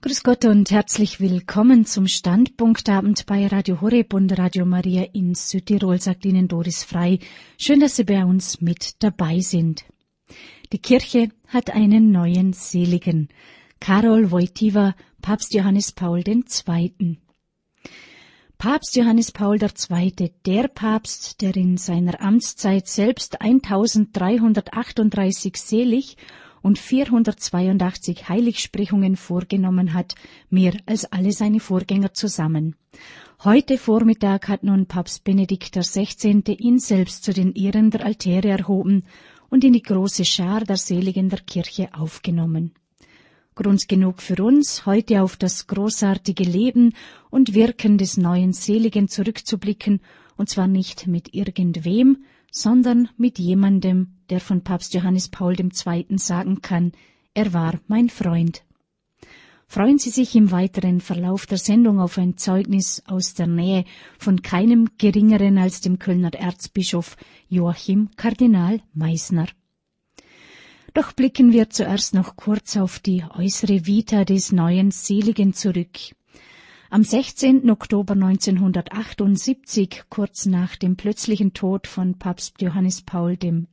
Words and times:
Grüß 0.00 0.22
Gott 0.22 0.44
und 0.44 0.70
herzlich 0.70 1.18
willkommen 1.18 1.84
zum 1.84 2.06
Standpunktabend 2.06 3.26
bei 3.26 3.48
Radio 3.48 3.80
Horeb 3.80 4.14
und 4.14 4.38
Radio 4.38 4.64
Maria 4.64 5.02
in 5.12 5.34
Südtirol, 5.34 6.00
sagt 6.00 6.24
Ihnen 6.24 6.46
Doris 6.46 6.84
Frei. 6.84 7.18
Schön, 7.58 7.80
dass 7.80 7.96
Sie 7.96 8.04
bei 8.04 8.24
uns 8.24 8.60
mit 8.60 9.02
dabei 9.02 9.40
sind. 9.40 9.84
Die 10.72 10.78
Kirche 10.78 11.30
hat 11.48 11.70
einen 11.70 12.12
neuen 12.12 12.52
Seligen. 12.52 13.28
Karol 13.80 14.30
Wojtyła, 14.30 14.94
Papst 15.20 15.52
Johannes 15.52 15.90
Paul 15.90 16.22
II. 16.24 17.18
Papst 18.56 18.94
Johannes 18.94 19.32
Paul 19.32 19.58
II., 19.60 20.30
der 20.46 20.68
Papst, 20.68 21.42
der 21.42 21.56
in 21.56 21.76
seiner 21.76 22.20
Amtszeit 22.20 22.86
selbst 22.86 23.40
1338 23.40 25.56
selig 25.56 26.16
und 26.68 26.78
482 26.78 28.28
Heiligsprechungen 28.28 29.16
vorgenommen 29.16 29.94
hat, 29.94 30.14
mehr 30.50 30.74
als 30.84 31.10
alle 31.10 31.32
seine 31.32 31.60
Vorgänger 31.60 32.12
zusammen. 32.12 32.76
Heute 33.42 33.78
Vormittag 33.78 34.48
hat 34.48 34.64
nun 34.64 34.84
Papst 34.84 35.24
Benedikt 35.24 35.74
XVI. 35.74 36.42
ihn 36.58 36.78
selbst 36.78 37.24
zu 37.24 37.32
den 37.32 37.54
Ehren 37.54 37.90
der 37.90 38.04
Altäre 38.04 38.48
erhoben 38.48 39.04
und 39.48 39.64
in 39.64 39.72
die 39.72 39.80
große 39.80 40.26
Schar 40.26 40.60
der 40.60 40.76
Seligen 40.76 41.30
der 41.30 41.40
Kirche 41.40 41.88
aufgenommen. 41.94 42.74
Grund 43.54 43.88
genug 43.88 44.20
für 44.20 44.44
uns, 44.44 44.84
heute 44.84 45.22
auf 45.22 45.38
das 45.38 45.68
großartige 45.68 46.44
Leben 46.44 46.92
und 47.30 47.54
Wirken 47.54 47.96
des 47.96 48.18
neuen 48.18 48.52
Seligen 48.52 49.08
zurückzublicken, 49.08 50.00
und 50.36 50.50
zwar 50.50 50.68
nicht 50.68 51.06
mit 51.06 51.32
irgendwem, 51.32 52.24
sondern 52.52 53.08
mit 53.16 53.38
jemandem, 53.38 54.17
der 54.30 54.40
von 54.40 54.62
Papst 54.62 54.94
Johannes 54.94 55.28
Paul 55.28 55.54
II. 55.58 56.18
sagen 56.18 56.62
kann, 56.62 56.92
er 57.34 57.52
war 57.52 57.80
mein 57.86 58.08
Freund. 58.08 58.62
Freuen 59.70 59.98
Sie 59.98 60.08
sich 60.08 60.34
im 60.34 60.50
weiteren 60.50 61.00
Verlauf 61.00 61.44
der 61.44 61.58
Sendung 61.58 62.00
auf 62.00 62.16
ein 62.16 62.38
Zeugnis 62.38 63.02
aus 63.06 63.34
der 63.34 63.46
Nähe 63.46 63.84
von 64.18 64.40
keinem 64.40 64.88
geringeren 64.96 65.58
als 65.58 65.82
dem 65.82 65.98
Kölner 65.98 66.32
Erzbischof 66.32 67.16
Joachim 67.48 68.08
Kardinal 68.16 68.80
Meisner. 68.94 69.46
Doch 70.94 71.12
blicken 71.12 71.52
wir 71.52 71.68
zuerst 71.68 72.14
noch 72.14 72.34
kurz 72.34 72.78
auf 72.78 72.98
die 72.98 73.22
äußere 73.22 73.86
Vita 73.86 74.24
des 74.24 74.52
neuen 74.52 74.90
Seligen 74.90 75.52
zurück. 75.52 75.98
Am 76.90 77.04
16. 77.04 77.68
Oktober 77.70 78.14
1978, 78.14 80.04
kurz 80.08 80.46
nach 80.46 80.74
dem 80.74 80.96
plötzlichen 80.96 81.52
Tod 81.52 81.86
von 81.86 82.18
Papst 82.18 82.62
Johannes 82.62 83.02
Paul 83.02 83.36
I., 83.44 83.66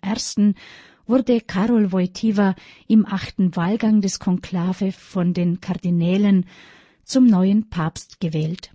wurde 1.07 1.39
Karol 1.39 1.93
Wojtyła 1.93 2.55
im 2.87 3.05
achten 3.05 3.55
Wahlgang 3.55 4.01
des 4.01 4.19
Konklave 4.19 4.91
von 4.91 5.33
den 5.33 5.61
Kardinälen 5.61 6.45
zum 7.05 7.25
neuen 7.25 7.69
Papst 7.69 8.19
gewählt. 8.19 8.71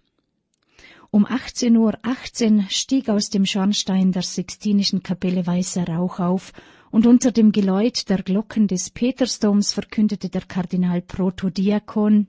Um 1.10 1.26
18.18 1.26 1.76
Uhr 1.76 1.98
18 2.00 2.66
stieg 2.70 3.10
aus 3.10 3.28
dem 3.28 3.44
Schornstein 3.44 4.10
der 4.10 4.22
Sixtinischen 4.22 5.02
Kapelle 5.02 5.46
weißer 5.46 5.86
Rauch 5.86 6.18
auf 6.18 6.54
und 6.90 7.06
unter 7.06 7.30
dem 7.30 7.52
Geläut 7.52 8.08
der 8.08 8.22
Glocken 8.22 8.68
des 8.68 8.88
Petersdoms 8.88 9.74
verkündete 9.74 10.30
der 10.30 10.42
Kardinal 10.42 11.02
Protodiakon 11.02 12.28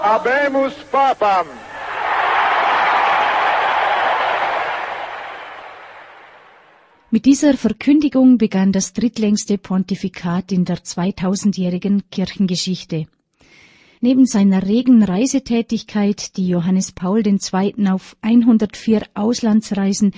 Habemus 0.00 0.74
Papam. 0.92 1.46
Mit 7.10 7.24
dieser 7.24 7.54
Verkündigung 7.54 8.38
begann 8.38 8.70
das 8.70 8.92
drittlängste 8.92 9.58
Pontifikat 9.58 10.52
in 10.52 10.64
der 10.64 10.78
2000-jährigen 10.78 12.08
Kirchengeschichte. 12.10 13.06
Neben 14.00 14.26
seiner 14.26 14.64
regen 14.64 15.02
Reisetätigkeit, 15.02 16.36
die 16.36 16.46
Johannes 16.46 16.92
Paul 16.92 17.26
II. 17.26 17.88
auf 17.88 18.16
104 18.20 19.02
Auslandsreisen 19.14 20.12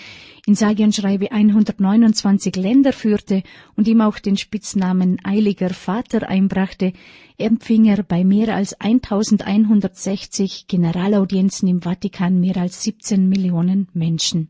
in 0.46 0.54
sage 0.54 0.82
und 0.82 0.94
schreibe 0.94 1.32
129 1.32 2.56
Länder 2.56 2.92
führte 2.92 3.42
und 3.76 3.88
ihm 3.88 4.02
auch 4.02 4.18
den 4.18 4.36
Spitznamen 4.36 5.18
Eiliger 5.24 5.70
Vater 5.70 6.28
einbrachte, 6.28 6.92
empfing 7.38 7.86
er 7.86 8.02
bei 8.02 8.22
mehr 8.22 8.54
als 8.54 8.78
1160 8.78 10.66
Generalaudienzen 10.66 11.66
im 11.66 11.80
Vatikan 11.80 12.38
mehr 12.38 12.58
als 12.58 12.82
17 12.82 13.30
Millionen 13.30 13.88
Menschen. 13.94 14.48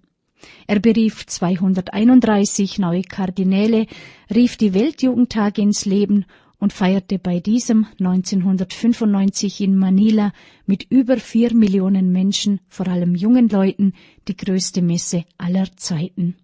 Er 0.66 0.80
berief 0.80 1.26
231 1.26 2.78
neue 2.78 3.02
Kardinäle, 3.02 3.86
rief 4.34 4.56
die 4.56 4.74
Weltjugendtage 4.74 5.62
ins 5.62 5.84
Leben 5.84 6.24
und 6.60 6.72
feierte 6.72 7.18
bei 7.18 7.40
diesem 7.40 7.86
1995 7.98 9.62
in 9.62 9.76
Manila 9.76 10.32
mit 10.66 10.86
über 10.90 11.16
vier 11.16 11.54
Millionen 11.54 12.12
Menschen, 12.12 12.60
vor 12.68 12.86
allem 12.86 13.14
jungen 13.14 13.48
Leuten, 13.48 13.94
die 14.28 14.36
größte 14.36 14.82
Messe 14.82 15.24
aller 15.38 15.74
Zeiten. 15.76 16.36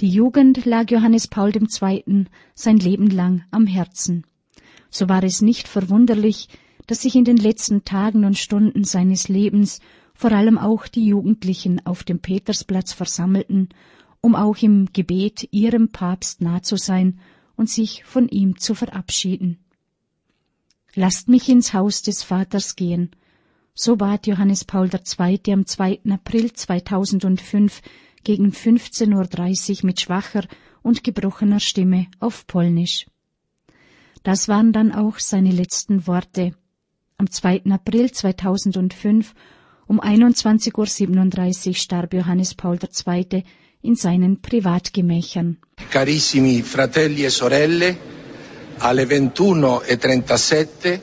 Die 0.00 0.08
Jugend 0.08 0.64
lag 0.64 0.90
Johannes 0.90 1.28
Paul 1.28 1.52
II. 1.54 2.24
sein 2.54 2.78
Leben 2.78 3.08
lang 3.08 3.44
am 3.50 3.66
Herzen. 3.66 4.24
So 4.90 5.08
war 5.08 5.22
es 5.22 5.42
nicht 5.42 5.68
verwunderlich, 5.68 6.48
dass 6.86 7.02
sich 7.02 7.16
in 7.16 7.24
den 7.24 7.36
letzten 7.36 7.84
Tagen 7.84 8.24
und 8.24 8.38
Stunden 8.38 8.84
seines 8.84 9.28
Lebens 9.28 9.80
vor 10.14 10.32
allem 10.32 10.56
auch 10.56 10.86
die 10.88 11.06
Jugendlichen 11.06 11.84
auf 11.84 12.02
dem 12.02 12.20
Petersplatz 12.20 12.92
versammelten, 12.92 13.68
um 14.22 14.34
auch 14.34 14.56
im 14.62 14.88
Gebet 14.92 15.48
ihrem 15.50 15.90
Papst 15.90 16.40
nah 16.40 16.62
zu 16.62 16.76
sein 16.76 17.20
und 17.56 17.68
sich 17.68 18.04
von 18.04 18.28
ihm 18.28 18.58
zu 18.58 18.74
verabschieden. 18.74 19.58
Lasst 20.94 21.28
mich 21.28 21.48
ins 21.48 21.74
Haus 21.74 22.02
des 22.02 22.22
Vaters 22.22 22.76
gehen. 22.76 23.10
So 23.74 23.96
bat 23.96 24.26
Johannes 24.26 24.64
Paul 24.64 24.88
II. 24.88 25.40
am 25.52 25.66
2. 25.66 26.00
April 26.08 26.52
2005 26.52 27.82
gegen 28.24 28.50
15.30 28.50 29.80
Uhr 29.80 29.86
mit 29.86 30.00
schwacher 30.00 30.46
und 30.82 31.04
gebrochener 31.04 31.60
Stimme 31.60 32.06
auf 32.18 32.46
Polnisch. 32.46 33.06
Das 34.22 34.48
waren 34.48 34.72
dann 34.72 34.92
auch 34.92 35.18
seine 35.18 35.52
letzten 35.52 36.06
Worte. 36.06 36.54
Am 37.18 37.30
2. 37.30 37.66
April 37.66 38.10
2005 38.10 39.34
um 39.86 40.00
21.37 40.00 41.68
Uhr 41.68 41.74
starb 41.74 42.12
Johannes 42.12 42.54
Paul 42.54 42.78
II 42.82 43.44
in 43.86 43.94
seinen 43.94 44.40
Privatgemächern. 44.40 45.56
Carissimi 45.88 46.62
fratelli 46.62 47.24
e 47.24 47.30
sorelle, 47.30 47.96
alle 48.78 49.04
21.37 49.04 51.00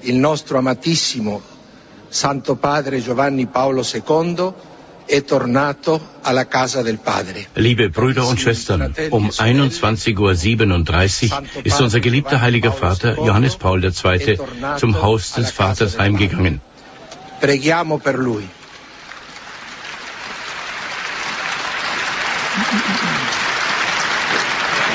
il 0.00 0.16
nostro 0.16 0.58
amatissimo 0.58 1.40
Santo 2.08 2.56
Padre 2.56 3.00
Giovanni 3.00 3.46
Paolo 3.46 3.82
II 3.82 4.52
è 5.06 5.22
tornato 5.24 6.00
alla 6.22 6.46
casa 6.46 6.82
del 6.82 6.98
Padre. 6.98 7.46
Liebe 7.54 7.90
Brüder 7.90 8.24
und 8.24 8.38
Schwestern, 8.38 8.92
um 9.10 9.28
21.37 9.28 11.30
Uhr 11.30 11.42
ist 11.64 11.80
unser 11.80 12.00
geliebter 12.00 12.40
heiliger 12.40 12.72
Vater 12.72 13.16
Johannes 13.16 13.56
Paul 13.56 13.82
II. 13.82 14.38
zum 14.78 15.02
Haus 15.02 15.32
des 15.32 15.50
Vaters 15.50 15.98
heimgegangen. 15.98 16.60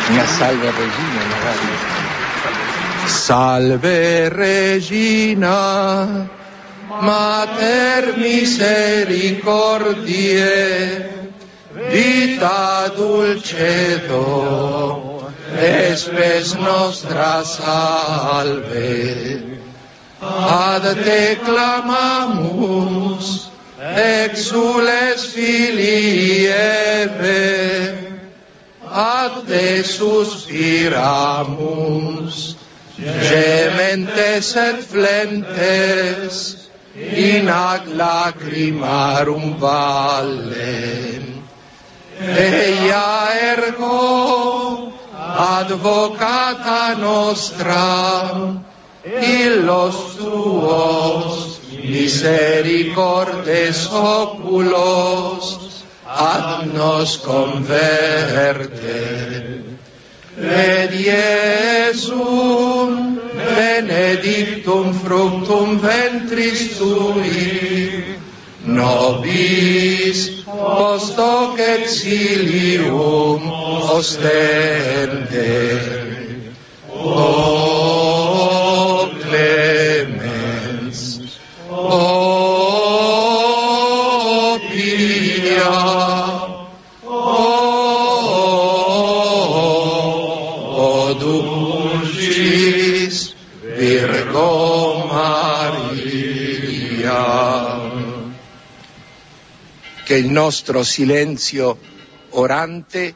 Salve 0.09 0.71
regina 0.71 1.21
magari. 1.29 1.69
Salve 3.05 4.29
Regina, 4.29 6.27
Mater 7.01 8.17
misericordiae, 8.17 11.09
vita 11.91 12.91
dulcedo, 12.95 14.23
espes 15.57 16.55
nostra 16.55 17.43
salve. 17.43 19.43
Ad 20.21 20.83
te 21.03 21.37
clamamus, 21.45 23.49
exules 23.77 25.25
filii 25.33 26.49
Eve, 28.89 28.91
ad 28.91 29.47
te 29.47 29.83
suspiramus, 29.83 32.55
gementes 32.97 34.55
et 34.55 34.83
flentes, 34.83 36.55
in 36.95 37.49
ac 37.49 37.85
lacrimarum 37.87 39.59
valle. 39.59 41.21
Eia 42.19 43.29
ergo, 43.55 44.93
advocata 45.13 46.95
nostra, 46.97 48.57
illos 49.05 50.17
tuos 50.17 51.59
misericordes 51.83 53.87
oculos, 53.91 55.68
ad 56.09 56.73
nos 56.73 57.17
converte. 57.17 59.01
Ed 60.39 60.91
Iesum 60.91 62.89
benedictum 63.35 64.93
fructum 64.93 65.79
ventris 65.79 66.77
tui, 66.77 68.15
nobis 68.65 70.43
post 70.45 71.17
hoc 71.17 71.59
exilium 71.59 73.41
ostende. 73.93 75.53
O, 76.89 77.49
Maria. 84.89 86.07
Che 100.03 100.15
il 100.15 100.29
nostro 100.29 100.83
silenzio 100.83 101.77
orante 102.31 103.13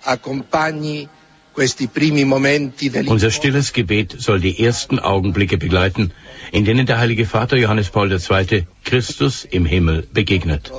accompagni 0.00 1.08
Unser 1.56 3.30
stilles 3.30 3.72
Gebet 3.72 4.14
soll 4.18 4.40
die 4.40 4.62
ersten 4.62 4.98
Augenblicke 4.98 5.56
begleiten, 5.56 6.12
in 6.52 6.66
denen 6.66 6.84
der 6.86 6.98
Heilige 6.98 7.24
Vater 7.24 7.56
Johannes 7.56 7.88
Paul 7.88 8.12
II. 8.12 8.66
Christus 8.84 9.44
im 9.44 9.64
Himmel 9.64 10.06
begegnet. 10.12 10.70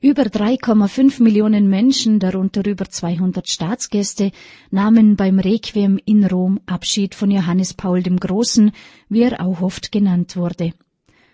Über 0.00 0.22
3,5 0.22 1.22
Millionen 1.22 1.68
Menschen, 1.68 2.20
darunter 2.20 2.64
über 2.66 2.88
200 2.88 3.48
Staatsgäste, 3.48 4.30
nahmen 4.70 5.16
beim 5.16 5.38
Requiem 5.40 5.98
in 6.04 6.24
Rom 6.24 6.60
Abschied 6.66 7.14
von 7.14 7.30
Johannes 7.30 7.74
Paul 7.74 8.02
dem 8.02 8.20
Großen, 8.20 8.72
wie 9.08 9.22
er 9.22 9.40
auch 9.40 9.60
oft 9.60 9.90
genannt 9.90 10.36
wurde. 10.36 10.72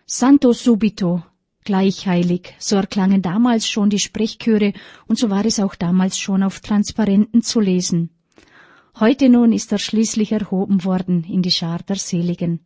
Santo 0.07 0.53
subito, 0.53 1.25
gleich 1.65 2.07
heilig, 2.07 2.55
so 2.59 2.77
erklangen 2.77 3.23
damals 3.23 3.69
schon 3.69 3.91
die 3.91 3.99
Sprechchöre 3.99 4.73
und 5.07 5.19
so 5.19 5.31
war 5.31 5.45
es 5.45 5.61
auch 5.61 5.75
damals 5.75 6.19
schon 6.19 6.43
auf 6.43 6.61
Transparenten 6.61 7.43
zu 7.43 7.61
lesen. 7.61 8.11
Heute 9.01 9.29
nun 9.29 9.53
ist 9.53 9.73
er 9.73 9.79
schließlich 9.79 10.33
erhoben 10.33 10.85
worden 10.85 11.25
in 11.25 11.43
die 11.43 11.51
Schar 11.51 11.81
der 11.83 11.97
Seligen. 11.97 12.61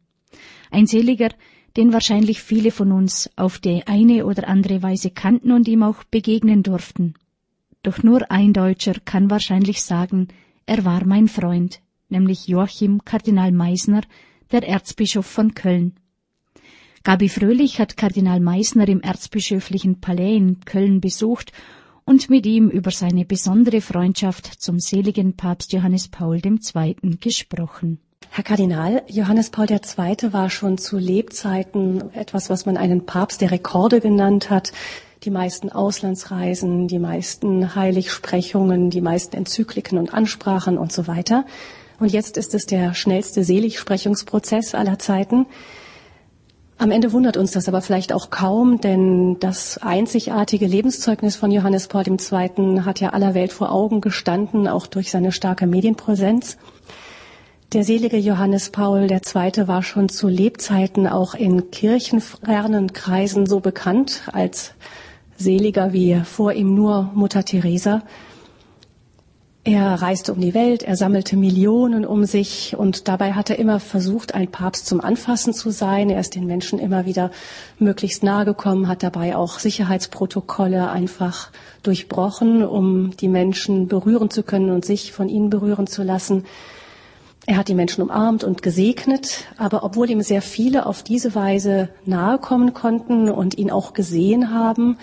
Ein 0.71 0.87
Seliger, 0.87 1.31
den 1.77 1.93
wahrscheinlich 1.93 2.43
viele 2.43 2.71
von 2.71 2.93
uns 2.93 3.31
auf 3.37 3.59
die 3.59 3.87
eine 3.87 4.27
oder 4.27 4.49
andere 4.49 4.83
Weise 4.83 5.11
kannten 5.11 5.53
und 5.53 5.69
ihm 5.69 5.83
auch 5.83 6.05
begegnen 6.05 6.63
durften. 6.63 7.15
Doch 7.83 8.03
nur 8.03 8.31
ein 8.31 8.53
Deutscher 8.53 8.95
kann 9.05 9.31
wahrscheinlich 9.31 9.83
sagen, 9.83 10.29
er 10.67 10.85
war 10.85 11.07
mein 11.07 11.29
Freund, 11.29 11.81
nämlich 12.09 12.49
Joachim 12.49 13.05
Kardinal 13.05 13.53
Meisner, 13.53 14.03
der 14.51 14.67
Erzbischof 14.67 15.27
von 15.27 15.55
Köln. 15.55 15.95
Gabi 17.05 17.29
Fröhlich 17.29 17.79
hat 17.79 17.97
Kardinal 17.97 18.41
Meisner 18.41 18.89
im 18.89 19.01
erzbischöflichen 19.01 20.01
Palais 20.01 20.37
in 20.37 20.61
Köln 20.61 21.01
besucht 21.01 21.53
und 22.05 22.29
mit 22.31 22.47
ihm 22.47 22.69
über 22.71 22.91
seine 22.91 23.25
besondere 23.25 23.81
Freundschaft 23.81 24.47
zum 24.47 24.79
seligen 24.81 25.37
Papst 25.37 25.73
Johannes 25.73 26.09
Paul 26.09 26.41
II. 26.45 27.17
gesprochen. 27.21 28.01
Herr 28.31 28.45
Kardinal, 28.45 29.03
Johannes 29.09 29.51
Paul 29.51 29.67
II. 29.71 30.33
war 30.33 30.51
schon 30.51 30.79
zu 30.79 30.99
Lebzeiten 30.99 32.13
etwas, 32.15 32.51
was 32.51 32.67
man 32.67 32.77
einen 32.77 33.07
Papst 33.07 33.41
der 33.41 33.51
Rekorde 33.51 34.01
genannt 34.01 34.51
hat. 34.51 34.73
Die 35.25 35.31
meisten 35.31 35.71
Auslandsreisen, 35.71 36.89
die 36.89 36.99
meisten 36.99 37.75
Heiligsprechungen, 37.75 38.91
die 38.91 39.01
meisten 39.01 39.37
Enzykliken 39.37 39.99
und 39.99 40.15
Ansprachen 40.15 40.79
und 40.79 40.93
so 40.93 41.07
weiter. 41.07 41.45
Und 41.99 42.13
jetzt 42.13 42.37
ist 42.37 42.55
es 42.55 42.67
der 42.67 42.95
schnellste 42.95 43.43
Seligsprechungsprozess 43.43 44.75
aller 44.75 44.99
Zeiten. 44.99 45.47
Am 46.81 46.93
Ende 46.93 47.13
wundert 47.13 47.37
uns 47.37 47.51
das 47.51 47.67
aber 47.67 47.83
vielleicht 47.83 48.13
auch 48.13 48.31
kaum, 48.31 48.81
denn 48.81 49.37
das 49.41 49.79
einzigartige 49.79 50.65
Lebenszeugnis 50.67 51.35
von 51.35 51.51
Johannes 51.51 51.89
Paul 51.89 52.05
II. 52.07 52.83
hat 52.85 53.01
ja 53.01 53.11
aller 53.11 53.35
Welt 53.35 53.53
vor 53.53 53.73
Augen 53.73 54.01
gestanden, 54.01 54.69
auch 54.69 54.87
durch 54.87 55.11
seine 55.11 55.33
starke 55.33 55.67
Medienpräsenz. 55.67 56.57
Der 57.73 57.83
selige 57.83 58.17
Johannes 58.17 58.71
Paul 58.71 59.11
II. 59.11 59.67
war 59.67 59.83
schon 59.83 60.09
zu 60.09 60.29
Lebzeiten 60.29 61.09
auch 61.09 61.35
in 61.35 61.73
kirchenfernen 61.73 62.93
Kreisen 62.93 63.47
so 63.47 63.59
bekannt 63.59 64.23
als 64.33 64.73
seliger 65.37 65.93
wie 65.93 66.23
vor 66.25 66.53
ihm 66.53 66.77
nur 66.77 67.11
Mutter 67.13 67.45
Teresa. 67.45 68.03
Er 69.71 70.01
reiste 70.01 70.33
um 70.33 70.41
die 70.41 70.55
Welt, 70.55 70.83
er 70.83 70.97
sammelte 70.97 71.37
Millionen 71.37 72.07
um 72.07 72.25
sich 72.25 72.75
und 72.79 73.07
dabei 73.07 73.35
hat 73.35 73.51
er 73.51 73.59
immer 73.59 73.81
versucht, 73.81 74.35
ein 74.35 74.51
Papst 74.51 74.87
zum 74.87 75.03
Anfassen 75.03 75.53
zu 75.53 75.69
sein. 75.69 76.09
Er 76.09 76.21
ist 76.21 76.35
den 76.35 76.47
Menschen 76.47 76.79
immer 76.79 77.05
wieder 77.05 77.31
möglichst 77.79 78.23
nahe 78.23 78.47
gekommen, 78.47 78.89
hat 78.89 79.03
dabei 79.03 79.37
auch 79.37 79.59
Sicherheitsprotokolle 79.59 80.89
einfach 80.89 81.51
durchbrochen, 81.83 82.65
um 82.65 83.15
die 83.19 83.29
Menschen 83.29 83.89
berühren 83.89 84.31
zu 84.31 84.43
können 84.43 84.71
und 84.71 84.87
sich 84.87 85.13
von 85.13 85.29
ihnen 85.29 85.51
berühren 85.51 85.87
zu 85.87 86.03
lassen. 86.03 86.47
Er 87.45 87.59
hat 87.59 87.69
die 87.69 87.75
Menschen 87.75 88.01
umarmt 88.01 88.45
und 88.45 88.63
gesegnet, 88.63 89.49
aber 89.59 89.85
obwohl 89.85 90.09
ihm 90.09 90.23
sehr 90.23 90.41
viele 90.41 90.87
auf 90.87 91.03
diese 91.03 91.35
Weise 91.35 91.91
nahe 92.07 92.39
kommen 92.39 92.73
konnten 92.73 93.29
und 93.29 93.59
ihn 93.59 93.71
auch 93.71 93.93
gesehen 93.93 94.51
haben, 94.51 94.97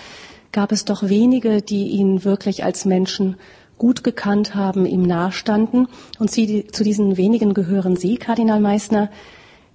gab 0.51 0.71
es 0.71 0.85
doch 0.85 1.03
wenige, 1.03 1.61
die 1.61 1.89
ihn 1.89 2.23
wirklich 2.23 2.63
als 2.63 2.85
Menschen 2.85 3.35
gut 3.77 4.03
gekannt 4.03 4.55
haben, 4.55 4.85
ihm 4.85 5.03
nahestanden. 5.03 5.87
Und 6.19 6.31
sie, 6.31 6.67
zu 6.67 6.83
diesen 6.83 7.17
wenigen 7.17 7.53
gehören 7.53 7.95
Sie, 7.95 8.17
Kardinal 8.17 8.59
Meissner. 8.59 9.09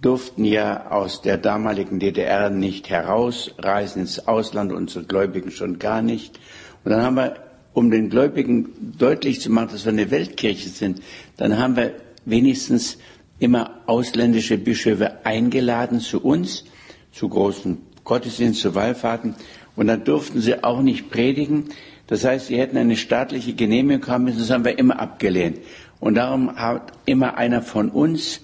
durften 0.00 0.44
ja 0.44 0.90
aus 0.90 1.22
der 1.22 1.38
damaligen 1.38 1.98
DDR 1.98 2.50
nicht 2.50 2.88
herausreisen 2.90 4.02
ins 4.02 4.28
Ausland, 4.28 4.70
unsere 4.72 5.04
Gläubigen 5.04 5.50
schon 5.50 5.80
gar 5.80 6.02
nicht. 6.02 6.38
Und 6.84 6.92
dann 6.92 7.02
haben 7.02 7.16
wir 7.16 7.47
um 7.78 7.92
den 7.92 8.10
Gläubigen 8.10 8.94
deutlich 8.98 9.40
zu 9.40 9.50
machen, 9.50 9.68
dass 9.70 9.84
wir 9.84 9.92
eine 9.92 10.10
Weltkirche 10.10 10.68
sind, 10.68 11.00
dann 11.36 11.58
haben 11.58 11.76
wir 11.76 11.94
wenigstens 12.24 12.98
immer 13.38 13.82
ausländische 13.86 14.58
Bischöfe 14.58 15.24
eingeladen 15.24 16.00
zu 16.00 16.20
uns, 16.20 16.64
zu 17.12 17.28
großen 17.28 17.78
Gottesdiensten, 18.02 18.72
zu 18.72 18.74
Wallfahrten. 18.74 19.36
Und 19.76 19.86
dann 19.86 20.02
durften 20.02 20.40
sie 20.40 20.64
auch 20.64 20.82
nicht 20.82 21.08
predigen. 21.08 21.68
Das 22.08 22.24
heißt, 22.24 22.48
sie 22.48 22.58
hätten 22.58 22.76
eine 22.76 22.96
staatliche 22.96 23.54
Genehmigung 23.54 24.08
haben 24.08 24.24
müssen. 24.24 24.40
Das 24.40 24.50
haben 24.50 24.64
wir 24.64 24.76
immer 24.76 24.98
abgelehnt. 24.98 25.60
Und 26.00 26.16
darum 26.16 26.56
hat 26.56 26.92
immer 27.06 27.36
einer 27.36 27.62
von 27.62 27.90
uns 27.90 28.40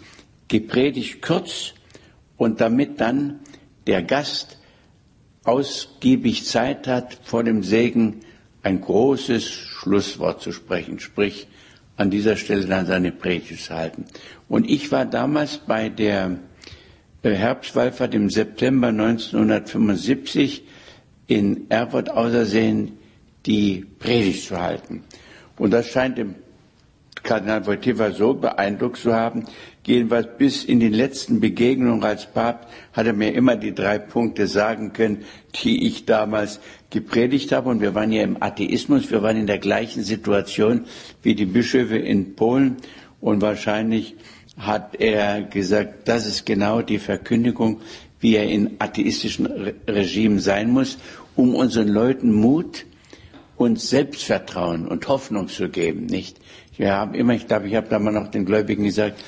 gepredigt 0.47 1.23
kurz 1.23 1.75
und 2.37 2.61
damit 2.61 3.01
dann 3.01 3.41
der 3.89 4.05
Gast 4.05 4.59
ausgiebig 5.43 6.47
Zeit 6.47 6.87
hat, 6.87 7.19
vor 7.25 7.43
dem 7.43 7.65
Segen 7.65 8.21
ein 8.65 8.81
großes 8.81 9.45
Schlusswort 9.45 10.43
zu 10.43 10.51
sprechen, 10.51 10.99
sprich 10.99 11.47
an 11.97 12.11
dieser 12.11 12.37
Stelle 12.37 12.67
dann 12.67 12.87
seine 12.87 13.13
Predigt 13.13 13.63
zu 13.63 13.75
halten. 13.75 14.07
Und 14.49 14.69
ich 14.69 14.91
war 14.91 15.05
damals 15.05 15.59
bei 15.59 15.89
der 15.89 16.39
Herbstwallfahrt 17.23 18.15
im 18.15 18.31
September 18.31 18.89
1975 18.89 20.65
in 21.27 21.71
Erfurt 21.71 22.11
ausersehen, 22.11 22.99
die 23.47 23.87
Predigt 23.99 24.49
zu 24.49 24.61
halten. 24.61 25.05
Und 25.57 25.71
das 25.71 25.87
scheint 25.87 26.19
dem 26.19 26.35
Kardinal 27.23 27.67
Wojtyła 27.67 28.11
so 28.11 28.35
beeindruckt 28.35 28.99
zu 28.99 29.15
haben, 29.15 29.45
jedenfalls 29.87 30.29
bis 30.39 30.65
in 30.65 30.81
den 30.81 30.93
letzten 30.93 31.41
Begegnungen 31.41 32.05
als 32.05 32.27
Papst 32.27 32.69
hat 32.93 33.07
er 33.07 33.13
mir 33.13 33.35
immer 33.35 33.57
die 33.57 33.75
drei 33.75 33.99
Punkte 33.99 34.47
sagen 34.47 34.93
können, 34.93 35.25
die 35.63 35.87
ich 35.87 36.07
damals 36.07 36.61
gepredigt 36.91 37.53
habe. 37.53 37.71
Und 37.71 37.81
wir 37.81 37.95
waren 37.95 38.13
ja 38.13 38.23
im 38.23 38.43
Atheismus, 38.43 39.11
wir 39.11 39.23
waren 39.23 39.37
in 39.37 39.47
der 39.47 39.59
gleichen 39.59 40.03
Situation 40.03 40.85
wie 41.23 41.35
die 41.35 41.47
Bischöfe 41.47 41.97
in 41.97 42.35
Polen. 42.35 42.77
Und 43.21 43.43
wahrscheinlich 43.43 44.17
hat 44.59 44.97
er 45.01 45.43
gesagt, 45.43 46.09
das 46.09 46.27
ist 46.27 46.47
genau 46.47 46.83
die 46.83 46.99
Verkündigung, 46.99 47.81
wie 48.21 48.37
er 48.37 48.49
in 48.49 48.77
atheistischen 48.79 49.47
Regimen 49.89 50.39
sein 50.39 50.71
muss, 50.71 50.99
um 51.37 51.55
unseren 51.55 51.89
Leuten 51.89 52.33
Mut 52.33 52.87
und 53.57 53.81
Selbstvertrauen 53.81 54.87
und 54.87 55.09
Hoffnung 55.09 55.49
zu 55.49 55.69
geben, 55.69 56.07
nicht? 56.07 56.39
Wir 56.77 56.93
haben 56.93 57.15
immer, 57.15 57.35
ich 57.35 57.47
glaube, 57.47 57.69
ich 57.69 57.75
habe 57.77 57.89
da 57.89 57.99
mal 57.99 58.13
noch 58.13 58.29
den 58.29 58.45
Gläubigen 58.45 58.85
gesagt, 58.85 59.23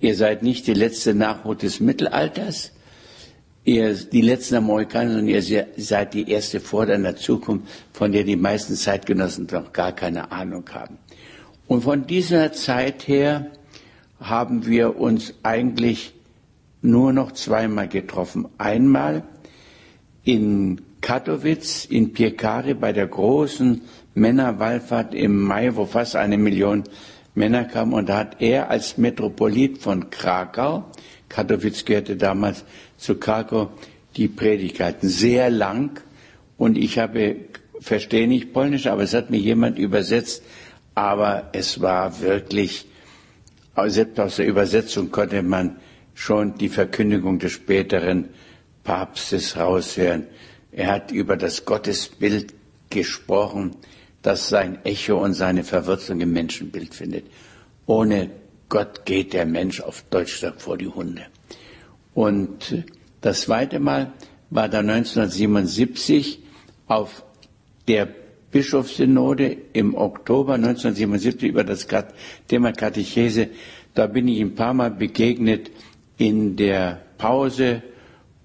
ihr 0.00 0.14
seid 0.14 0.42
nicht 0.42 0.66
die 0.66 0.74
letzte 0.74 1.14
Nachhut 1.14 1.62
des 1.62 1.80
Mittelalters, 1.80 2.72
ihr 3.64 3.94
die 3.94 4.20
letzten 4.20 4.56
Amerikaner, 4.56 5.14
sondern 5.14 5.28
ihr 5.28 5.66
seid 5.76 6.14
die 6.14 6.30
erste 6.30 6.60
Vorder 6.60 6.98
der 6.98 7.16
Zukunft, 7.16 7.66
von 7.92 8.12
der 8.12 8.24
die 8.24 8.36
meisten 8.36 8.74
Zeitgenossen 8.74 9.48
noch 9.50 9.72
gar 9.72 9.92
keine 9.92 10.30
Ahnung 10.30 10.64
haben. 10.72 10.98
Und 11.66 11.82
von 11.82 12.06
dieser 12.06 12.52
Zeit 12.52 13.08
her 13.08 13.50
haben 14.20 14.66
wir 14.66 14.98
uns 14.98 15.34
eigentlich 15.42 16.14
nur 16.80 17.12
noch 17.12 17.32
zweimal 17.32 17.88
getroffen. 17.88 18.46
Einmal 18.56 19.24
in 20.22 20.80
Katowice, 21.00 21.86
in 21.86 22.12
Piekary 22.12 22.74
bei 22.74 22.92
der 22.92 23.06
großen 23.06 23.82
Männerwallfahrt 24.14 25.14
im 25.14 25.42
Mai, 25.42 25.74
wo 25.76 25.86
fast 25.86 26.16
eine 26.16 26.38
Million 26.38 26.84
Männer 27.36 27.64
kamen. 27.64 27.92
Und 27.92 28.08
da 28.08 28.18
hat 28.18 28.40
er 28.40 28.70
als 28.70 28.98
Metropolit 28.98 29.78
von 29.78 30.10
Krakau, 30.10 30.84
Katowice 31.28 31.84
gehörte 31.84 32.16
damals 32.16 32.64
zu 32.96 33.16
Krakau, 33.16 33.70
die 34.16 34.28
Predigt 34.28 34.78
gehalten. 34.78 35.08
Sehr 35.08 35.50
lang. 35.50 36.00
Und 36.56 36.78
ich 36.78 36.98
habe, 36.98 37.36
verstehe 37.80 38.28
nicht 38.28 38.52
Polnisch, 38.52 38.86
aber 38.86 39.02
es 39.02 39.14
hat 39.14 39.30
mir 39.30 39.38
jemand 39.38 39.78
übersetzt. 39.78 40.42
Aber 40.94 41.50
es 41.52 41.80
war 41.80 42.20
wirklich, 42.20 42.86
selbst 43.86 44.18
aus 44.18 44.36
der 44.36 44.46
Übersetzung 44.46 45.10
konnte 45.10 45.42
man 45.42 45.76
schon 46.14 46.56
die 46.56 46.70
Verkündigung 46.70 47.38
des 47.38 47.52
späteren 47.52 48.30
Papstes 48.82 49.58
raushören. 49.58 50.26
Er 50.72 50.92
hat 50.92 51.12
über 51.12 51.36
das 51.36 51.66
Gottesbild 51.66 52.54
gesprochen, 52.88 53.76
das 54.26 54.48
sein 54.48 54.84
Echo 54.84 55.22
und 55.22 55.34
seine 55.34 55.62
Verwurzelung 55.62 56.20
im 56.20 56.32
Menschenbild 56.32 56.92
findet. 56.92 57.26
Ohne 57.86 58.30
Gott 58.68 59.04
geht 59.04 59.32
der 59.32 59.46
Mensch 59.46 59.80
auf 59.80 60.02
Deutsch 60.10 60.44
vor 60.58 60.76
die 60.76 60.88
Hunde. 60.88 61.26
Und 62.12 62.82
das 63.20 63.42
zweite 63.42 63.78
Mal 63.78 64.12
war 64.50 64.68
da 64.68 64.80
1977 64.80 66.40
auf 66.88 67.22
der 67.86 68.08
Bischofssynode 68.50 69.56
im 69.72 69.94
Oktober 69.94 70.54
1977 70.54 71.48
über 71.48 71.62
das 71.62 71.86
Thema 72.48 72.72
Katechese. 72.72 73.50
Da 73.94 74.08
bin 74.08 74.26
ich 74.26 74.40
ein 74.40 74.56
paar 74.56 74.74
Mal 74.74 74.90
begegnet 74.90 75.70
in 76.18 76.56
der 76.56 77.00
Pause 77.16 77.80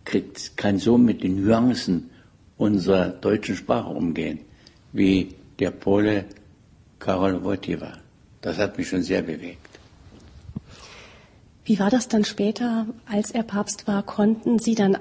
kriegt, 0.04 0.58
kann 0.58 0.80
so 0.80 0.98
mit 0.98 1.22
den 1.22 1.46
Nuancen 1.46 2.10
unserer 2.58 3.10
deutschen 3.10 3.56
Sprache 3.56 3.90
umgehen, 3.90 4.40
wie 4.94 5.36
der 5.60 5.70
Pole 5.70 6.26
Karol 6.98 7.44
Wojtyła? 7.44 7.94
Das 8.42 8.58
hat 8.58 8.80
mich 8.80 8.90
schon 8.90 9.04
sehr 9.04 9.22
bewegt. 9.22 9.70
Wie 11.66 11.78
war 11.78 11.92
das 11.92 12.08
dann 12.08 12.26
später, 12.26 12.88
als 13.06 13.30
er 13.30 13.44
Papst 13.44 13.88
war? 13.88 14.02
Konnten 14.02 14.58
Sie 14.58 14.74
dann 14.74 14.98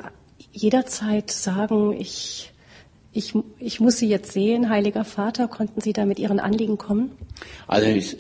jederzeit 0.53 1.31
sagen, 1.31 1.95
ich, 1.99 2.53
ich, 3.13 3.33
ich 3.59 3.81
muss 3.81 3.97
Sie 3.97 4.09
jetzt 4.09 4.33
sehen, 4.33 4.69
Heiliger 4.69 5.07
Vater? 5.07 5.49
Konnten 5.49 5.81
Sie 5.81 5.95
da 5.95 6.05
mit 6.05 6.19
Ihren 6.19 6.41
Anliegen 6.41 6.77
kommen? 6.77 7.13
Also 7.67 7.87
es, 7.89 8.19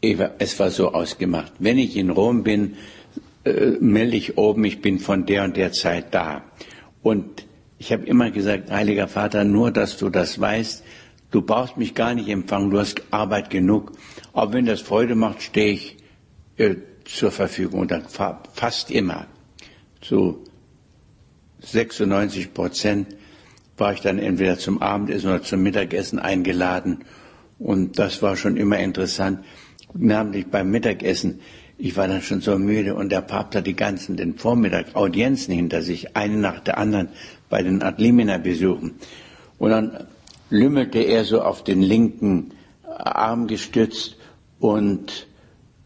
es 0.00 0.58
war 0.58 0.70
so 0.70 0.92
ausgemacht. 0.92 1.52
Wenn 1.58 1.76
ich 1.76 1.94
in 1.98 2.08
Rom 2.08 2.42
bin, 2.42 2.76
äh, 3.44 3.72
melde 3.80 4.16
ich 4.16 4.38
oben, 4.38 4.64
ich 4.64 4.80
bin 4.80 4.98
von 4.98 5.26
der 5.26 5.44
und 5.44 5.56
der 5.56 5.72
Zeit 5.72 6.14
da. 6.14 6.44
Und 7.02 7.46
ich 7.78 7.92
habe 7.92 8.06
immer 8.06 8.30
gesagt, 8.30 8.70
Heiliger 8.70 9.08
Vater, 9.08 9.44
nur 9.44 9.72
dass 9.72 9.96
du 9.96 10.08
das 10.08 10.40
weißt, 10.40 10.84
du 11.32 11.42
brauchst 11.42 11.76
mich 11.76 11.94
gar 11.94 12.14
nicht 12.14 12.28
empfangen, 12.28 12.70
du 12.70 12.78
hast 12.78 13.02
Arbeit 13.10 13.50
genug. 13.50 13.92
Aber 14.32 14.52
wenn 14.52 14.66
das 14.66 14.80
Freude 14.80 15.14
macht, 15.14 15.42
stehe 15.42 15.72
ich 15.72 15.96
äh, 16.56 16.76
zur 17.04 17.32
Verfügung. 17.32 17.80
Und 17.80 17.90
dann 17.90 18.04
fa 18.08 18.42
fast 18.52 18.90
immer, 18.90 19.26
zu 20.00 20.44
96 21.60 22.54
Prozent, 22.54 23.16
war 23.76 23.92
ich 23.92 24.00
dann 24.00 24.18
entweder 24.18 24.58
zum 24.58 24.80
Abendessen 24.80 25.28
oder 25.28 25.42
zum 25.42 25.62
Mittagessen 25.62 26.18
eingeladen. 26.18 27.04
Und 27.58 27.98
das 27.98 28.22
war 28.22 28.36
schon 28.36 28.56
immer 28.56 28.78
interessant, 28.78 29.44
namentlich 29.94 30.46
beim 30.46 30.70
Mittagessen 30.70 31.40
ich 31.82 31.96
war 31.96 32.06
dann 32.06 32.22
schon 32.22 32.40
so 32.40 32.56
müde 32.58 32.94
und 32.94 33.10
der 33.10 33.22
Papst 33.22 33.56
hat 33.56 33.66
die 33.66 33.74
ganzen, 33.74 34.16
den 34.16 34.38
Vormittag 34.38 34.94
Audienzen 34.94 35.52
hinter 35.52 35.82
sich, 35.82 36.16
eine 36.16 36.36
nach 36.36 36.60
der 36.60 36.78
anderen 36.78 37.08
bei 37.50 37.60
den 37.64 37.82
Adlimina 37.82 38.38
besuchen. 38.38 38.92
Und 39.58 39.70
dann 39.70 40.06
lümmelte 40.48 41.00
er 41.00 41.24
so 41.24 41.42
auf 41.42 41.64
den 41.64 41.82
linken 41.82 42.52
Arm 42.86 43.48
gestützt 43.48 44.16
und 44.60 45.26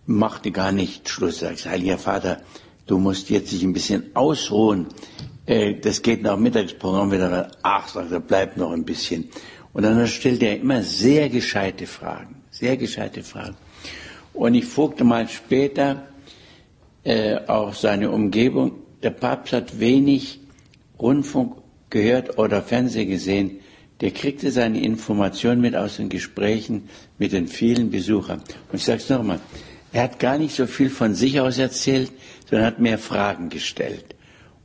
machte 0.05 0.51
gar 0.51 0.71
nicht 0.71 1.09
Schluss. 1.09 1.39
Sagte, 1.39 1.71
Heiliger 1.71 1.97
Vater, 1.97 2.43
du 2.87 2.99
musst 2.99 3.31
jetzt 3.31 3.53
dich 3.53 3.63
ein 3.63 3.73
bisschen 3.73 4.11
ausruhen. 4.13 4.89
Äh, 5.47 5.77
das 5.81 6.03
geht 6.03 6.21
nach 6.21 6.37
Mittagsprogramm 6.37 7.11
wieder. 7.11 7.51
Ach, 7.63 7.89
sagt 7.89 8.13
er, 8.13 8.21
bleib 8.21 8.59
noch 8.59 8.73
ein 8.73 8.85
bisschen. 8.85 9.31
Und 9.73 9.85
dann 9.85 10.07
stellt 10.09 10.43
er 10.43 10.61
immer 10.61 10.83
sehr 10.83 11.31
gescheite 11.31 11.87
Fragen, 11.87 12.43
sehr 12.51 12.77
gescheite 12.77 13.23
Fragen. 13.23 13.57
Und 14.37 14.55
ich 14.55 14.67
fragte 14.67 15.03
mal 15.03 15.29
später 15.29 16.03
äh, 17.05 17.37
auch 17.47 17.73
seine 17.73 18.11
Umgebung. 18.11 18.73
Der 19.03 19.11
Papst 19.11 19.55
hat 19.55 19.81
wenig 19.81 20.41
Rundfunk 20.99 21.57
gehört 21.89 22.39
oder 22.39 22.61
Fernsehen 22.61 23.09
gesehen. 23.09 23.61
Der 24.03 24.11
kriegte 24.11 24.53
seine 24.53 24.83
Informationen 24.83 25.63
mit 25.63 25.75
aus 25.75 25.97
den 25.97 26.11
Gesprächen 26.11 26.91
mit 27.19 27.33
den 27.33 27.49
vielen 27.49 27.91
Besuchern. 27.91 28.43
Und 28.71 28.77
ich 28.77 28.85
sage 28.85 28.99
es 28.99 29.09
nochmal, 29.09 29.41
er 29.95 30.03
hat 30.03 30.19
gar 30.19 30.37
nicht 30.37 30.55
so 30.55 30.67
viel 30.67 30.91
von 30.91 31.15
sich 31.15 31.41
aus 31.41 31.57
erzählt, 31.57 32.13
sondern 32.51 32.67
hat 32.67 32.79
mehr 32.79 32.99
Fragen 32.99 33.49
gestellt. 33.49 34.17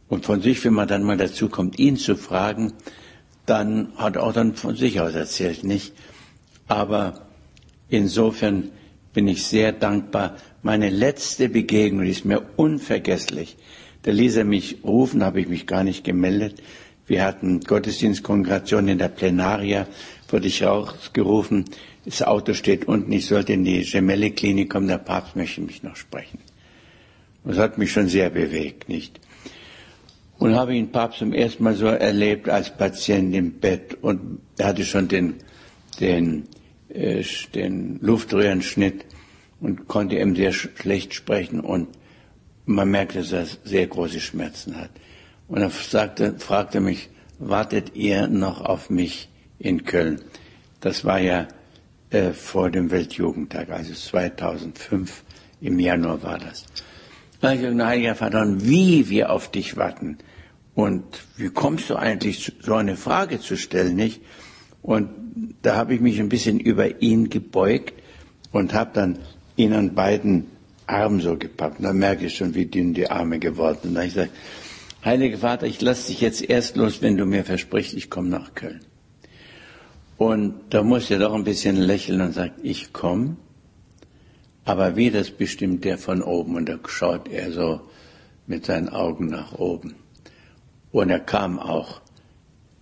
Und 0.10 0.26
von 0.26 0.42
sich, 0.42 0.66
wenn 0.66 0.74
man 0.74 0.90
dann 0.90 1.04
mal 1.04 1.16
dazu 1.16 1.48
kommt, 1.48 1.80
ihn 1.80 1.96
zu 1.96 2.18
fragen, 2.18 2.74
dann 3.46 3.94
hat 3.96 4.18
er 4.18 4.24
auch 4.24 4.34
dann 4.34 4.56
von 4.56 4.76
sich 4.76 5.00
aus 5.00 5.16
erzählt, 5.16 5.64
nicht? 5.64 5.94
Aber 6.68 7.28
insofern 7.88 8.72
bin 9.14 9.28
ich 9.28 9.44
sehr 9.44 9.72
dankbar. 9.72 10.38
Meine 10.64 10.90
letzte 10.90 11.50
Begegnung 11.50 12.06
ist 12.06 12.26
mir 12.26 12.42
unvergesslich. 12.56 13.58
Da 14.04 14.12
ließ 14.12 14.38
er 14.38 14.46
mich 14.46 14.78
rufen, 14.84 15.24
habe 15.24 15.42
ich 15.42 15.48
mich 15.48 15.68
gar 15.68 15.84
nicht 15.84 16.04
gemeldet. 16.04 16.62
Wir 17.08 17.24
hatten 17.26 17.60
Gottesdienstkongregation 17.62 18.88
in 18.88 18.98
der 18.98 19.10
Plenaria, 19.10 19.88
wurde 20.30 20.48
ich 20.48 20.64
rausgerufen. 20.64 21.66
Das 22.06 22.24
Auto 22.24 22.54
steht 22.54 22.88
unten, 22.88 23.12
ich 23.12 23.26
sollte 23.26 23.54
in 23.54 23.66
die 23.66 23.84
Gemelli-Klinik 23.84 24.70
kommen, 24.70 24.88
der 24.88 24.98
Papst 24.98 25.36
möchte 25.36 25.62
mich 25.62 25.84
noch 25.84 25.96
sprechen. 25.96 26.40
Das 27.44 27.58
hat 27.58 27.78
mich 27.78 27.92
schon 27.92 28.08
sehr 28.08 28.30
bewegt, 28.30 28.88
nicht? 28.88 29.20
Und 30.40 30.56
habe 30.56 30.76
ihn 30.76 30.92
Papst 30.92 31.20
zum 31.20 31.34
ersten 31.34 31.64
Mal 31.64 31.76
so 31.76 31.86
erlebt 31.86 32.50
als 32.50 32.76
Patient 32.76 33.36
im 33.36 33.60
Bett 33.60 33.98
und 34.02 34.40
er 34.58 34.68
hatte 34.68 34.86
schon 34.86 35.08
den, 35.08 35.36
den, 36.00 36.48
den 37.56 38.00
Luftröhrenschnitt 38.02 39.06
und 39.60 39.88
konnte 39.88 40.18
eben 40.18 40.36
sehr 40.36 40.54
schlecht 40.54 41.14
sprechen 41.14 41.60
und 41.60 41.88
man 42.66 42.90
merkte, 42.90 43.20
dass 43.20 43.32
er 43.32 43.48
sehr 43.64 43.88
große 43.88 44.20
Schmerzen 44.20 44.78
hat. 44.78 44.92
Und 45.48 45.62
er 45.62 45.70
sagte, 45.70 46.36
fragte 46.40 46.80
mich, 46.80 47.10
wartet 47.40 47.96
ihr 47.96 48.28
noch 48.28 48.62
auf 48.62 48.90
mich 48.90 49.30
in 49.60 49.84
Köln? 49.84 50.22
Das 50.80 51.04
war 51.06 51.20
ja 51.20 51.48
äh, 52.10 52.32
vor 52.32 52.70
dem 52.70 52.92
Weltjugendtag, 52.92 53.70
also 53.70 53.94
2005 53.94 55.24
im 55.62 55.80
Januar 55.80 56.24
war 56.24 56.40
das. 56.40 56.66
Da 57.40 57.54
ich 57.54 57.62
gesagt, 57.62 57.82
Heiliger 57.84 58.16
Vater, 58.16 58.46
wie 58.62 59.10
wir 59.10 59.32
auf 59.32 59.50
dich 59.50 59.78
warten. 59.78 60.18
Und 60.74 61.04
wie 61.38 61.50
kommst 61.50 61.90
du 61.90 61.96
eigentlich, 61.96 62.54
so 62.62 62.76
eine 62.76 62.96
Frage 62.96 63.40
zu 63.40 63.58
stellen, 63.58 63.96
nicht? 63.96 64.22
Und 64.82 65.10
da 65.62 65.76
habe 65.76 65.94
ich 65.94 66.02
mich 66.02 66.20
ein 66.20 66.30
bisschen 66.30 66.60
über 66.60 67.02
ihn 67.02 67.30
gebeugt 67.30 67.94
und 68.52 68.74
habe 68.74 68.92
dann 68.94 69.20
ihn 69.56 69.74
an 69.74 69.94
beiden 69.94 70.46
Armen 70.88 71.22
so 71.22 71.38
gepackt. 71.38 71.80
Und 71.80 71.86
da 71.86 71.94
merke 71.94 72.26
ich 72.26 72.36
schon, 72.36 72.56
wie 72.56 72.66
dünn 72.66 72.94
die 72.94 73.10
Arme 73.10 73.40
geworden 73.40 73.80
sind. 73.84 73.96
Da 73.96 74.04
ich 74.04 74.14
gesagt, 74.14 74.32
Heiliger 75.04 75.40
Vater, 75.40 75.66
ich 75.66 75.82
lasse 75.82 76.12
dich 76.12 76.22
jetzt 76.22 76.48
erst 76.48 76.76
los, 76.76 77.02
wenn 77.02 77.18
du 77.18 77.26
mir 77.26 77.44
versprichst, 77.44 77.96
ich 77.96 78.10
komme 78.10 78.30
nach 78.30 78.54
Köln. 78.54 78.82
Und 80.18 80.54
da 80.70 80.84
muss 80.84 81.10
er 81.10 81.18
doch 81.18 81.34
ein 81.34 81.44
bisschen 81.44 81.76
lächeln 81.76 82.22
und 82.22 82.34
sagt, 82.34 82.60
ich 82.62 82.94
komme, 82.94 83.38
aber 84.64 84.96
wie 84.96 85.10
das 85.10 85.32
bestimmt 85.32 85.84
der 85.86 85.98
von 85.98 86.22
oben. 86.22 86.56
Und 86.56 86.70
da 86.70 86.78
schaut 86.86 87.28
er 87.28 87.52
so 87.52 87.82
mit 88.46 88.66
seinen 88.66 88.90
Augen 88.90 89.28
nach 89.28 89.54
oben. 89.54 89.96
Und 90.92 91.10
er 91.10 91.20
kam 91.20 91.58
auch, 91.58 92.02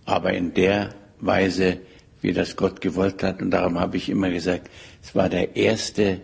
aber 0.04 0.34
in 0.34 0.52
der 0.52 0.90
Weise, 1.20 1.78
wie 2.20 2.32
das 2.32 2.56
Gott 2.56 2.80
gewollt 2.80 3.22
hat. 3.22 3.42
Und 3.42 3.50
darum 3.50 3.78
habe 3.78 3.96
ich 3.96 4.08
immer 4.08 4.30
gesagt, 4.30 4.70
es 5.02 5.14
war 5.14 5.28
der 5.28 5.56
erste 5.56 6.20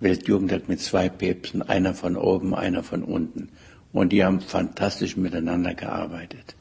Weltjugendtag 0.00 0.68
mit 0.68 0.80
zwei 0.80 1.08
Päpsten, 1.08 1.62
einer 1.62 1.94
von 1.94 2.16
oben, 2.16 2.54
einer 2.54 2.82
von 2.82 3.02
unten. 3.02 3.50
Und 3.92 4.12
die 4.12 4.24
haben 4.24 4.40
fantastisch 4.40 5.16
miteinander 5.16 5.74
gearbeitet. 5.74 6.54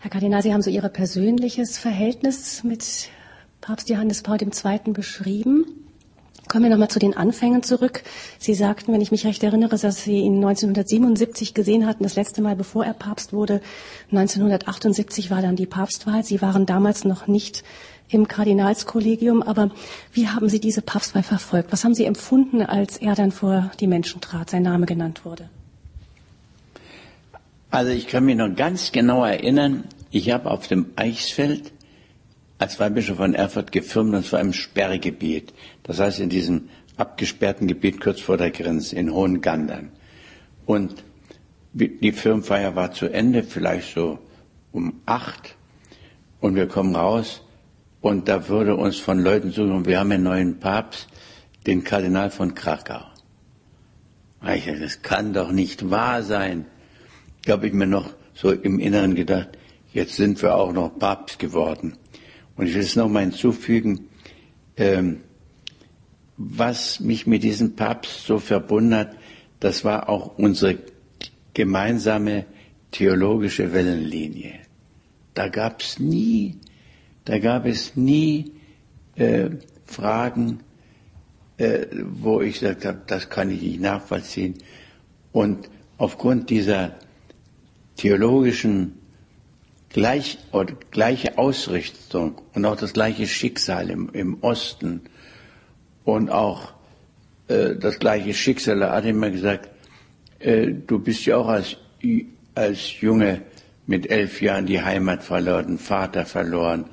Herr 0.00 0.10
Kardinal, 0.12 0.42
Sie 0.42 0.54
haben 0.54 0.62
so 0.62 0.70
Ihr 0.70 0.80
persönliches 0.88 1.76
Verhältnis 1.76 2.62
mit 2.62 3.10
Papst 3.60 3.88
Johannes 3.88 4.22
Paul 4.22 4.38
II. 4.40 4.92
beschrieben. 4.92 5.66
Kommen 6.48 6.64
wir 6.64 6.70
nochmal 6.70 6.88
zu 6.88 6.98
den 6.98 7.14
Anfängen 7.14 7.62
zurück. 7.62 8.02
Sie 8.38 8.54
sagten, 8.54 8.92
wenn 8.92 9.02
ich 9.02 9.10
mich 9.10 9.26
recht 9.26 9.42
erinnere, 9.42 9.76
dass 9.76 10.04
Sie 10.04 10.20
ihn 10.20 10.36
1977 10.36 11.52
gesehen 11.52 11.86
hatten, 11.86 12.04
das 12.04 12.16
letzte 12.16 12.40
Mal, 12.40 12.56
bevor 12.56 12.86
er 12.86 12.94
Papst 12.94 13.34
wurde. 13.34 13.60
1978 14.12 15.30
war 15.30 15.42
dann 15.42 15.56
die 15.56 15.66
Papstwahl. 15.66 16.24
Sie 16.24 16.40
waren 16.40 16.64
damals 16.64 17.04
noch 17.04 17.26
nicht 17.26 17.64
im 18.08 18.28
Kardinalskollegium. 18.28 19.42
Aber 19.42 19.70
wie 20.14 20.28
haben 20.28 20.48
Sie 20.48 20.60
diese 20.60 20.80
Papstwahl 20.80 21.22
verfolgt? 21.22 21.70
Was 21.70 21.84
haben 21.84 21.94
Sie 21.94 22.06
empfunden, 22.06 22.62
als 22.62 22.96
er 22.96 23.14
dann 23.14 23.30
vor 23.30 23.70
die 23.80 23.86
Menschen 23.86 24.22
trat, 24.22 24.48
sein 24.48 24.62
Name 24.62 24.86
genannt 24.86 25.26
wurde? 25.26 25.50
Also 27.70 27.90
ich 27.90 28.06
kann 28.06 28.24
mich 28.24 28.36
noch 28.36 28.54
ganz 28.56 28.92
genau 28.92 29.22
erinnern, 29.24 29.84
ich 30.10 30.30
habe 30.30 30.50
auf 30.50 30.66
dem 30.68 30.86
Eichsfeld 30.96 31.72
als 32.58 32.78
Weihbischof 32.80 33.16
von 33.16 33.34
Erfurt 33.34 33.72
gefirmt, 33.72 34.14
und 34.14 34.26
zwar 34.26 34.40
im 34.40 34.52
Sperrgebiet. 34.52 35.54
Das 35.82 36.00
heißt 36.00 36.20
in 36.20 36.28
diesem 36.28 36.68
abgesperrten 36.96 37.68
Gebiet 37.68 38.00
kurz 38.00 38.20
vor 38.20 38.36
der 38.36 38.50
Grenze, 38.50 38.96
in 38.96 39.12
Hohengandern. 39.12 39.90
Und 40.66 41.04
die 41.72 42.12
Firmenfeier 42.12 42.74
war 42.74 42.92
zu 42.92 43.06
Ende, 43.06 43.42
vielleicht 43.42 43.94
so 43.94 44.18
um 44.72 45.00
acht. 45.06 45.54
Und 46.40 46.56
wir 46.56 46.66
kommen 46.66 46.96
raus 46.96 47.42
und 48.00 48.28
da 48.28 48.48
würde 48.48 48.76
uns 48.76 48.98
von 48.98 49.20
Leuten 49.20 49.50
suchen, 49.50 49.86
wir 49.86 49.98
haben 49.98 50.12
einen 50.12 50.24
neuen 50.24 50.60
Papst, 50.60 51.08
den 51.66 51.84
Kardinal 51.84 52.30
von 52.30 52.54
Krakau. 52.54 53.04
Ich, 54.54 54.66
das 54.66 55.02
kann 55.02 55.32
doch 55.32 55.50
nicht 55.50 55.90
wahr 55.90 56.22
sein 56.22 56.66
habe 57.50 57.66
ich 57.66 57.72
mir 57.72 57.86
noch 57.86 58.10
so 58.34 58.52
im 58.52 58.78
Inneren 58.78 59.14
gedacht, 59.14 59.48
jetzt 59.92 60.16
sind 60.16 60.40
wir 60.42 60.54
auch 60.54 60.72
noch 60.72 60.98
Papst 60.98 61.38
geworden. 61.38 61.96
Und 62.58 62.66
ich 62.66 62.74
will 62.74 62.82
es 62.82 62.96
nochmal 62.96 63.22
hinzufügen, 63.22 64.08
ähm, 64.76 65.20
was 66.36 66.98
mich 66.98 67.26
mit 67.26 67.44
diesem 67.44 67.76
Papst 67.76 68.26
so 68.26 68.38
verbunden 68.38 68.94
hat, 68.94 69.16
das 69.60 69.84
war 69.84 70.08
auch 70.08 70.36
unsere 70.38 70.78
gemeinsame 71.54 72.46
theologische 72.90 73.72
Wellenlinie. 73.72 74.54
Da 75.34 75.48
gab 75.48 75.82
es 75.82 76.00
nie, 76.00 76.56
da 77.24 77.38
gab 77.38 77.64
es 77.64 77.94
nie 77.94 78.52
äh, 79.14 79.50
Fragen, 79.86 80.60
äh, 81.58 81.86
wo 81.92 82.40
ich 82.40 82.54
gesagt 82.54 82.84
habe, 82.84 83.02
das 83.06 83.30
kann 83.30 83.52
ich 83.52 83.62
nicht 83.62 83.80
nachvollziehen. 83.80 84.54
Und 85.30 85.70
aufgrund 85.96 86.50
dieser 86.50 86.96
theologischen 87.96 88.97
gleich, 89.90 90.38
oder 90.52 90.74
gleiche 90.90 91.38
Ausrichtung 91.38 92.40
und 92.54 92.64
auch 92.64 92.76
das 92.76 92.92
gleiche 92.92 93.26
Schicksal 93.26 93.90
im, 93.90 94.10
im 94.12 94.42
Osten 94.42 95.02
und 96.04 96.30
auch 96.30 96.72
äh, 97.48 97.76
das 97.76 97.98
gleiche 97.98 98.34
Schicksal. 98.34 98.82
Er 98.82 98.92
hat 98.92 99.04
immer 99.04 99.30
gesagt, 99.30 99.70
äh, 100.38 100.72
du 100.72 100.98
bist 100.98 101.26
ja 101.26 101.36
auch 101.36 101.48
als, 101.48 101.76
als 102.54 103.00
Junge 103.00 103.42
mit 103.86 104.10
elf 104.10 104.42
Jahren 104.42 104.66
die 104.66 104.82
Heimat 104.82 105.22
verloren, 105.22 105.78
Vater 105.78 106.26
verloren. 106.26 106.84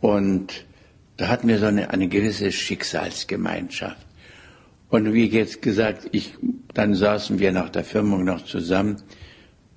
Und 0.00 0.64
da 1.16 1.28
hatten 1.28 1.48
wir 1.48 1.58
so 1.58 1.66
eine, 1.66 1.90
eine 1.90 2.08
gewisse 2.08 2.50
Schicksalsgemeinschaft. 2.50 4.06
Und 4.88 5.12
wie 5.12 5.26
jetzt 5.26 5.62
gesagt, 5.62 6.08
ich, 6.10 6.34
dann 6.74 6.94
saßen 6.94 7.38
wir 7.38 7.52
nach 7.52 7.68
der 7.68 7.84
Firmung 7.84 8.24
noch 8.24 8.44
zusammen 8.44 9.00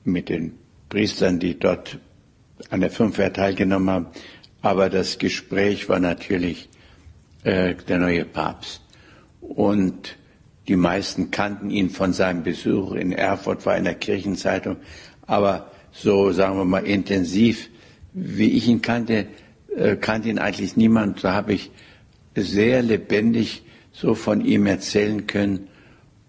mit 0.03 0.29
den 0.29 0.53
Priestern, 0.89 1.39
die 1.39 1.59
dort 1.59 1.99
an 2.69 2.81
der 2.81 2.89
Firmenfeier 2.89 3.33
teilgenommen 3.33 3.89
haben. 3.89 4.07
Aber 4.61 4.89
das 4.89 5.17
Gespräch 5.17 5.89
war 5.89 5.99
natürlich 5.99 6.69
äh, 7.43 7.75
der 7.75 7.99
neue 7.99 8.25
Papst. 8.25 8.81
Und 9.41 10.15
die 10.67 10.77
meisten 10.77 11.31
kannten 11.31 11.69
ihn 11.69 11.89
von 11.89 12.13
seinem 12.13 12.43
Besuch 12.43 12.93
in 12.93 13.11
Erfurt, 13.11 13.65
war 13.65 13.77
in 13.77 13.83
der 13.83 13.95
Kirchenzeitung. 13.95 14.77
Aber 15.27 15.71
so, 15.91 16.31
sagen 16.31 16.57
wir 16.57 16.65
mal, 16.65 16.85
intensiv, 16.85 17.69
wie 18.13 18.51
ich 18.51 18.67
ihn 18.67 18.81
kannte, 18.81 19.27
äh, 19.75 19.95
kannte 19.97 20.29
ihn 20.29 20.39
eigentlich 20.39 20.77
niemand. 20.77 21.23
Da 21.23 21.33
habe 21.33 21.53
ich 21.53 21.71
sehr 22.35 22.81
lebendig 22.81 23.63
so 23.91 24.15
von 24.15 24.43
ihm 24.43 24.65
erzählen 24.65 25.27
können 25.27 25.67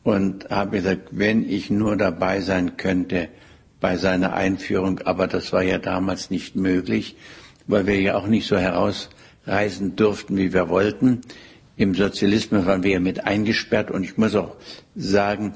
und 0.03 0.51
habe 0.51 0.79
gesagt, 0.79 1.09
wenn 1.13 1.49
ich 1.49 1.71
nur 1.71 1.97
dabei 1.97 2.41
sein 2.41 2.77
könnte 2.77 3.29
bei 3.85 3.99
seiner 3.99 4.33
Einführung, 4.33 5.01
aber 5.01 5.27
das 5.27 5.53
war 5.53 5.63
ja 5.63 5.77
damals 5.77 6.31
nicht 6.31 6.57
möglich, 6.57 7.17
weil 7.67 7.87
wir 7.87 8.01
ja 8.01 8.17
auch 8.17 8.27
nicht 8.27 8.47
so 8.49 8.57
herausreisen 8.57 9.95
durften, 9.95 10.39
wie 10.39 10.55
wir 10.55 10.71
wollten. 10.71 11.21
Im 11.77 11.95
Sozialismus 11.95 12.65
waren 12.65 12.83
wir 12.83 12.93
ja 12.93 13.01
mit 13.01 13.27
eingesperrt 13.27 13.91
und 13.91 14.03
ich 14.03 14.17
muss 14.17 14.35
auch 14.37 14.57
sagen, 14.97 15.53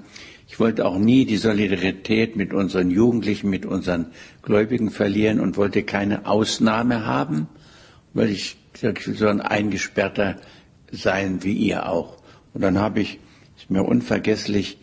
ich 0.46 0.60
wollte 0.60 0.84
auch 0.84 0.98
nie 0.98 1.24
die 1.24 1.38
Solidarität 1.38 2.36
mit 2.36 2.52
unseren 2.52 2.90
Jugendlichen, 2.90 3.48
mit 3.48 3.64
unseren 3.64 4.08
Gläubigen 4.42 4.90
verlieren 4.90 5.40
und 5.40 5.56
wollte 5.56 5.82
keine 5.82 6.26
Ausnahme 6.26 7.06
haben, 7.06 7.48
weil 8.12 8.28
ich, 8.28 8.58
ich 8.74 9.06
will 9.06 9.16
so 9.16 9.28
ein 9.28 9.40
Eingesperrter 9.40 10.36
sein 10.92 11.44
wie 11.44 11.54
ihr 11.54 11.88
auch. 11.88 12.18
Und 12.52 12.60
dann 12.60 12.76
habe 12.76 13.00
ich, 13.00 13.20
ist 13.56 13.70
mir 13.70 13.84
unvergesslich, 13.84 14.76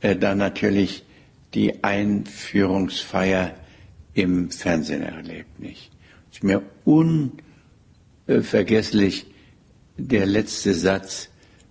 äh, 0.00 0.16
dann 0.16 0.38
natürlich 0.38 1.04
die 1.54 1.82
Einführungsfeier 1.84 3.54
im 4.14 4.50
Fernsehen 4.50 5.02
erlebt, 5.02 5.60
nicht? 5.60 5.90
Ist 6.30 6.44
mir 6.44 6.62
unvergesslich 8.26 9.26
der 9.96 10.26
letzte 10.26 10.74
Satz, 10.74 11.28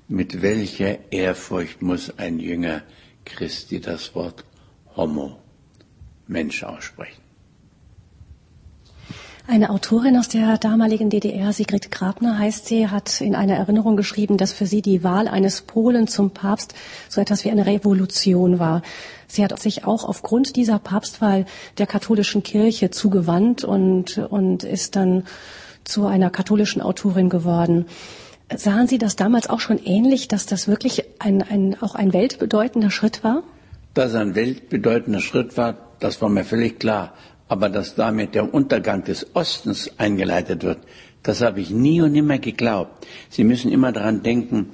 mit 0.07 0.41
welcher 0.41 1.11
Ehrfurcht 1.11 1.81
muss 1.81 2.17
ein 2.17 2.39
Jünger 2.39 2.83
Christi 3.25 3.79
das 3.79 4.13
Wort 4.13 4.43
Homo, 4.95 5.39
Mensch 6.27 6.63
aussprechen. 6.63 7.20
Eine 9.47 9.71
Autorin 9.71 10.17
aus 10.17 10.27
der 10.27 10.57
damaligen 10.59 11.09
DDR, 11.09 11.51
Sigrid 11.51 11.89
Grabner 11.91 12.37
heißt 12.37 12.67
sie, 12.67 12.87
hat 12.89 13.21
in 13.21 13.33
einer 13.33 13.55
Erinnerung 13.55 13.97
geschrieben, 13.97 14.37
dass 14.37 14.53
für 14.53 14.67
sie 14.67 14.83
die 14.83 15.03
Wahl 15.03 15.27
eines 15.27 15.61
Polen 15.61 16.07
zum 16.07 16.29
Papst 16.29 16.75
so 17.09 17.19
etwas 17.19 17.43
wie 17.43 17.49
eine 17.49 17.65
Revolution 17.65 18.59
war. 18.59 18.83
Sie 19.27 19.43
hat 19.43 19.57
sich 19.59 19.83
auch 19.83 20.03
aufgrund 20.03 20.55
dieser 20.55 20.77
Papstwahl 20.77 21.45
der 21.79 21.87
katholischen 21.87 22.43
Kirche 22.43 22.91
zugewandt 22.91 23.63
und, 23.63 24.19
und 24.19 24.63
ist 24.63 24.95
dann 24.95 25.23
zu 25.83 26.05
einer 26.05 26.29
katholischen 26.29 26.81
Autorin 26.81 27.29
geworden. 27.29 27.87
Sahen 28.55 28.87
Sie 28.87 28.99
das 28.99 29.15
damals 29.15 29.49
auch 29.49 29.59
schon 29.59 29.79
ähnlich, 29.79 30.27
dass 30.27 30.45
das 30.45 30.67
wirklich 30.67 31.03
ein, 31.19 31.41
ein, 31.41 31.81
auch 31.81 31.95
ein 31.95 32.13
weltbedeutender 32.13 32.91
Schritt 32.91 33.23
war? 33.23 33.41
Dass 33.95 34.13
ein 34.13 34.35
weltbedeutender 34.35 35.19
Schritt 35.19 35.57
war, 35.57 35.77
das 35.99 36.21
war 36.21 36.29
mir 36.29 36.43
völlig 36.43 36.79
klar. 36.79 37.13
Aber 37.51 37.67
dass 37.67 37.95
damit 37.95 38.33
der 38.33 38.53
Untergang 38.53 39.03
des 39.03 39.35
Ostens 39.35 39.91
eingeleitet 39.97 40.63
wird, 40.63 40.77
das 41.21 41.41
habe 41.41 41.59
ich 41.59 41.69
nie 41.69 41.99
und 41.99 42.13
nimmer 42.13 42.39
geglaubt. 42.39 43.05
Sie 43.29 43.43
müssen 43.43 43.69
immer 43.73 43.91
daran 43.91 44.23
denken, 44.23 44.69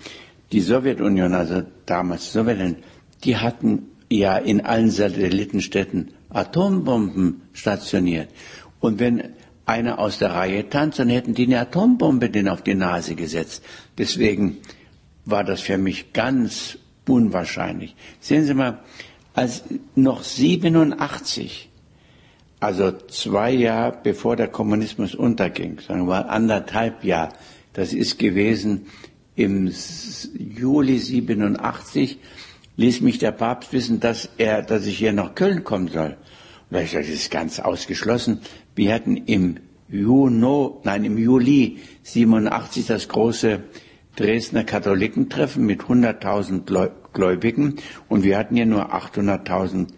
die 0.52 0.60
Sowjetunion, 0.60 1.34
also 1.34 1.63
damals 1.88 2.26
die 2.26 2.38
Sowjetunion, 2.38 2.76
die 3.24 3.38
hatten 3.38 3.88
ja 4.12 4.38
in 4.38 4.62
allen 4.62 4.92
Satellitenstädten 4.92 6.12
Atombomben 6.30 7.42
stationiert. 7.52 8.30
Und 8.80 9.00
wenn 9.00 9.24
einer 9.66 9.98
aus 9.98 10.20
der 10.20 10.36
Reihe 10.36 10.70
tanzt, 10.70 11.00
dann 11.00 11.10
hätten 11.10 11.34
die 11.34 11.48
eine 11.48 11.62
Atombombe 11.62 12.30
den 12.30 12.48
auf 12.48 12.62
die 12.62 12.76
Nase 12.76 13.16
gesetzt. 13.16 13.63
Deswegen 13.98 14.58
war 15.26 15.44
das 15.44 15.62
für 15.62 15.80
mich 15.80 16.13
ganz 16.13 16.78
unwahrscheinlich. 17.08 17.96
Sehen 18.20 18.46
Sie 18.46 18.54
mal, 18.54 18.82
als 19.34 19.63
noch 19.96 20.22
87, 20.22 21.72
also 22.60 22.91
zwei 22.91 23.52
Jahre 23.52 23.98
bevor 24.04 24.36
der 24.36 24.48
Kommunismus 24.48 25.15
unterging, 25.15 25.80
sagen 25.80 26.02
wir 26.02 26.06
mal 26.06 26.22
anderthalb 26.22 27.04
Jahre, 27.04 27.34
das 27.74 27.93
ist 27.93 28.17
gewesen 28.17 28.88
im 29.36 29.72
Juli 30.34 30.98
87, 30.98 32.17
ließ 32.78 33.02
mich 33.02 33.20
der 33.20 33.32
Papst 33.32 33.72
wissen, 33.74 34.00
dass 34.00 34.30
er, 34.38 34.63
dass 34.63 34.86
ich 34.88 34.98
hier 34.98 35.13
nach 35.13 35.36
Köln 35.36 35.63
kommen 35.63 35.89
soll. 35.89 36.17
Und 36.70 36.78
ich 36.78 36.91
gesagt, 36.91 37.08
das 37.08 37.13
ist 37.13 37.32
ganz 37.32 37.60
ausgeschlossen. 37.60 38.41
Wir 38.76 38.93
hatten 38.93 39.17
im 39.17 39.58
Juno, 39.89 40.82
nein, 40.84 41.06
im 41.06 41.17
Juli 41.17 41.78
87 42.04 42.88
das 42.88 43.08
große 43.08 43.62
Dresdner 44.15 44.63
Katholikentreffen 44.63 45.63
mit 45.63 45.84
100.000 45.84 46.89
Gläubigen 47.13 47.76
und 48.10 48.24
wir 48.24 48.38
hatten 48.38 48.58
ja 48.58 48.65
nur 48.65 48.93
800.000 48.93 49.89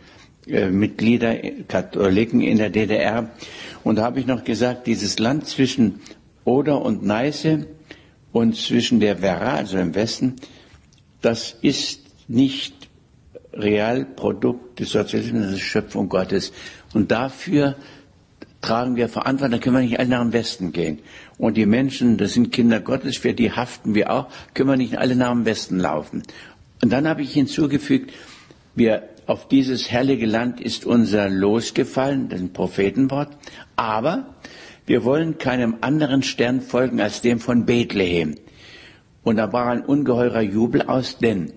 äh, 0.50 0.70
Mitglieder, 0.70 1.36
Katholiken 1.68 2.42
in 2.42 2.58
der 2.58 2.70
DDR. 2.70 3.30
Und 3.84 3.98
da 3.98 4.04
habe 4.04 4.20
ich 4.20 4.28
noch 4.28 4.44
gesagt, 4.44 4.88
dieses 4.88 5.20
Land 5.20 5.48
zwischen 5.48 6.02
Oder 6.46 6.82
und 6.82 7.04
Neiße 7.04 7.68
und 8.32 8.56
zwischen 8.56 9.00
der 9.00 9.22
Werra, 9.22 9.56
also 9.56 9.78
im 9.78 9.96
Westen, 9.96 10.36
das 11.22 11.56
ist 11.62 12.02
nicht 12.28 12.90
Realprodukt 13.54 14.80
des 14.80 14.92
Sozialismus, 14.92 15.44
das 15.44 15.54
ist 15.54 15.62
Schöpfung 15.62 16.10
Gottes. 16.10 16.54
Und 16.94 17.12
dafür 17.12 17.76
tragen 18.62 18.96
wir 18.96 19.10
Verantwortung, 19.10 19.52
da 19.52 19.64
können 19.64 19.76
wir 19.78 19.84
nicht 19.84 20.00
alle 20.00 20.10
nach 20.10 20.22
dem 20.22 20.34
Westen 20.34 20.72
gehen. 20.72 21.00
Und 21.38 21.58
die 21.58 21.66
Menschen, 21.66 22.18
das 22.18 22.34
sind 22.34 22.52
Kinder 22.52 22.80
Gottes, 22.80 23.18
für 23.18 23.34
die 23.34 23.52
haften 23.52 23.96
wir 23.96 24.12
auch, 24.12 24.28
können 24.54 24.70
wir 24.70 24.78
nicht 24.78 24.98
alle 24.98 25.16
nach 25.16 25.32
dem 25.32 25.46
Westen 25.46 25.80
laufen. 25.80 26.24
Und 26.82 26.92
dann 26.92 27.08
habe 27.08 27.22
ich 27.22 27.34
hinzugefügt, 27.34 28.14
wir 28.76 29.04
auf 29.30 29.48
dieses 29.48 29.92
herrliche 29.92 30.26
Land 30.26 30.60
ist 30.60 30.88
unser 30.88 31.30
Los 31.30 31.76
gefallen, 31.76 32.30
das 32.30 32.40
ist 32.40 32.46
ein 32.48 32.54
Prophetenwort, 32.54 33.30
aber 33.76 34.34
wir 34.88 35.04
wollen 35.04 35.38
keinem 35.38 35.78
anderen 35.82 36.24
Stern 36.24 36.62
folgen 36.62 37.00
als 37.00 37.22
dem 37.22 37.40
von 37.40 37.68
Bethlehem. 37.68 38.34
Und 39.22 39.38
da 39.38 39.54
war 39.54 39.68
ein 39.68 39.86
ungeheurer 39.86 40.42
Jubel 40.42 40.82
aus, 40.82 41.20
denn 41.20 41.54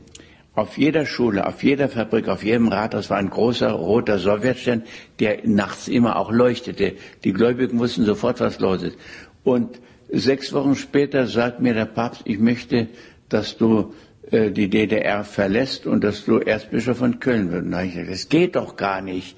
auf 0.55 0.77
jeder 0.77 1.07
Schule, 1.07 1.47
auf 1.47 1.65
jeder 1.65 1.89
Fabrik, 1.89 2.29
auf 2.29 2.45
jedem 2.45 2.69
Rathaus 2.69 3.09
war 3.09 3.17
ein 3.17 3.31
großer 3.31 3.71
roter 3.71 4.19
Sowjetstern, 4.19 4.83
der 5.19 5.39
nachts 5.45 5.89
immer 5.89 6.17
auch 6.17 6.31
leuchtete. 6.31 6.93
Die 7.25 7.33
Gläubigen 7.33 7.79
wussten 7.79 8.05
sofort, 8.05 8.41
was 8.41 8.61
los 8.61 8.83
ist. 8.83 8.99
Und 9.45 9.81
sechs 10.11 10.53
Wochen 10.53 10.75
später 10.75 11.27
sagt 11.27 11.63
mir 11.63 11.73
der 11.73 11.87
Papst, 11.87 12.21
ich 12.27 12.39
möchte, 12.39 12.89
dass 13.31 13.57
du 13.57 13.95
die 14.33 14.69
DDR 14.69 15.25
verlässt 15.25 15.87
und 15.87 16.03
dass 16.03 16.25
du 16.25 16.39
Erzbischof 16.39 16.99
von 16.99 17.21
Köln 17.21 17.53
wirst. 17.53 17.67
Na, 17.67 17.85
ich, 17.85 17.95
das 17.95 18.29
geht 18.29 18.57
doch 18.57 18.77
gar 18.77 19.03
nicht. 19.03 19.37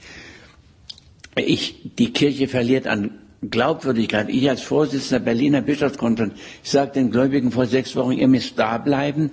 Ich, 1.37 1.91
die 1.99 2.13
Kirche 2.13 2.47
verliert 2.47 2.87
an 2.87 3.11
Glaubwürdigkeit. 3.51 4.29
Ich 4.29 4.49
als 4.49 4.63
Vorsitzender 4.63 5.25
Berliner 5.25 5.63
Bischofskonferenz, 5.63 6.35
ich 6.63 6.71
sage 6.71 6.93
den 6.93 7.11
Gläubigen 7.11 7.51
vor 7.51 7.67
sechs 7.67 7.97
Wochen, 7.97 8.13
ihr 8.13 8.29
müsst 8.29 8.59
da 8.59 8.79
bleiben 8.79 9.33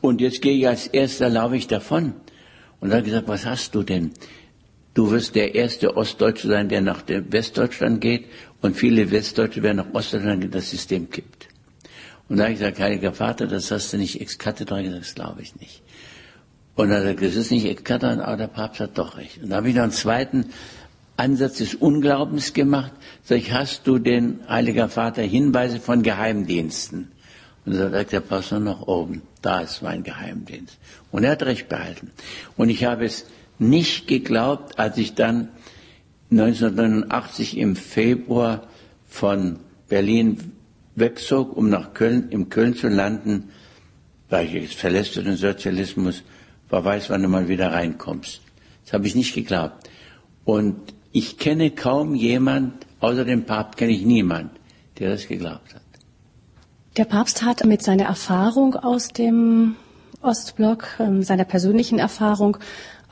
und 0.00 0.20
jetzt 0.20 0.40
gehe 0.40 0.54
ich 0.54 0.66
als 0.66 0.86
erster, 0.86 1.28
laufe 1.28 1.56
ich 1.56 1.66
davon. 1.66 2.14
Und 2.80 2.90
da 2.90 2.98
ich 2.98 3.04
gesagt, 3.04 3.28
was 3.28 3.44
hast 3.44 3.74
du 3.74 3.82
denn? 3.82 4.12
Du 4.94 5.10
wirst 5.10 5.34
der 5.34 5.54
erste 5.54 5.96
Ostdeutsche 5.96 6.48
sein, 6.48 6.68
der 6.68 6.80
nach 6.80 7.04
Westdeutschland 7.06 8.00
geht 8.00 8.24
und 8.60 8.76
viele 8.76 9.10
Westdeutsche 9.10 9.62
werden 9.62 9.78
nach 9.78 9.94
Ostdeutschland 9.94 10.40
gehen, 10.40 10.50
das 10.50 10.70
System 10.70 11.08
kippt. 11.10 11.41
Und 12.32 12.38
da 12.38 12.44
habe 12.44 12.54
ich 12.54 12.60
gesagt, 12.60 12.80
Heiliger 12.80 13.12
Vater, 13.12 13.46
das 13.46 13.70
hast 13.70 13.92
du 13.92 13.98
nicht 13.98 14.18
ex 14.22 14.38
cathedra 14.38 14.80
gesagt, 14.80 15.02
das 15.02 15.14
glaube 15.14 15.42
ich 15.42 15.54
nicht. 15.56 15.82
Und 16.74 16.88
dann 16.88 17.00
hat 17.00 17.04
er 17.04 17.14
gesagt, 17.14 17.36
das 17.36 17.44
ist 17.44 17.50
nicht 17.50 17.66
ex 17.66 17.84
cathedra, 17.84 18.24
aber 18.24 18.38
der 18.38 18.46
Papst 18.46 18.80
hat 18.80 18.96
doch 18.96 19.18
recht. 19.18 19.42
Und 19.42 19.50
da 19.50 19.56
habe 19.56 19.68
ich 19.68 19.74
noch 19.74 19.82
einen 19.82 19.92
zweiten 19.92 20.46
Ansatz 21.18 21.58
des 21.58 21.74
Unglaubens 21.74 22.54
gemacht. 22.54 22.92
Sag 23.22 23.36
ich, 23.36 23.52
hast 23.52 23.86
du 23.86 23.98
den 23.98 24.40
Heiliger 24.48 24.88
Vater 24.88 25.20
Hinweise 25.20 25.78
von 25.78 26.02
Geheimdiensten? 26.02 27.12
Und 27.66 27.74
da 27.74 27.90
sagt 27.90 28.12
der 28.12 28.20
Pastor 28.20 28.60
nach 28.60 28.80
oben, 28.80 29.20
da 29.42 29.60
ist 29.60 29.82
mein 29.82 30.02
Geheimdienst. 30.02 30.78
Und 31.10 31.24
er 31.24 31.32
hat 31.32 31.42
recht 31.42 31.68
behalten. 31.68 32.12
Und 32.56 32.70
ich 32.70 32.86
habe 32.86 33.04
es 33.04 33.26
nicht 33.58 34.08
geglaubt, 34.08 34.78
als 34.78 34.96
ich 34.96 35.12
dann 35.12 35.50
1989 36.30 37.58
im 37.58 37.76
Februar 37.76 38.68
von 39.06 39.58
Berlin 39.90 40.51
wegzog, 40.94 41.56
um 41.56 41.68
nach 41.68 41.94
Köln, 41.94 42.28
im 42.30 42.48
Köln 42.48 42.74
zu 42.74 42.88
landen, 42.88 43.50
weil 44.28 44.46
ich 44.46 44.52
jetzt 44.52 44.74
verlässt 44.74 45.16
den 45.16 45.36
Sozialismus, 45.36 46.22
wer 46.68 46.84
weiß, 46.84 47.10
wann 47.10 47.22
du 47.22 47.28
mal 47.28 47.48
wieder 47.48 47.72
reinkommst. 47.72 48.40
Das 48.84 48.94
habe 48.94 49.06
ich 49.06 49.14
nicht 49.14 49.34
geglaubt. 49.34 49.88
Und 50.44 50.76
ich 51.12 51.38
kenne 51.38 51.70
kaum 51.70 52.14
jemand, 52.14 52.86
außer 53.00 53.24
dem 53.24 53.44
Papst 53.44 53.78
kenne 53.78 53.92
ich 53.92 54.04
niemand, 54.04 54.50
der 54.98 55.10
das 55.10 55.28
geglaubt 55.28 55.74
hat. 55.74 55.82
Der 56.96 57.04
Papst 57.04 57.42
hat 57.42 57.64
mit 57.64 57.82
seiner 57.82 58.04
Erfahrung 58.04 58.74
aus 58.74 59.08
dem 59.08 59.76
Ostblock, 60.20 60.88
ähm, 60.98 61.22
seiner 61.22 61.44
persönlichen 61.44 61.98
Erfahrung, 61.98 62.58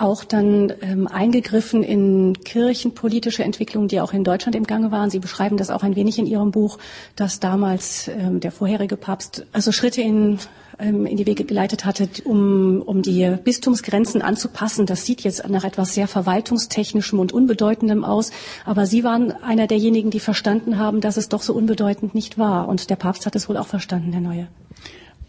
auch 0.00 0.24
dann 0.24 0.72
ähm, 0.80 1.06
eingegriffen 1.06 1.82
in 1.82 2.34
kirchenpolitische 2.44 3.44
Entwicklungen, 3.44 3.88
die 3.88 4.00
auch 4.00 4.12
in 4.12 4.24
Deutschland 4.24 4.56
im 4.56 4.64
Gange 4.64 4.90
waren. 4.90 5.10
Sie 5.10 5.18
beschreiben 5.18 5.56
das 5.56 5.70
auch 5.70 5.82
ein 5.82 5.96
wenig 5.96 6.18
in 6.18 6.26
Ihrem 6.26 6.50
Buch, 6.50 6.78
dass 7.16 7.40
damals 7.40 8.08
ähm, 8.08 8.40
der 8.40 8.52
vorherige 8.52 8.96
Papst 8.96 9.46
also 9.52 9.72
Schritte 9.72 10.00
in 10.00 10.38
ähm, 10.80 11.04
in 11.06 11.16
die 11.16 11.26
Wege 11.26 11.44
geleitet 11.44 11.84
hatte, 11.84 12.08
um, 12.24 12.80
um 12.82 13.02
die 13.02 13.36
Bistumsgrenzen 13.44 14.22
anzupassen. 14.22 14.86
Das 14.86 15.04
sieht 15.04 15.20
jetzt 15.20 15.46
nach 15.48 15.64
etwas 15.64 15.94
sehr 15.94 16.08
verwaltungstechnischem 16.08 17.18
und 17.18 17.32
unbedeutendem 17.32 18.04
aus. 18.04 18.30
Aber 18.64 18.86
Sie 18.86 19.04
waren 19.04 19.32
einer 19.42 19.66
derjenigen, 19.66 20.10
die 20.10 20.20
verstanden 20.20 20.78
haben, 20.78 21.00
dass 21.00 21.16
es 21.16 21.28
doch 21.28 21.42
so 21.42 21.52
unbedeutend 21.52 22.14
nicht 22.14 22.38
war. 22.38 22.68
Und 22.68 22.88
der 22.88 22.96
Papst 22.96 23.26
hat 23.26 23.36
es 23.36 23.48
wohl 23.48 23.56
auch 23.58 23.66
verstanden, 23.66 24.12
der 24.12 24.20
Neue. 24.20 24.48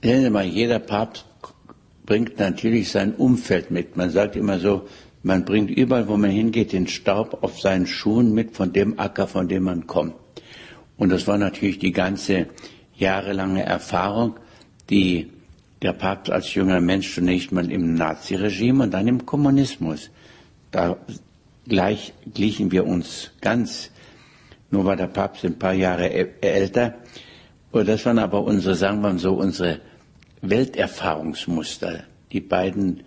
Sie 0.04 0.30
mal, 0.30 0.46
jeder 0.46 0.80
Papst 0.80 1.26
bringt 2.06 2.40
natürlich 2.40 2.92
sein 2.92 3.14
Umfeld 3.14 3.72
mit. 3.72 3.96
Man 3.98 4.10
sagt 4.10 4.36
immer 4.36 4.60
so, 4.60 4.88
man 5.24 5.46
bringt 5.46 5.70
überall, 5.70 6.08
wo 6.08 6.18
man 6.18 6.32
hingeht, 6.32 6.74
den 6.74 6.88
Staub 6.88 7.44
auf 7.44 7.60
seinen 7.60 7.86
Schuhen 7.86 8.34
mit 8.34 8.56
von 8.56 8.74
dem 8.74 9.00
Acker, 9.00 9.28
von 9.28 9.48
dem 9.48 9.64
man 9.64 9.86
kommt. 9.86 10.16
Und 10.98 11.10
das 11.10 11.28
war 11.28 11.38
natürlich 11.38 11.80
die 11.80 11.92
ganze 11.92 12.48
jahrelange 12.96 13.64
Erfahrung, 13.64 14.36
die 14.90 15.32
der 15.82 15.94
Papst 15.94 16.32
als 16.32 16.54
junger 16.54 16.82
Mensch 16.82 17.14
zunächst 17.14 17.52
mal 17.52 17.72
im 17.72 17.96
Naziregime 17.96 18.84
und 18.84 18.92
dann 18.92 19.08
im 19.08 19.26
Kommunismus. 19.26 20.10
Da 20.70 20.98
gleich 21.68 22.14
glichen 22.34 22.72
wir 22.72 22.86
uns 22.86 23.32
ganz. 23.42 23.92
Nur 24.70 24.86
war 24.86 24.96
der 24.96 25.08
Papst 25.08 25.44
ein 25.44 25.58
paar 25.58 25.74
Jahre 25.74 26.12
älter. 26.42 26.96
Und 27.72 27.88
das 27.88 28.06
waren 28.06 28.20
aber 28.20 28.44
unsere, 28.44 28.76
sagen 28.76 29.02
wir 29.02 29.10
mal 29.10 29.20
so, 29.20 29.34
unsere 29.34 29.80
Welterfahrungsmuster, 30.42 32.04
die 32.32 32.42
beiden 32.42 33.04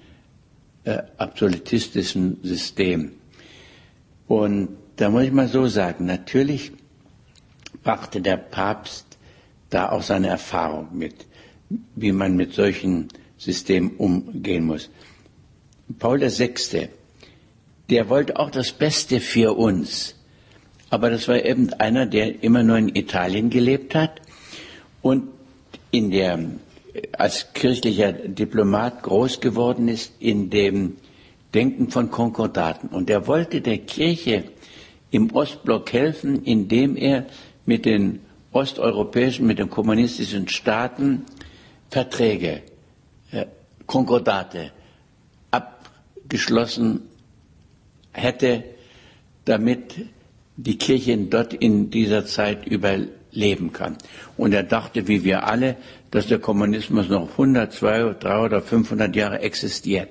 äh, 0.84 1.02
absolutistischen 1.18 2.38
System. 2.42 3.12
Und 4.28 4.76
da 4.96 5.10
muss 5.10 5.24
ich 5.24 5.32
mal 5.32 5.48
so 5.48 5.66
sagen, 5.66 6.06
natürlich 6.06 6.72
brachte 7.82 8.20
der 8.20 8.36
Papst 8.36 9.18
da 9.70 9.90
auch 9.90 10.02
seine 10.02 10.28
Erfahrung 10.28 10.88
mit, 10.92 11.26
wie 11.96 12.12
man 12.12 12.36
mit 12.36 12.54
solchen 12.54 13.08
Systemen 13.36 13.96
umgehen 13.96 14.64
muss. 14.64 14.90
Paul 15.98 16.20
VI., 16.20 16.88
der 17.90 18.08
wollte 18.08 18.38
auch 18.38 18.50
das 18.50 18.72
Beste 18.72 19.20
für 19.20 19.56
uns. 19.56 20.14
Aber 20.90 21.10
das 21.10 21.28
war 21.28 21.44
eben 21.44 21.72
einer, 21.74 22.06
der 22.06 22.42
immer 22.42 22.62
nur 22.62 22.78
in 22.78 22.94
Italien 22.94 23.50
gelebt 23.50 23.94
hat 23.94 24.22
und 25.02 25.28
in 25.90 26.10
der 26.10 26.38
als 27.12 27.52
kirchlicher 27.52 28.12
Diplomat 28.12 29.02
groß 29.02 29.40
geworden 29.40 29.88
ist 29.88 30.12
in 30.20 30.50
dem 30.50 30.96
Denken 31.52 31.88
von 31.90 32.10
Konkordaten. 32.10 32.88
Und 32.88 33.10
er 33.10 33.26
wollte 33.26 33.60
der 33.60 33.78
Kirche 33.78 34.44
im 35.10 35.30
Ostblock 35.32 35.92
helfen, 35.92 36.44
indem 36.44 36.96
er 36.96 37.26
mit 37.66 37.84
den 37.84 38.20
osteuropäischen, 38.52 39.46
mit 39.46 39.58
den 39.58 39.70
kommunistischen 39.70 40.48
Staaten 40.48 41.24
Verträge, 41.90 42.62
äh, 43.30 43.46
Konkordate 43.86 44.72
abgeschlossen 45.50 47.02
hätte, 48.12 48.64
damit 49.44 49.94
die 50.56 50.78
Kirche 50.78 51.16
dort 51.16 51.54
in 51.54 51.90
dieser 51.90 52.26
Zeit 52.26 52.66
überleben 52.66 53.72
kann. 53.72 53.96
Und 54.36 54.54
er 54.54 54.62
dachte, 54.62 55.06
wie 55.08 55.24
wir 55.24 55.46
alle, 55.46 55.76
dass 56.14 56.28
der 56.28 56.38
Kommunismus 56.38 57.08
noch 57.08 57.32
100, 57.32 57.72
200, 57.72 58.22
300 58.22 58.44
oder 58.44 58.62
500 58.62 59.16
Jahre 59.16 59.40
existiert. 59.40 60.10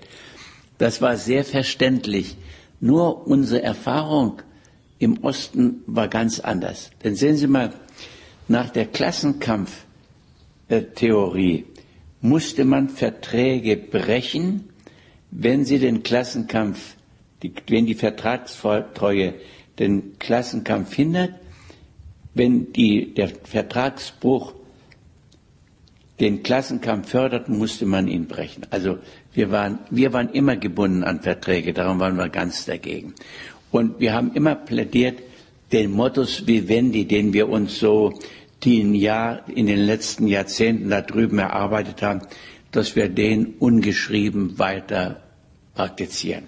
Das 0.77 1.01
war 1.01 1.15
sehr 1.15 1.45
verständlich. 1.45 2.35
Nur 2.81 3.25
unsere 3.25 3.63
Erfahrung 3.63 4.41
im 4.99 5.23
Osten 5.23 5.81
war 5.87 6.09
ganz 6.09 6.41
anders. 6.41 6.91
Denn 7.05 7.15
sehen 7.15 7.37
Sie 7.37 7.47
mal, 7.47 7.71
nach 8.49 8.69
der 8.69 8.87
Klassenkampftheorie 8.87 11.67
musste 12.19 12.65
man 12.65 12.89
Verträge 12.89 13.77
brechen, 13.77 14.67
wenn 15.31 15.63
sie 15.63 15.79
den 15.79 16.03
Klassenkampf, 16.03 16.97
die, 17.41 17.53
wenn 17.69 17.85
die 17.85 17.95
Vertragstreue 17.95 19.35
den 19.79 20.19
Klassenkampf 20.19 20.93
hindert, 20.93 21.35
wenn 22.33 22.73
die, 22.73 23.13
der 23.13 23.29
Vertragsbruch 23.29 24.55
den 26.19 26.43
Klassenkampf 26.43 27.09
fördert, 27.09 27.49
musste 27.49 27.85
man 27.85 28.07
ihn 28.07 28.27
brechen. 28.27 28.65
Also 28.69 28.99
wir 29.33 29.51
waren, 29.51 29.79
wir 29.89 30.13
waren 30.13 30.29
immer 30.29 30.55
gebunden 30.55 31.03
an 31.03 31.21
Verträge, 31.21 31.73
darum 31.73 31.99
waren 31.99 32.15
wir 32.17 32.29
ganz 32.29 32.65
dagegen. 32.65 33.13
Und 33.71 33.99
wir 33.99 34.13
haben 34.13 34.33
immer 34.33 34.55
plädiert, 34.55 35.19
den 35.71 35.91
Mottos 35.91 36.45
vivendi, 36.45 37.05
den 37.05 37.33
wir 37.33 37.49
uns 37.49 37.79
so 37.79 38.13
die 38.63 38.79
in, 38.79 38.93
Jahr, 38.93 39.41
in 39.49 39.67
den 39.67 39.79
letzten 39.79 40.27
Jahrzehnten 40.27 40.89
da 40.89 41.01
drüben 41.01 41.39
erarbeitet 41.39 42.01
haben, 42.01 42.21
dass 42.71 42.95
wir 42.95 43.09
den 43.09 43.55
ungeschrieben 43.59 44.57
weiter 44.59 45.21
praktizieren. 45.75 46.43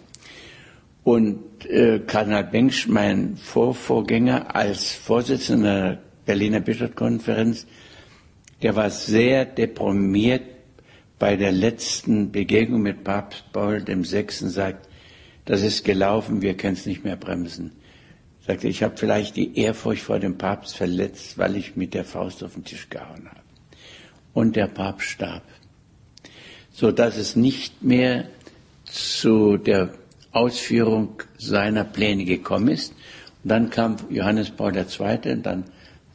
Und 1.03 1.65
äh, 1.65 1.99
Kardinal 1.99 2.45
Bengsch, 2.45 2.87
mein 2.87 3.37
Vorvorgänger 3.37 4.55
als 4.55 4.91
Vorsitzender 4.93 5.81
der 5.81 5.99
Berliner 6.25 6.59
Bischofskonferenz, 6.59 7.67
der 8.61 8.75
war 8.75 8.89
sehr 8.89 9.45
deprimiert 9.45 10.43
bei 11.19 11.35
der 11.35 11.51
letzten 11.51 12.31
Begegnung 12.31 12.81
mit 12.81 13.03
Papst 13.03 13.45
Paul 13.51 13.85
VI. 13.85 14.25
sagt, 14.29 14.87
das 15.45 15.61
ist 15.61 15.85
gelaufen, 15.85 16.41
wir 16.41 16.55
können 16.55 16.73
es 16.73 16.85
nicht 16.85 17.03
mehr 17.03 17.15
bremsen. 17.15 17.71
Sagte, 18.45 18.67
ich 18.67 18.83
habe 18.83 18.97
vielleicht 18.97 19.35
die 19.35 19.57
Ehrfurcht 19.57 20.03
vor 20.03 20.19
dem 20.19 20.37
Papst 20.37 20.75
verletzt, 20.75 21.37
weil 21.37 21.55
ich 21.55 21.75
mit 21.75 21.93
der 21.93 22.05
Faust 22.05 22.43
auf 22.43 22.53
den 22.53 22.63
Tisch 22.63 22.89
gehauen 22.89 23.27
habe. 23.27 23.41
Und 24.33 24.55
der 24.55 24.67
Papst 24.67 25.07
starb, 25.07 25.43
so 26.71 26.91
dass 26.91 27.17
es 27.17 27.35
nicht 27.35 27.83
mehr 27.83 28.27
zu 28.83 29.57
der 29.57 29.93
Ausführung 30.31 31.21
seiner 31.37 31.85
Pläne 31.85 32.25
gekommen 32.25 32.67
ist. 32.67 32.93
Und 33.43 33.49
dann 33.49 33.69
kam 33.69 33.97
Johannes 34.09 34.49
Paul 34.49 34.75
II. 34.75 35.31
und 35.31 35.43
dann 35.43 35.63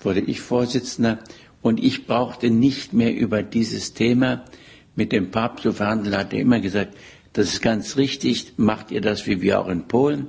wurde 0.01 0.21
ich 0.21 0.41
Vorsitzender 0.41 1.19
und 1.63 1.83
ich 1.83 2.07
brauchte 2.07 2.51
nicht 2.51 2.93
mehr 2.93 3.15
über 3.15 3.43
dieses 3.43 3.95
Thema 3.95 4.45
mit 4.97 5.13
dem 5.13 5.31
Papst 5.31 5.63
zu 5.63 5.73
verhandeln, 5.73 6.17
hat 6.17 6.33
er 6.33 6.41
immer 6.41 6.61
gesagt, 6.61 6.97
das 7.33 7.49
ist 7.49 7.63
ganz 7.63 7.97
richtig, 7.97 8.55
macht 8.57 8.91
ihr 8.91 9.01
das 9.01 9.27
wie 9.27 9.41
wir 9.41 9.61
auch 9.61 9.69
in 9.69 9.87
Polen. 9.87 10.27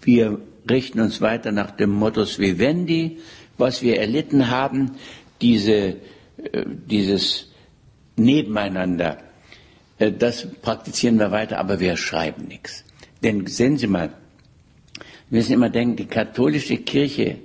Wir 0.00 0.40
richten 0.68 1.00
uns 1.00 1.20
weiter 1.20 1.52
nach 1.52 1.70
dem 1.70 1.90
Mottos 1.90 2.38
Vivendi, 2.38 3.18
was 3.58 3.82
wir 3.82 4.00
erlitten 4.00 4.50
haben, 4.50 4.92
diese, 5.40 5.72
äh, 5.72 6.64
dieses 6.86 7.48
Nebeneinander, 8.16 9.18
äh, 9.98 10.12
das 10.12 10.48
praktizieren 10.62 11.18
wir 11.18 11.30
weiter, 11.30 11.58
aber 11.58 11.80
wir 11.80 11.96
schreiben 11.96 12.46
nichts. 12.46 12.84
Denn 13.22 13.46
sehen 13.46 13.76
Sie 13.76 13.86
mal, 13.86 14.12
wir 15.30 15.38
müssen 15.38 15.52
immer 15.52 15.70
denken, 15.70 15.96
die 15.96 16.06
katholische 16.06 16.76
Kirche, 16.78 17.38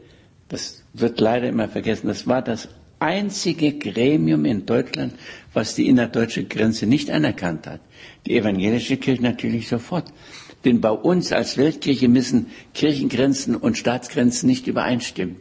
das 0.49 0.83
wird 0.93 1.19
leider 1.19 1.47
immer 1.47 1.67
vergessen, 1.67 2.07
das 2.07 2.27
war 2.27 2.41
das 2.41 2.69
einzige 2.99 3.73
Gremium 3.77 4.45
in 4.45 4.65
Deutschland, 4.65 5.13
was 5.53 5.75
die 5.75 5.87
innerdeutsche 5.87 6.45
Grenze 6.45 6.85
nicht 6.85 7.09
anerkannt 7.11 7.67
hat. 7.67 7.81
Die 8.25 8.35
evangelische 8.35 8.97
Kirche 8.97 9.23
natürlich 9.23 9.67
sofort. 9.67 10.05
Denn 10.65 10.81
bei 10.81 10.91
uns 10.91 11.31
als 11.31 11.57
Weltkirche 11.57 12.07
müssen 12.07 12.47
Kirchengrenzen 12.73 13.55
und 13.55 13.77
Staatsgrenzen 13.77 14.47
nicht 14.49 14.67
übereinstimmen. 14.67 15.37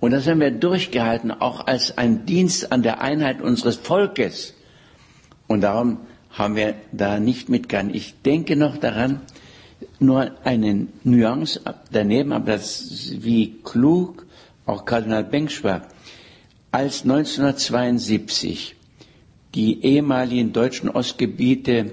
Und 0.00 0.10
das 0.10 0.26
haben 0.26 0.40
wir 0.40 0.50
durchgehalten, 0.50 1.30
auch 1.30 1.66
als 1.66 1.96
ein 1.96 2.26
Dienst 2.26 2.72
an 2.72 2.82
der 2.82 3.00
Einheit 3.00 3.40
unseres 3.40 3.76
Volkes. 3.76 4.54
Und 5.46 5.62
darum 5.62 5.98
haben 6.30 6.56
wir 6.56 6.74
da 6.92 7.18
nicht 7.18 7.48
mitgegangen. 7.48 7.94
Ich 7.94 8.14
denke 8.22 8.56
noch 8.56 8.76
daran, 8.76 9.20
nur 9.98 10.32
eine 10.44 10.88
Nuance 11.04 11.60
daneben, 11.90 12.32
aber 12.32 12.52
das, 12.52 13.12
wie 13.18 13.56
klug 13.62 14.26
auch 14.66 14.84
Kardinal 14.84 15.24
Bengsch 15.24 15.62
war. 15.64 15.88
Als 16.74 17.02
1972 17.04 18.74
die 19.54 19.84
ehemaligen 19.84 20.52
deutschen 20.52 20.88
Ostgebiete 20.88 21.92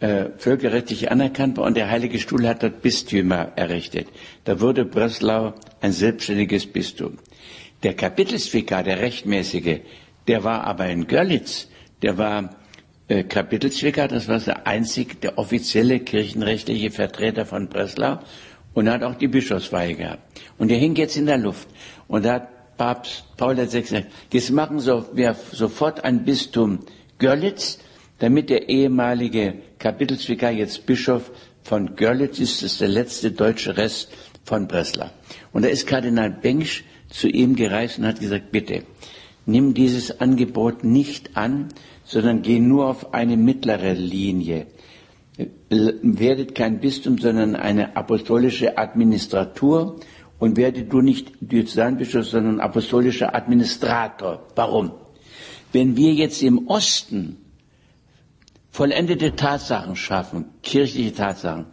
äh, 0.00 0.26
völkerrechtlich 0.36 1.10
anerkannt 1.10 1.56
war 1.56 1.64
und 1.64 1.78
der 1.78 1.88
Heilige 1.88 2.18
Stuhl 2.18 2.46
hat 2.46 2.62
dort 2.62 2.82
Bistümer 2.82 3.52
errichtet. 3.56 4.08
Da 4.44 4.60
wurde 4.60 4.84
Breslau 4.84 5.54
ein 5.80 5.92
selbstständiges 5.92 6.66
Bistum. 6.66 7.16
Der 7.84 7.94
Kapitelsvikar, 7.94 8.82
der 8.82 9.00
rechtmäßige, 9.00 9.78
der 10.28 10.44
war 10.44 10.64
aber 10.64 10.88
in 10.88 11.06
Görlitz, 11.06 11.68
der 12.02 12.18
war 12.18 12.54
äh, 13.08 13.24
Kapitelsvikar, 13.24 14.08
das 14.08 14.28
war 14.28 14.38
der 14.40 14.66
einzig, 14.66 15.22
der 15.22 15.38
offizielle 15.38 16.00
kirchenrechtliche 16.00 16.90
Vertreter 16.90 17.46
von 17.46 17.70
Breslau 17.70 18.18
und 18.74 18.90
hat 18.90 19.02
auch 19.02 19.14
die 19.14 19.28
Bischofsweihe 19.28 19.94
gehabt. 19.94 20.38
Und 20.58 20.68
der 20.68 20.76
hing 20.76 20.94
jetzt 20.96 21.16
in 21.16 21.24
der 21.24 21.38
Luft. 21.38 21.66
Und 22.08 22.26
hat 22.26 22.55
Papst 22.76 23.24
Paul 23.36 23.56
VI. 23.56 24.04
jetzt 24.32 24.50
machen 24.50 24.84
wir 24.84 25.36
sofort 25.52 26.04
ein 26.04 26.24
Bistum 26.24 26.80
Görlitz, 27.18 27.78
damit 28.18 28.50
der 28.50 28.68
ehemalige 28.68 29.54
Kapitelsvikar 29.78 30.50
jetzt 30.50 30.86
Bischof 30.86 31.30
von 31.62 31.96
Görlitz 31.96 32.38
ist, 32.38 32.62
das 32.62 32.72
ist 32.72 32.80
der 32.80 32.88
letzte 32.88 33.32
deutsche 33.32 33.76
Rest 33.76 34.10
von 34.44 34.68
Breslau. 34.68 35.10
Und 35.52 35.64
da 35.64 35.68
ist 35.68 35.86
Kardinal 35.86 36.30
Bengsch 36.30 36.84
zu 37.08 37.28
ihm 37.28 37.56
gereist 37.56 37.98
und 37.98 38.06
hat 38.06 38.20
gesagt, 38.20 38.52
bitte, 38.52 38.82
nimm 39.46 39.74
dieses 39.74 40.20
Angebot 40.20 40.84
nicht 40.84 41.36
an, 41.36 41.68
sondern 42.04 42.42
geh 42.42 42.60
nur 42.60 42.86
auf 42.86 43.14
eine 43.14 43.36
mittlere 43.36 43.94
Linie. 43.94 44.66
Werdet 45.68 46.54
kein 46.54 46.80
Bistum, 46.80 47.18
sondern 47.18 47.56
eine 47.56 47.96
apostolische 47.96 48.78
Administratur 48.78 50.00
und 50.38 50.56
werde 50.56 50.84
du 50.84 51.00
nicht 51.00 51.32
Diözesanbischof, 51.40 52.26
sondern 52.26 52.60
apostolischer 52.60 53.34
Administrator. 53.34 54.46
Warum? 54.54 54.92
Wenn 55.72 55.96
wir 55.96 56.12
jetzt 56.12 56.42
im 56.42 56.68
Osten 56.68 57.38
vollendete 58.70 59.34
Tatsachen 59.34 59.96
schaffen, 59.96 60.46
kirchliche 60.62 61.14
Tatsachen, 61.14 61.66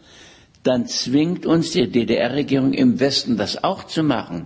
dann 0.64 0.88
zwingt 0.88 1.46
uns 1.46 1.72
die 1.72 1.90
DDR-Regierung 1.90 2.74
im 2.74 3.00
Westen 3.00 3.36
das 3.36 3.64
auch 3.64 3.84
zu 3.84 4.04
machen. 4.04 4.46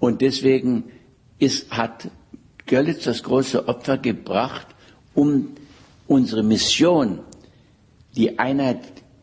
Und 0.00 0.20
deswegen 0.20 0.84
ist, 1.38 1.70
hat 1.70 2.10
Görlitz 2.66 3.04
das 3.04 3.22
große 3.22 3.68
Opfer 3.68 3.98
gebracht, 3.98 4.66
um 5.14 5.50
unsere 6.08 6.42
Mission, 6.42 7.20
die 8.16 8.38
Einheit 8.38 8.80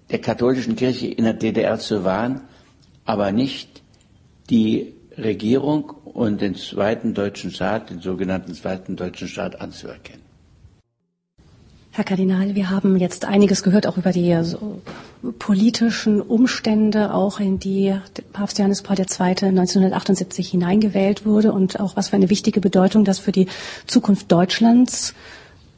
der 0.09 0.19
katholischen 0.19 0.75
Kirche 0.77 1.07
in 1.07 1.25
der 1.25 1.33
DDR 1.33 1.77
zu 1.77 2.03
wahren, 2.05 2.41
aber 3.05 3.31
nicht 3.31 3.81
die 4.49 4.93
Regierung 5.17 5.93
und 6.05 6.41
den 6.41 6.55
zweiten 6.55 7.13
deutschen 7.13 7.51
Staat, 7.51 7.89
den 7.89 7.99
sogenannten 7.99 8.53
zweiten 8.53 8.95
deutschen 8.95 9.27
Staat 9.27 9.59
anzuerkennen. 9.59 10.29
Herr 11.91 12.03
Kardinal, 12.03 12.55
wir 12.55 12.69
haben 12.69 12.97
jetzt 12.97 13.25
einiges 13.25 13.63
gehört, 13.63 13.87
auch 13.87 13.97
über 13.97 14.11
die 14.11 14.37
so 14.43 14.81
politischen 15.37 16.21
Umstände, 16.21 17.13
auch 17.13 17.39
in 17.39 17.59
die 17.59 17.93
Papst 18.31 18.57
Johannes 18.57 18.83
Paul 18.83 18.99
II. 18.99 19.05
1978 19.05 20.49
hineingewählt 20.49 21.25
wurde 21.25 21.51
und 21.51 21.79
auch 21.79 21.97
was 21.97 22.09
für 22.09 22.15
eine 22.15 22.29
wichtige 22.29 22.61
Bedeutung 22.61 23.05
das 23.05 23.19
für 23.19 23.31
die 23.31 23.47
Zukunft 23.85 24.31
Deutschlands 24.31 25.13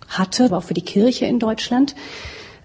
hatte, 0.09 0.45
aber 0.45 0.57
auch 0.57 0.63
für 0.63 0.73
die 0.73 0.83
Kirche 0.83 1.25
in 1.25 1.39
Deutschland. 1.39 1.95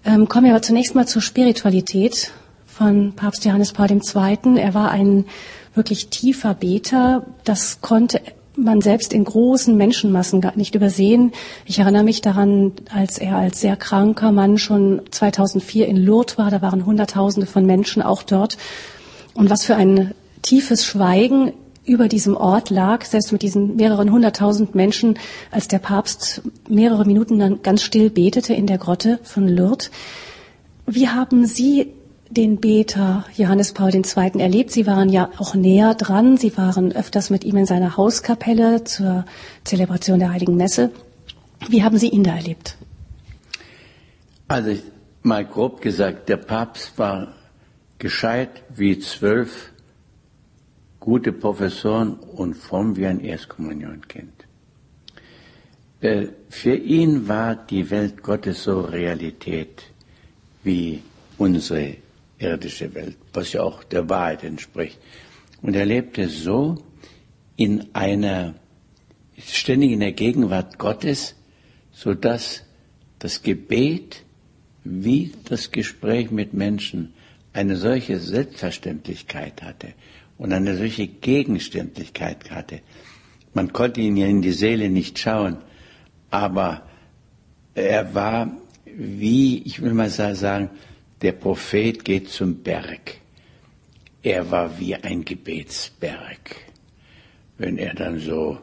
Ähm, 0.05 0.27
kommen 0.27 0.45
wir 0.45 0.51
aber 0.51 0.61
zunächst 0.61 0.93
mal 0.93 1.07
zur 1.07 1.21
Spiritualität 1.21 2.31
von 2.77 3.13
Papst 3.13 3.43
Johannes 3.43 3.73
Paul 3.73 3.89
II. 3.89 4.59
Er 4.59 4.73
war 4.75 4.91
ein 4.91 5.25
wirklich 5.73 6.09
tiefer 6.09 6.53
Beter. 6.53 7.25
Das 7.43 7.81
konnte 7.81 8.21
man 8.55 8.81
selbst 8.81 9.13
in 9.13 9.23
großen 9.23 9.75
Menschenmassen 9.75 10.41
gar 10.41 10.55
nicht 10.55 10.75
übersehen. 10.75 11.31
Ich 11.65 11.79
erinnere 11.79 12.03
mich 12.03 12.21
daran, 12.21 12.73
als 12.93 13.17
er 13.17 13.35
als 13.35 13.61
sehr 13.61 13.75
kranker 13.77 14.31
Mann 14.31 14.59
schon 14.59 15.01
2004 15.09 15.87
in 15.87 15.97
Lourdes 15.97 16.37
war, 16.37 16.51
da 16.51 16.61
waren 16.61 16.85
Hunderttausende 16.85 17.47
von 17.47 17.65
Menschen 17.65 18.03
auch 18.03 18.21
dort. 18.21 18.57
Und 19.33 19.49
was 19.49 19.63
für 19.63 19.75
ein 19.75 20.13
tiefes 20.43 20.85
Schweigen 20.85 21.53
über 21.83 22.07
diesem 22.07 22.37
Ort 22.37 22.69
lag, 22.69 23.05
selbst 23.05 23.31
mit 23.31 23.41
diesen 23.41 23.75
mehreren 23.77 24.11
hunderttausend 24.11 24.75
Menschen, 24.75 25.17
als 25.49 25.67
der 25.67 25.79
Papst 25.79 26.41
mehrere 26.69 27.05
Minuten 27.05 27.39
dann 27.39 27.61
ganz 27.63 27.81
still 27.81 28.11
betete 28.11 28.53
in 28.53 28.67
der 28.67 28.77
Grotte 28.77 29.19
von 29.23 29.47
Lourdes. 29.47 29.89
Wie 30.85 31.09
haben 31.09 31.45
Sie 31.45 31.93
den 32.29 32.59
Beter 32.59 33.25
Johannes 33.35 33.73
Paul 33.73 33.93
II. 33.93 34.03
erlebt. 34.39 34.71
Sie 34.71 34.87
waren 34.87 35.09
ja 35.09 35.31
auch 35.37 35.55
näher 35.55 35.95
dran. 35.95 36.37
Sie 36.37 36.55
waren 36.57 36.91
öfters 36.91 37.29
mit 37.29 37.43
ihm 37.43 37.57
in 37.57 37.65
seiner 37.65 37.97
Hauskapelle 37.97 38.83
zur 38.83 39.25
Zelebration 39.63 40.19
der 40.19 40.31
Heiligen 40.31 40.57
Messe. 40.57 40.91
Wie 41.69 41.83
haben 41.83 41.97
Sie 41.97 42.09
ihn 42.09 42.23
da 42.23 42.35
erlebt? 42.35 42.77
Also 44.47 44.77
mal 45.23 45.45
grob 45.45 45.81
gesagt, 45.81 46.29
der 46.29 46.37
Papst 46.37 46.97
war 46.97 47.33
gescheit 47.99 48.63
wie 48.75 48.99
zwölf 48.99 49.71
gute 50.99 51.31
Professoren 51.31 52.13
und 52.13 52.55
fromm 52.55 52.95
wie 52.95 53.07
ein 53.07 53.19
Erstkommunionkind. 53.19 54.33
Äh, 56.01 56.27
für 56.49 56.75
ihn 56.75 57.27
war 57.27 57.55
die 57.55 57.89
Welt 57.89 58.21
Gottes 58.21 58.63
so 58.63 58.81
Realität 58.81 59.83
wie 60.63 61.01
unsere 61.37 61.95
irdische 62.39 62.93
Welt, 62.93 63.17
was 63.33 63.53
ja 63.53 63.61
auch 63.63 63.83
der 63.83 64.09
Wahrheit 64.09 64.43
entspricht. 64.43 64.99
Und 65.61 65.75
er 65.75 65.85
lebte 65.85 66.29
so 66.29 66.83
in 67.55 67.87
einer, 67.93 68.55
ständig 69.37 69.91
in 69.91 69.99
der 69.99 70.11
Gegenwart 70.11 70.77
Gottes, 70.77 71.35
so 71.91 72.13
dass 72.13 72.63
das 73.19 73.41
Gebet 73.41 74.23
wie 74.83 75.33
das 75.45 75.71
Gespräch 75.71 76.31
mit 76.31 76.53
Menschen 76.53 77.13
eine 77.53 77.75
solche 77.75 78.19
Selbstverständlichkeit 78.19 79.63
hatte 79.63 79.93
und 80.37 80.53
eine 80.53 80.77
solche 80.77 81.07
Gegenständlichkeit 81.07 82.51
hatte. 82.51 82.81
Man 83.53 83.73
konnte 83.73 84.01
ihn 84.01 84.17
ja 84.17 84.27
in 84.27 84.43
die 84.43 84.51
Seele 84.51 84.89
nicht 84.89 85.17
schauen, 85.17 85.57
aber 86.29 86.83
er 87.73 88.13
war 88.13 88.51
wie, 88.85 89.61
ich 89.63 89.81
will 89.81 89.93
mal 89.93 90.09
sagen, 90.09 90.69
der 91.21 91.31
Prophet 91.31 92.03
geht 92.03 92.29
zum 92.29 92.63
Berg. 92.63 93.17
Er 94.23 94.49
war 94.51 94.79
wie 94.79 94.95
ein 94.95 95.23
Gebetsberg. 95.23 96.55
Wenn 97.57 97.77
er 97.77 97.93
dann 97.93 98.19
so 98.19 98.59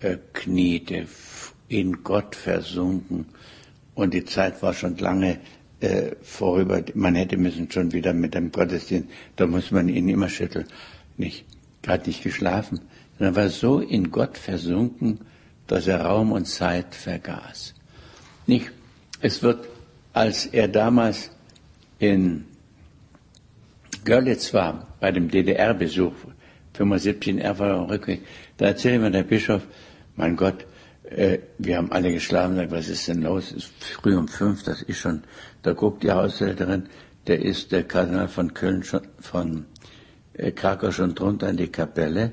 äh, 0.00 0.16
kniete, 0.32 1.06
in 1.68 2.02
Gott 2.02 2.34
versunken, 2.34 3.26
und 3.94 4.14
die 4.14 4.24
Zeit 4.24 4.62
war 4.62 4.72
schon 4.72 4.96
lange 4.96 5.38
äh, 5.80 6.12
vorüber, 6.22 6.82
man 6.94 7.14
hätte 7.14 7.36
müssen 7.36 7.70
schon 7.70 7.92
wieder 7.92 8.12
mit 8.12 8.34
dem 8.34 8.50
Gottesdienst, 8.50 9.08
da 9.36 9.46
muss 9.46 9.70
man 9.70 9.88
ihn 9.88 10.08
immer 10.08 10.28
schütteln. 10.28 10.66
Nicht, 11.16 11.44
gerade 11.82 12.06
nicht 12.06 12.22
geschlafen, 12.22 12.80
sondern 13.18 13.36
war 13.36 13.48
so 13.50 13.80
in 13.80 14.10
Gott 14.10 14.38
versunken, 14.38 15.20
dass 15.66 15.86
er 15.86 16.00
Raum 16.02 16.32
und 16.32 16.46
Zeit 16.46 16.94
vergaß. 16.94 17.74
Nicht, 18.46 18.72
es 19.20 19.42
wird, 19.42 19.68
als 20.12 20.46
er 20.46 20.68
damals 20.68 21.30
in 22.00 22.46
Görlitz 24.04 24.52
war, 24.54 24.88
bei 24.98 25.12
dem 25.12 25.30
DDR-Besuch, 25.30 26.14
75 26.74 27.28
in 27.28 27.38
Erfurt 27.38 27.90
Rückweg, 27.90 28.26
da 28.56 28.66
erzählte 28.66 29.00
mir 29.00 29.10
der 29.10 29.22
Bischof, 29.22 29.62
mein 30.16 30.34
Gott, 30.34 30.66
äh, 31.04 31.38
wir 31.58 31.76
haben 31.76 31.92
alle 31.92 32.12
geschlafen, 32.12 32.56
was 32.70 32.88
ist 32.88 33.06
denn 33.08 33.22
los? 33.22 33.52
Es 33.52 33.64
ist 33.64 33.84
früh 33.84 34.16
um 34.16 34.28
fünf, 34.28 34.62
das 34.62 34.82
ist 34.82 34.98
schon, 34.98 35.22
da 35.62 35.72
guckt 35.72 36.02
die 36.02 36.10
Haushälterin, 36.10 36.88
der 37.26 37.42
ist 37.42 37.70
der 37.70 37.84
Kardinal 37.84 38.28
von 38.28 38.54
Köln 38.54 38.82
schon, 38.82 39.02
von 39.18 39.66
äh, 40.32 40.52
Krakau 40.52 40.90
schon 40.90 41.14
drunter 41.14 41.50
in 41.50 41.58
die 41.58 41.68
Kapelle 41.68 42.32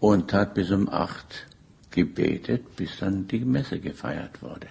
und 0.00 0.32
hat 0.34 0.54
bis 0.54 0.70
um 0.70 0.88
acht 0.90 1.46
gebetet, 1.90 2.76
bis 2.76 2.98
dann 2.98 3.26
die 3.26 3.40
Messe 3.40 3.78
gefeiert 3.78 4.42
wurde. 4.42 4.66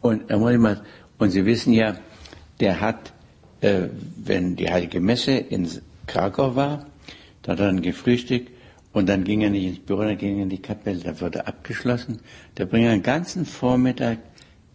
Und, 0.00 0.30
und 0.30 1.30
Sie 1.30 1.44
wissen 1.44 1.72
ja, 1.72 1.96
der 2.60 2.80
hat, 2.80 3.12
äh, 3.60 3.88
wenn 4.16 4.56
die 4.56 4.70
Heilige 4.70 5.00
Messe 5.00 5.32
in 5.32 5.68
Krakau 6.06 6.56
war, 6.56 6.86
da 7.42 7.52
hat 7.52 7.60
er 7.60 7.66
dann 7.66 7.82
gefrühstückt 7.82 8.50
und 8.92 9.08
dann 9.08 9.24
ging 9.24 9.42
er 9.42 9.50
nicht 9.50 9.64
ins 9.64 9.78
Büro, 9.78 10.02
dann 10.02 10.18
ging 10.18 10.38
er 10.38 10.42
in 10.44 10.48
die 10.48 10.62
Kapelle, 10.62 11.00
da 11.00 11.20
wurde 11.20 11.46
abgeschlossen. 11.46 12.20
Der 12.56 12.66
bringt 12.66 12.88
einen 12.88 13.02
ganzen 13.02 13.44
Vormittag 13.44 14.18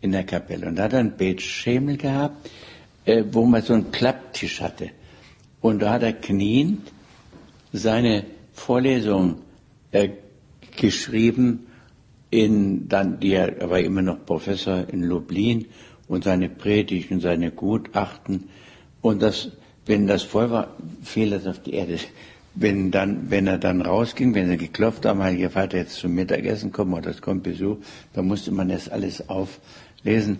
in 0.01 0.11
der 0.11 0.23
Kapelle 0.23 0.67
und 0.67 0.75
da 0.75 0.83
hat 0.83 0.93
er 0.93 0.99
einen 0.99 1.17
Betschemel 1.17 1.97
gehabt, 1.97 2.49
äh, 3.05 3.23
wo 3.31 3.45
man 3.45 3.61
so 3.61 3.73
einen 3.73 3.91
Klapptisch 3.91 4.61
hatte. 4.61 4.89
Und 5.61 5.81
da 5.81 5.93
hat 5.93 6.03
er 6.03 6.13
kniend 6.13 6.91
seine 7.71 8.25
Vorlesung 8.53 9.41
äh, 9.91 10.09
geschrieben, 10.75 11.67
in, 12.29 12.89
dann, 12.89 13.19
die 13.19 13.33
er 13.33 13.69
war 13.69 13.79
immer 13.79 14.01
noch 14.01 14.25
Professor 14.25 14.89
in 14.89 15.03
Lublin 15.03 15.65
und 16.13 16.23
seine 16.23 16.47
Predigten, 16.47 17.19
seine 17.19 17.51
Gutachten. 17.51 18.49
Und 19.01 19.21
das, 19.21 19.49
wenn 19.85 20.05
das 20.05 20.21
voll 20.21 20.51
war, 20.51 20.75
fiel 21.01 21.31
das 21.31 21.47
auf 21.47 21.59
die 21.63 21.73
Erde. 21.73 21.97
Wenn 22.55 22.91
dann, 22.91 23.31
wenn 23.31 23.47
er 23.47 23.57
dann 23.57 23.81
rausging, 23.81 24.35
wenn 24.35 24.49
er 24.49 24.57
geklopft 24.57 25.07
haben, 25.07 25.23
Heiliger 25.23 25.49
Vater, 25.49 25.77
jetzt 25.77 25.95
zum 25.95 26.13
Mittagessen 26.13 26.71
kommen 26.71 26.93
oder 26.93 27.09
es 27.09 27.21
kommt 27.21 27.41
Besuch, 27.41 27.77
dann 28.13 28.27
musste 28.27 28.51
man 28.51 28.69
das 28.69 28.89
alles 28.89 29.27
auflesen. 29.27 30.39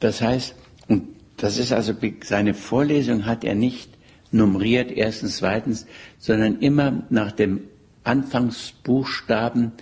Das 0.00 0.20
heißt, 0.20 0.56
und 0.88 1.04
das 1.36 1.58
ist 1.58 1.72
also, 1.72 1.94
seine 2.24 2.54
Vorlesung 2.54 3.24
hat 3.24 3.44
er 3.44 3.54
nicht 3.54 3.90
nummeriert, 4.32 4.90
erstens, 4.90 5.36
zweitens, 5.36 5.86
sondern 6.18 6.58
immer 6.58 7.04
nach 7.08 7.30
dem 7.30 7.60
Anfangsbuchstaben 8.02 9.72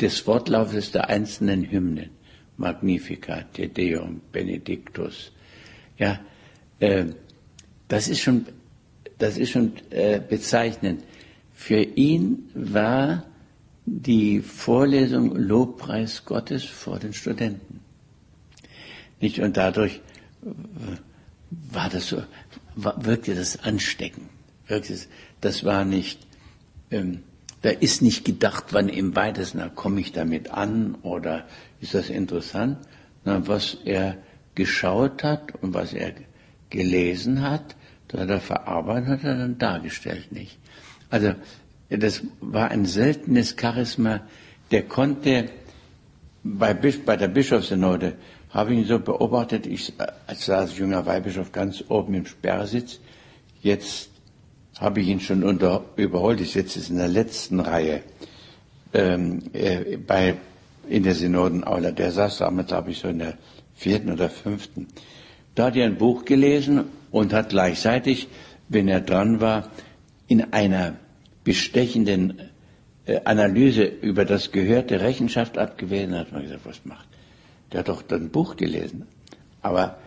des 0.00 0.26
Wortlaufes 0.26 0.92
der 0.92 1.10
einzelnen 1.10 1.70
Hymnen. 1.70 2.08
Magnificat, 2.56 3.54
Te 3.54 3.68
Deum, 3.68 4.20
Benedictus. 4.32 5.32
Ja, 5.98 6.20
äh, 6.80 7.06
das 7.88 8.08
ist 8.08 8.20
schon, 8.20 8.46
das 9.18 9.36
ist 9.36 9.50
schon 9.50 9.72
äh, 9.90 10.20
bezeichnend. 10.20 11.02
Für 11.52 11.82
ihn 11.82 12.50
war 12.54 13.24
die 13.86 14.40
Vorlesung 14.40 15.36
Lobpreis 15.36 16.24
Gottes 16.24 16.64
vor 16.64 16.98
den 16.98 17.12
Studenten. 17.12 17.80
Nicht? 19.20 19.40
Und 19.40 19.56
dadurch 19.56 20.00
äh, 20.42 20.48
war 21.72 21.88
das 21.88 22.08
so, 22.08 22.22
war, 22.74 23.04
wirkte 23.04 23.34
das 23.34 23.62
ansteckend. 23.62 24.28
Wirkte 24.66 24.94
es, 24.94 25.08
das 25.40 25.64
war 25.64 25.84
nicht, 25.84 26.26
ähm, 26.90 27.22
da 27.62 27.70
ist 27.70 28.02
nicht 28.02 28.24
gedacht, 28.24 28.66
wann 28.72 28.88
im 28.88 29.14
weitesten, 29.16 29.74
komme 29.74 30.00
ich 30.00 30.12
damit 30.12 30.50
an 30.50 30.96
oder 31.02 31.46
ist 31.84 31.94
das 31.94 32.10
interessant? 32.10 32.78
Na, 33.24 33.46
was 33.46 33.78
er 33.84 34.16
geschaut 34.54 35.22
hat 35.22 35.54
und 35.62 35.74
was 35.74 35.92
er 35.92 36.12
gelesen 36.70 37.42
hat, 37.42 37.76
das 38.08 38.22
hat 38.22 38.30
er 38.30 38.40
verarbeitet, 38.40 39.08
hat 39.08 39.24
er 39.24 39.36
dann 39.36 39.58
dargestellt, 39.58 40.32
nicht? 40.32 40.58
Also, 41.10 41.34
das 41.88 42.22
war 42.40 42.70
ein 42.70 42.86
seltenes 42.86 43.56
Charisma 43.58 44.20
der 44.70 44.82
konnte 44.82 45.50
bei, 46.42 46.74
bei 46.74 47.16
der 47.16 47.28
Bischofssynode 47.28 48.14
habe 48.50 48.72
ich 48.72 48.80
ihn 48.80 48.86
so 48.86 48.98
beobachtet, 48.98 49.66
ich 49.66 49.92
als 50.26 50.78
junger 50.78 51.06
Weihbischof 51.06 51.52
ganz 51.52 51.84
oben 51.88 52.14
im 52.14 52.26
Sperrsitz. 52.26 53.00
Jetzt 53.62 54.10
habe 54.78 55.00
ich 55.00 55.08
ihn 55.08 55.20
schon 55.20 55.42
unter, 55.42 55.84
überholt. 55.96 56.40
Ich 56.40 56.52
sitze 56.52 56.80
in 56.90 56.98
der 56.98 57.08
letzten 57.08 57.60
Reihe 57.60 58.02
ähm, 58.92 59.42
äh, 59.52 59.96
bei, 59.96 60.36
in 60.88 61.02
der 61.02 61.14
Synodenaula. 61.14 61.90
Der 61.90 62.10
saß 62.10 62.38
damals, 62.38 62.68
glaube 62.68 62.90
ich, 62.90 62.98
so 62.98 63.08
in 63.08 63.18
der 63.18 63.34
vierten 63.74 64.10
oder 64.12 64.28
fünften. 64.28 64.88
Da 65.54 65.66
hat 65.66 65.76
er 65.76 65.86
ein 65.86 65.96
Buch 65.96 66.24
gelesen 66.24 66.84
und 67.10 67.32
hat 67.32 67.50
gleichzeitig, 67.50 68.28
wenn 68.68 68.88
er 68.88 69.00
dran 69.00 69.40
war, 69.40 69.70
in 70.26 70.52
einer 70.52 70.96
bestechenden 71.44 72.40
äh, 73.06 73.20
Analyse 73.24 73.84
über 73.84 74.24
das 74.24 74.52
Gehörte 74.52 75.00
Rechenschaft 75.00 75.58
abgewählt 75.58 76.10
hat 76.12 76.32
man 76.32 76.42
gesagt, 76.42 76.62
was 76.64 76.84
macht 76.84 77.08
der 77.74 77.80
hat 77.80 77.88
doch 77.88 78.04
ein 78.10 78.30
Buch 78.30 78.56
gelesen. 78.56 79.08
Aber 79.60 79.98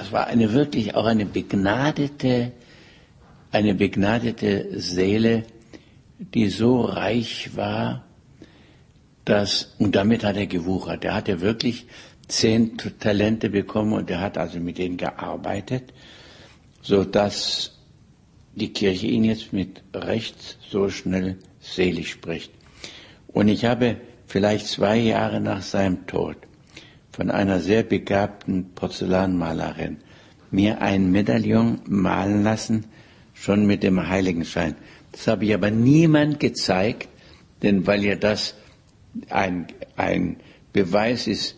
es 0.00 0.10
war 0.10 0.26
eine 0.26 0.54
wirklich 0.54 0.94
auch 0.94 1.04
eine 1.04 1.26
begnadete, 1.26 2.52
eine 3.50 3.74
begnadete 3.74 4.80
Seele, 4.80 5.44
die 6.18 6.48
so 6.48 6.80
reich 6.80 7.54
war, 7.56 8.04
dass, 9.24 9.74
und 9.78 9.94
damit 9.94 10.24
hat 10.24 10.36
er 10.36 10.46
gewuchert. 10.46 11.04
Er 11.04 11.14
hatte 11.14 11.40
wirklich 11.40 11.86
zehn 12.28 12.76
Talente 12.98 13.50
bekommen 13.50 13.92
und 13.92 14.10
er 14.10 14.20
hat 14.20 14.38
also 14.38 14.58
mit 14.58 14.78
denen 14.78 14.96
gearbeitet, 14.96 15.92
so 16.80 17.04
dass 17.04 17.78
die 18.54 18.72
Kirche 18.72 19.06
ihn 19.06 19.24
jetzt 19.24 19.52
mit 19.52 19.82
Recht 19.94 20.58
so 20.68 20.88
schnell 20.88 21.38
selig 21.60 22.10
spricht. 22.10 22.52
Und 23.28 23.48
ich 23.48 23.64
habe 23.64 23.96
vielleicht 24.26 24.66
zwei 24.66 24.96
Jahre 24.96 25.40
nach 25.40 25.62
seinem 25.62 26.06
Tod 26.06 26.36
von 27.12 27.30
einer 27.30 27.60
sehr 27.60 27.82
begabten 27.82 28.72
Porzellanmalerin 28.74 29.98
mir 30.50 30.82
ein 30.82 31.10
Medaillon 31.10 31.80
malen 31.86 32.42
lassen, 32.42 32.84
schon 33.32 33.66
mit 33.66 33.82
dem 33.82 34.08
Heiligenschein. 34.08 34.76
Das 35.12 35.26
habe 35.26 35.46
ich 35.46 35.54
aber 35.54 35.70
niemand 35.70 36.40
gezeigt, 36.40 37.08
denn 37.62 37.86
weil 37.86 38.04
ja 38.04 38.16
das 38.16 38.54
ein, 39.28 39.66
ein 39.96 40.36
Beweis 40.72 41.26
ist 41.26 41.56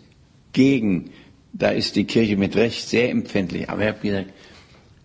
gegen, 0.52 1.10
da 1.52 1.70
ist 1.70 1.96
die 1.96 2.04
Kirche 2.04 2.36
mit 2.36 2.56
Recht 2.56 2.88
sehr 2.88 3.10
empfindlich. 3.10 3.70
Aber 3.70 3.82
ich 3.82 3.88
habe 3.88 4.00
gesagt, 4.00 4.30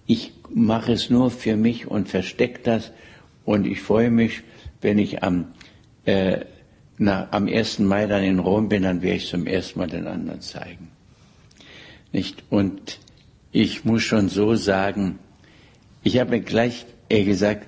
ich 0.07 0.33
mache 0.53 0.93
es 0.93 1.09
nur 1.09 1.29
für 1.31 1.55
mich 1.55 1.87
und 1.87 2.09
verstecke 2.09 2.61
das 2.63 2.91
und 3.45 3.67
ich 3.67 3.81
freue 3.81 4.09
mich, 4.09 4.41
wenn 4.81 4.97
ich 4.97 5.23
am 5.23 5.53
äh, 6.05 6.45
na, 6.99 7.29
am 7.31 7.47
1. 7.47 7.79
Mai 7.79 8.07
dann 8.07 8.23
in 8.23 8.39
Rom 8.39 8.67
bin, 8.67 8.83
dann 8.83 9.01
werde 9.01 9.17
ich 9.17 9.29
zum 9.29 9.47
ersten 9.47 9.79
Mal 9.79 9.87
den 9.87 10.05
anderen 10.05 10.41
zeigen. 10.41 10.89
Nicht? 12.11 12.43
Und 12.49 12.99
ich 13.51 13.85
muss 13.85 14.03
schon 14.03 14.27
so 14.27 14.55
sagen, 14.55 15.17
ich 16.03 16.19
habe 16.19 16.41
gleich 16.41 16.85
äh, 17.07 17.23
gesagt, 17.23 17.67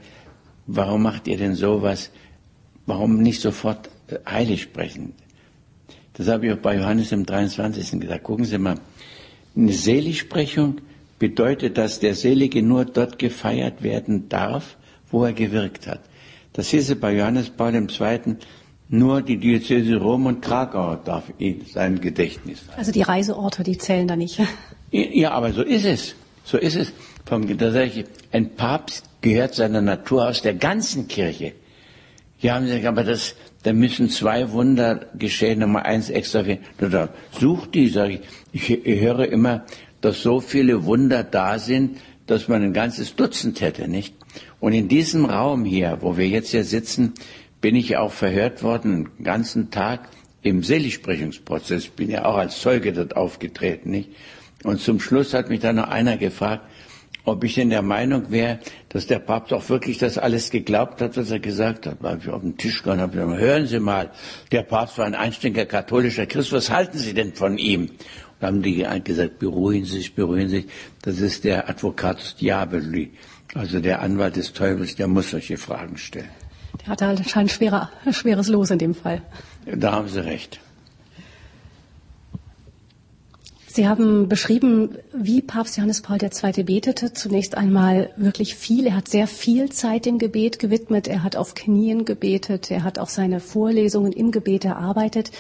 warum 0.68 1.04
macht 1.04 1.28
ihr 1.28 1.38
denn 1.38 1.56
sowas? 1.56 2.12
Warum 2.86 3.22
nicht 3.22 3.42
sofort 3.42 3.90
äh, 4.12 4.20
heilig 4.26 4.64
sprechen? 4.64 5.14
Das 6.14 6.28
habe 6.28 6.48
ich 6.48 6.54
auch 6.54 6.58
bei 6.58 6.78
Johannes 6.78 7.12
im 7.12 7.26
23. 7.26 8.00
gesagt. 8.00 8.24
Gucken 8.24 8.46
Sie 8.46 8.58
mal, 8.58 8.76
eine 9.56 9.74
Seligsprechung 9.74 10.78
bedeutet, 11.20 11.78
dass 11.78 12.00
der 12.00 12.16
Selige 12.16 12.62
nur 12.62 12.86
dort 12.86 13.20
gefeiert 13.20 13.84
werden 13.84 14.28
darf, 14.30 14.78
wo 15.10 15.24
er 15.26 15.34
gewirkt 15.34 15.88
hat. 15.88 16.02
Das 16.54 16.70
hieße 16.70 16.96
bei 16.96 17.16
Johannes 17.16 17.50
Paul 17.50 17.74
II. 17.76 18.36
Nur 18.94 19.22
die 19.22 19.38
Diözese 19.38 19.96
Rom 19.96 20.26
und 20.26 20.42
Krakau 20.42 20.96
darf 20.96 21.32
ihn 21.38 21.66
sein 21.72 22.02
Gedächtnis 22.02 22.60
halten. 22.68 22.74
Also 22.78 22.92
die 22.92 23.04
Reiseorte, 23.04 23.64
die 23.64 23.78
zählen 23.78 24.08
da 24.08 24.16
nicht. 24.16 24.40
Ja, 24.94 25.32
aber 25.32 25.54
so 25.54 25.62
ist 25.62 25.86
es. 25.86 26.16
So 26.44 26.58
ist 26.58 26.76
es. 26.76 26.92
Da 27.24 27.72
sage 27.72 27.86
ich, 27.86 28.06
ein 28.34 28.56
Papst 28.56 29.06
gehört 29.22 29.56
seiner 29.56 29.80
Natur 29.80 30.28
aus 30.28 30.42
der 30.42 30.54
ganzen 30.54 31.08
Kirche. 31.08 31.54
Ja, 32.42 32.56
haben 32.56 32.66
sie 32.66 32.72
gesagt, 32.74 32.88
aber 32.88 33.06
das, 33.06 33.36
da 33.64 33.74
müssen 33.74 34.10
zwei 34.10 34.52
Wunder 34.52 35.08
geschehen, 35.18 35.60
Nummer 35.60 35.86
eins 35.86 36.10
extra. 36.10 36.44
Da, 36.80 37.10
such 37.32 37.68
die, 37.68 37.90
sage 37.90 38.20
ich. 38.52 38.70
Ich 38.70 39.02
höre 39.02 39.28
immer, 39.28 39.66
dass 40.02 40.22
so 40.22 40.40
viele 40.40 40.86
Wunder 40.86 41.24
da 41.24 41.60
sind, 41.60 41.98
dass 42.26 42.48
man 42.48 42.64
ein 42.64 42.74
ganzes 42.74 43.16
Dutzend 43.16 43.62
hätte, 43.62 43.88
nicht? 43.88 44.16
Und 44.60 44.74
in 44.74 44.88
diesem 44.88 45.26
Raum 45.26 45.66
hier, 45.66 45.98
wo 46.02 46.18
wir 46.18 46.28
jetzt 46.28 46.52
hier 46.52 46.64
sitzen, 46.64 47.14
bin 47.60 47.76
ich 47.76 47.98
auch 47.98 48.12
verhört 48.12 48.64
worden, 48.64 49.10
den 49.18 49.24
ganzen 49.24 49.70
Tag 49.70 50.10
im 50.42 50.64
Seligsprechungsprozess. 50.64 51.88
Bin 51.88 52.10
ja 52.10 52.26
auch 52.26 52.38
als 52.38 52.60
Zeuge 52.60 52.94
dort 52.94 53.16
aufgetreten, 53.16 53.92
nicht? 53.92 54.10
Und 54.64 54.80
zum 54.80 55.00
Schluss 55.00 55.34
hat 55.34 55.50
mich 55.50 55.60
dann 55.60 55.78
noch 55.78 55.88
einer 55.88 56.18
gefragt, 56.18 56.64
ob 57.24 57.44
ich 57.44 57.56
denn 57.56 57.70
der 57.70 57.82
Meinung 57.82 58.32
wäre, 58.32 58.60
dass 58.90 59.08
der 59.08 59.20
Papst 59.20 59.54
auch 59.54 59.68
wirklich 59.70 59.98
das 59.98 60.18
alles 60.18 60.50
geglaubt 60.50 61.02
hat, 61.02 61.18
was 61.18 61.32
er 61.32 61.40
gesagt 61.40 61.86
hat. 61.86 61.98
Weil 62.02 62.18
ich 62.20 62.30
auf 62.30 62.42
den 62.42 62.58
Tisch 62.58 62.82
gegangen 62.82 63.02
habe, 63.02 63.14
gesagt, 63.14 63.40
hören 63.40 63.68
Sie 63.68 63.80
mal, 63.80 64.12
der 64.52 64.64
Papst 64.64 64.98
war 64.98 65.06
ein 65.06 65.16
einständiger 65.16 65.66
katholischer 65.66 66.26
Christ, 66.26 66.52
was 66.52 66.72
halten 66.72 66.98
Sie 66.98 67.14
denn 67.14 67.34
von 67.34 67.58
ihm? 67.58 67.90
Und 68.40 68.48
haben 68.48 68.62
die 68.62 68.86
gesagt, 69.04 69.40
beruhigen 69.40 69.86
Sie 69.86 69.98
sich, 69.98 70.16
beruhigen 70.16 70.50
Sie 70.50 70.62
sich, 70.62 70.66
das 71.04 71.20
ist 71.20 71.44
der 71.44 71.70
Advocatus 71.70 72.36
Diaboli, 72.36 73.12
also 73.54 73.80
der 73.80 74.02
Anwalt 74.02 74.36
des 74.36 74.54
Teufels, 74.54 74.96
der 74.96 75.08
muss 75.08 75.30
solche 75.32 75.58
Fragen 75.58 75.98
stellen. 75.98 76.30
Der 76.82 76.88
hatte 76.88 77.06
halt 77.06 77.20
anscheinend 77.20 77.52
schwerer, 77.52 77.92
schweres 78.12 78.48
Los 78.48 78.72
in 78.72 78.80
dem 78.80 78.96
Fall. 78.96 79.22
Da 79.66 79.92
haben 79.92 80.08
Sie 80.08 80.24
recht. 80.24 80.60
Sie 83.74 83.88
haben 83.88 84.28
beschrieben, 84.28 84.98
wie 85.14 85.42
Papst 85.42 85.78
Johannes 85.78 86.02
Paul 86.02 86.18
II. 86.22 86.64
betete. 86.64 87.14
Zunächst 87.14 87.56
einmal 87.56 88.10
wirklich 88.18 88.56
viel. 88.56 88.86
Er 88.86 88.98
hat 88.98 89.08
sehr 89.08 89.28
viel 89.28 89.70
Zeit 89.72 90.06
dem 90.06 90.18
Gebet 90.18 90.60
gewidmet. 90.60 91.08
Er 91.08 91.24
hat 91.24 91.38
auf 91.38 91.56
Knien 91.56 92.04
gebetet. 92.04 92.70
Er 92.70 92.84
hat 92.84 93.00
auch 93.00 93.08
seine 93.08 93.40
Vorlesungen 93.40 94.12
im 94.12 94.32
Gebet 94.32 94.66
erarbeitet. 94.66 95.32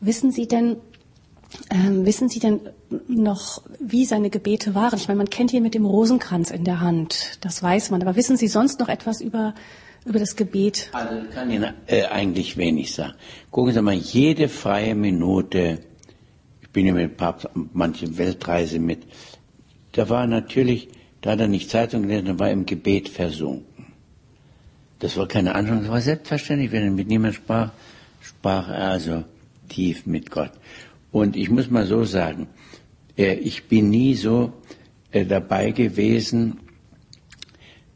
Wissen 0.00 0.32
Sie 0.32 0.48
denn, 0.48 0.76
ähm, 1.70 2.04
wissen 2.04 2.28
Sie 2.28 2.40
denn 2.40 2.60
noch, 3.06 3.62
wie 3.78 4.04
seine 4.06 4.30
Gebete 4.30 4.74
waren? 4.74 4.98
Ich 4.98 5.06
meine, 5.06 5.18
man 5.18 5.30
kennt 5.30 5.52
ihn 5.52 5.62
mit 5.62 5.74
dem 5.74 5.84
Rosenkranz 5.84 6.50
in 6.50 6.64
der 6.64 6.80
Hand. 6.80 7.38
Das 7.42 7.62
weiß 7.62 7.90
man. 7.90 8.02
Aber 8.02 8.16
wissen 8.16 8.36
Sie 8.36 8.48
sonst 8.48 8.80
noch 8.80 8.88
etwas 8.88 9.20
über 9.20 9.54
über 10.04 10.18
das 10.18 10.36
Gebet? 10.36 10.90
Also 10.92 11.22
kann 11.32 11.50
Ihnen 11.50 11.74
äh, 11.86 12.06
eigentlich 12.06 12.56
wenig 12.56 12.94
sagen. 12.94 13.14
Gucken 13.50 13.74
Sie 13.74 13.82
mal, 13.82 13.94
jede 13.94 14.48
freie 14.48 14.94
Minute, 14.94 15.80
ich 16.68 16.72
bin 16.74 16.86
ja 16.86 16.92
mit 16.92 17.16
Papst 17.16 17.48
manche 17.72 18.18
Weltreise 18.18 18.78
mit, 18.78 19.04
da 19.92 20.08
war 20.10 20.26
natürlich, 20.26 20.88
da 21.22 21.30
hat 21.30 21.40
er 21.40 21.48
nicht 21.48 21.70
Zeitung 21.70 22.02
gelesen, 22.02 22.26
da 22.26 22.38
war 22.38 22.50
im 22.50 22.66
Gebet 22.66 23.08
versunken. 23.08 23.86
Das 24.98 25.16
war 25.16 25.26
keine 25.26 25.54
Anschauung, 25.54 25.80
das 25.80 25.90
war 25.90 26.00
selbstverständlich, 26.02 26.70
wenn 26.70 26.84
er 26.84 26.90
mit 26.90 27.08
niemand 27.08 27.36
sprach, 27.36 27.70
sprach 28.20 28.68
er 28.68 28.90
also 28.90 29.24
tief 29.70 30.04
mit 30.04 30.30
Gott. 30.30 30.52
Und 31.10 31.36
ich 31.36 31.48
muss 31.48 31.70
mal 31.70 31.86
so 31.86 32.04
sagen, 32.04 32.48
äh, 33.16 33.34
ich 33.34 33.64
bin 33.64 33.88
nie 33.88 34.14
so 34.14 34.52
äh, 35.10 35.24
dabei 35.24 35.70
gewesen, 35.70 36.60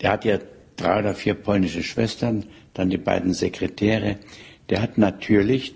der 0.01 0.13
hat 0.13 0.25
ja 0.25 0.39
drei 0.77 1.01
oder 1.01 1.15
vier 1.15 1.35
polnische 1.35 1.83
Schwestern, 1.83 2.47
dann 2.73 2.89
die 2.89 2.99
beiden 2.99 3.35
Sekretäre. 3.35 4.17
Der 4.71 4.81
hat 4.81 4.97
natürlich 4.97 5.75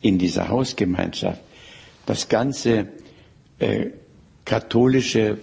in 0.00 0.18
dieser 0.18 0.48
Hausgemeinschaft 0.48 1.42
das 2.08 2.28
ganze 2.28 2.88
äh, 3.58 3.86
katholische, 4.46 5.36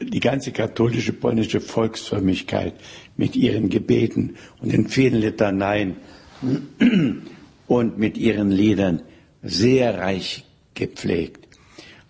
die 0.00 0.20
ganze 0.20 0.52
katholische 0.52 1.12
polnische 1.12 1.60
Volksfrömmigkeit 1.60 2.74
mit 3.16 3.34
ihren 3.34 3.68
Gebeten 3.68 4.36
und 4.60 4.72
den 4.72 4.86
vielen 4.86 5.20
Litaneien 5.20 5.96
und 7.66 7.98
mit 7.98 8.16
ihren 8.16 8.52
Liedern 8.52 9.02
sehr 9.42 9.98
reich 9.98 10.44
gepflegt. 10.74 11.48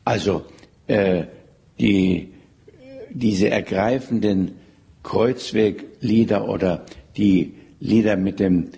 Also 0.05 0.45
äh, 0.87 1.24
die, 1.80 2.35
diese 3.11 3.49
ergreifenden 3.49 4.57
Kreuzweglieder 5.03 6.49
oder 6.51 6.85
die 7.16 7.55
Lieder 7.80 8.16
mit 8.16 8.41
dem, 8.41 8.72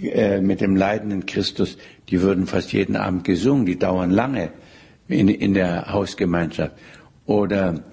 äh, 0.00 0.40
mit 0.40 0.62
dem 0.62 0.74
leidenden 0.74 1.26
Christus, 1.26 1.76
die 2.10 2.20
würden 2.20 2.46
fast 2.46 2.72
jeden 2.72 2.96
Abend 2.96 3.24
gesungen, 3.24 3.66
die 3.66 3.78
dauern 3.78 4.10
lange 4.10 4.52
in, 5.08 5.28
in 5.28 5.54
der 5.54 5.92
Hausgemeinschaft. 5.92 6.74
Oder 7.26 7.84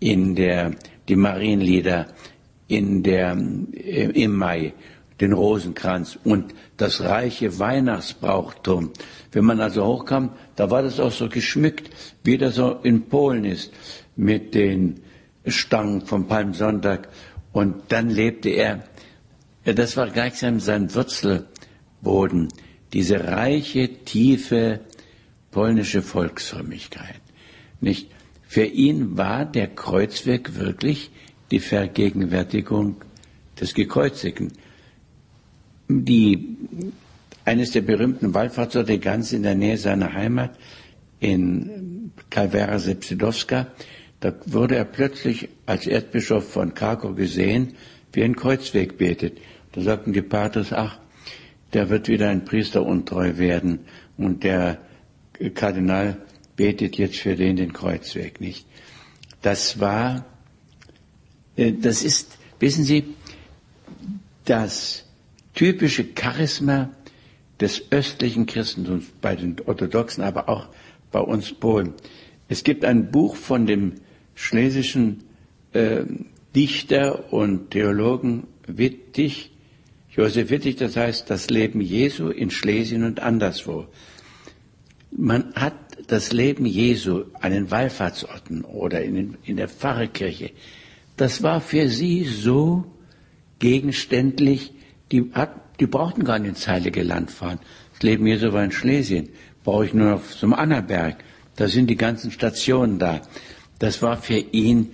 in 0.00 0.34
der, 0.34 0.72
die 1.08 1.16
Marienlieder 1.16 2.06
in 2.66 3.02
der, 3.02 3.36
äh, 3.72 4.10
im 4.22 4.36
Mai, 4.36 4.72
den 5.20 5.32
Rosenkranz 5.32 6.18
und 6.24 6.54
das 6.76 7.02
reiche 7.02 7.58
Weihnachtsbrauchtum. 7.58 8.90
Wenn 9.30 9.44
man 9.44 9.60
also 9.60 9.84
hochkam, 9.84 10.30
da 10.56 10.70
war 10.70 10.82
das 10.82 10.98
auch 10.98 11.12
so 11.12 11.28
geschmückt, 11.28 11.90
wie 12.24 12.38
das 12.38 12.56
so 12.56 12.72
in 12.82 13.08
Polen 13.08 13.44
ist, 13.44 13.72
mit 14.16 14.54
den 14.54 15.00
Stangen 15.46 16.06
vom 16.06 16.26
Palmsonntag. 16.26 17.08
Und 17.52 17.74
dann 17.88 18.10
lebte 18.10 18.48
er, 18.48 18.84
das 19.64 19.96
war 19.96 20.10
gleichsam 20.10 20.58
sein 20.58 20.92
Wurzelboden, 20.94 22.48
diese 22.92 23.24
reiche, 23.24 23.88
tiefe 24.04 24.80
polnische 25.50 26.02
Volksfrömmigkeit. 26.02 27.20
Nicht? 27.80 28.08
Für 28.46 28.64
ihn 28.64 29.16
war 29.16 29.46
der 29.46 29.68
Kreuzweg 29.68 30.56
wirklich 30.56 31.10
die 31.50 31.60
Vergegenwärtigung 31.60 32.96
des 33.58 33.74
Gekreuzigten. 33.74 34.52
Die, 35.88 36.56
eines 37.44 37.72
der 37.72 37.82
berühmten 37.82 38.34
Wallfahrtsorte 38.34 38.98
ganz 38.98 39.32
in 39.32 39.42
der 39.42 39.54
Nähe 39.54 39.78
seiner 39.78 40.12
Heimat 40.12 40.58
in 41.20 42.12
Kalvera 42.28 42.78
Sepsidowska, 42.78 43.68
da 44.20 44.34
wurde 44.46 44.76
er 44.76 44.84
plötzlich 44.84 45.48
als 45.66 45.86
Erzbischof 45.86 46.48
von 46.48 46.74
Krakow 46.74 47.16
gesehen, 47.16 47.74
wie 48.12 48.22
ein 48.22 48.36
Kreuzweg 48.36 48.98
betet. 48.98 49.38
Da 49.72 49.80
sagten 49.80 50.12
die 50.12 50.22
Paters, 50.22 50.72
ach, 50.72 50.98
der 51.72 51.88
wird 51.90 52.08
wieder 52.08 52.28
ein 52.28 52.44
Priester 52.44 52.84
untreu 52.84 53.38
werden 53.38 53.80
und 54.16 54.44
der 54.44 54.78
Kardinal 55.54 56.18
betet 56.56 56.98
jetzt 56.98 57.16
für 57.16 57.34
den 57.34 57.56
den 57.56 57.72
Kreuzweg 57.72 58.40
nicht. 58.40 58.66
Das 59.40 59.80
war, 59.80 60.24
äh, 61.56 61.72
das 61.72 62.02
ist, 62.02 62.38
wissen 62.60 62.84
Sie, 62.84 63.04
das 64.44 65.04
typische 65.54 66.06
Charisma 66.18 66.90
des 67.60 67.90
östlichen 67.90 68.46
Christentums 68.46 69.06
bei 69.20 69.36
den 69.36 69.56
Orthodoxen, 69.64 70.22
aber 70.22 70.48
auch 70.48 70.68
bei 71.10 71.20
uns 71.20 71.52
Polen. 71.52 71.94
Es 72.48 72.64
gibt 72.64 72.84
ein 72.84 73.10
Buch 73.10 73.36
von 73.36 73.66
dem 73.66 73.94
schlesischen 74.34 75.24
äh, 75.72 76.04
Dichter 76.54 77.32
und 77.32 77.70
Theologen 77.70 78.46
Wittig, 78.66 79.51
Josef 80.14 80.50
Wittig, 80.50 80.76
das 80.76 80.96
heißt 80.96 81.30
das 81.30 81.48
Leben 81.48 81.80
Jesu 81.80 82.28
in 82.28 82.50
Schlesien 82.50 83.04
und 83.04 83.20
anderswo. 83.20 83.86
Man 85.10 85.54
hat 85.54 85.74
das 86.06 86.32
Leben 86.32 86.66
Jesu 86.66 87.24
an 87.40 87.52
den 87.52 87.70
Wallfahrtsorten 87.70 88.62
oder 88.64 89.02
in, 89.02 89.36
in 89.44 89.56
der 89.56 89.68
Pfarrkirche, 89.68 90.50
das 91.16 91.42
war 91.42 91.60
für 91.60 91.88
sie 91.88 92.24
so 92.24 92.84
gegenständlich, 93.58 94.72
die, 95.12 95.30
hat, 95.32 95.54
die 95.80 95.86
brauchten 95.86 96.24
gar 96.24 96.38
nicht 96.38 96.48
ins 96.50 96.68
Heilige 96.68 97.02
Land 97.02 97.30
fahren. 97.30 97.58
Das 97.92 98.02
Leben 98.02 98.26
Jesu 98.26 98.52
war 98.52 98.64
in 98.64 98.72
Schlesien, 98.72 99.28
brauche 99.64 99.86
ich 99.86 99.94
nur 99.94 100.10
noch 100.10 100.26
zum 100.26 100.52
Annaberg. 100.52 101.22
Da 101.56 101.68
sind 101.68 101.88
die 101.88 101.96
ganzen 101.96 102.30
Stationen 102.30 102.98
da. 102.98 103.20
Das 103.78 104.02
war 104.02 104.16
für 104.16 104.38
ihn, 104.38 104.90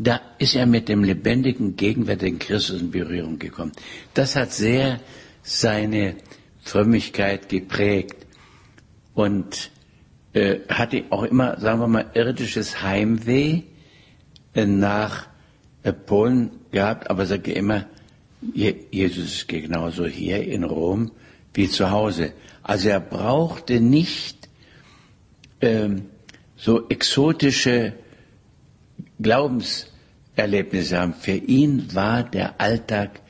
da 0.00 0.20
ist 0.38 0.54
er 0.54 0.66
mit 0.66 0.88
dem 0.88 1.02
lebendigen, 1.02 1.74
gegenwärtigen 1.76 2.38
Christus 2.38 2.80
in 2.80 2.90
Berührung 2.92 3.38
gekommen. 3.38 3.72
Das 4.14 4.36
hat 4.36 4.52
sehr 4.52 5.00
seine 5.42 6.14
Frömmigkeit 6.62 7.48
geprägt 7.48 8.16
und 9.14 9.72
äh, 10.34 10.60
hatte 10.68 11.04
auch 11.10 11.24
immer, 11.24 11.58
sagen 11.58 11.80
wir 11.80 11.88
mal, 11.88 12.10
irdisches 12.14 12.80
Heimweh 12.80 13.62
äh, 14.54 14.66
nach 14.66 15.26
äh, 15.82 15.92
Polen 15.92 16.50
gehabt, 16.70 17.10
aber 17.10 17.26
sage 17.26 17.52
immer, 17.52 17.86
Jesus 18.54 19.24
ist 19.24 19.48
genauso 19.48 20.06
hier 20.06 20.44
in 20.44 20.62
Rom 20.62 21.10
wie 21.54 21.68
zu 21.68 21.90
Hause. 21.90 22.34
Also 22.62 22.90
er 22.90 23.00
brauchte 23.00 23.80
nicht 23.80 24.48
ähm, 25.60 26.02
so 26.56 26.88
exotische 26.88 27.94
Glaubenserlebnisse 29.20 30.98
haben. 30.98 31.14
Für 31.14 31.32
ihn 31.32 31.94
war 31.94 32.22
der 32.22 32.60
Alltag 32.60 33.20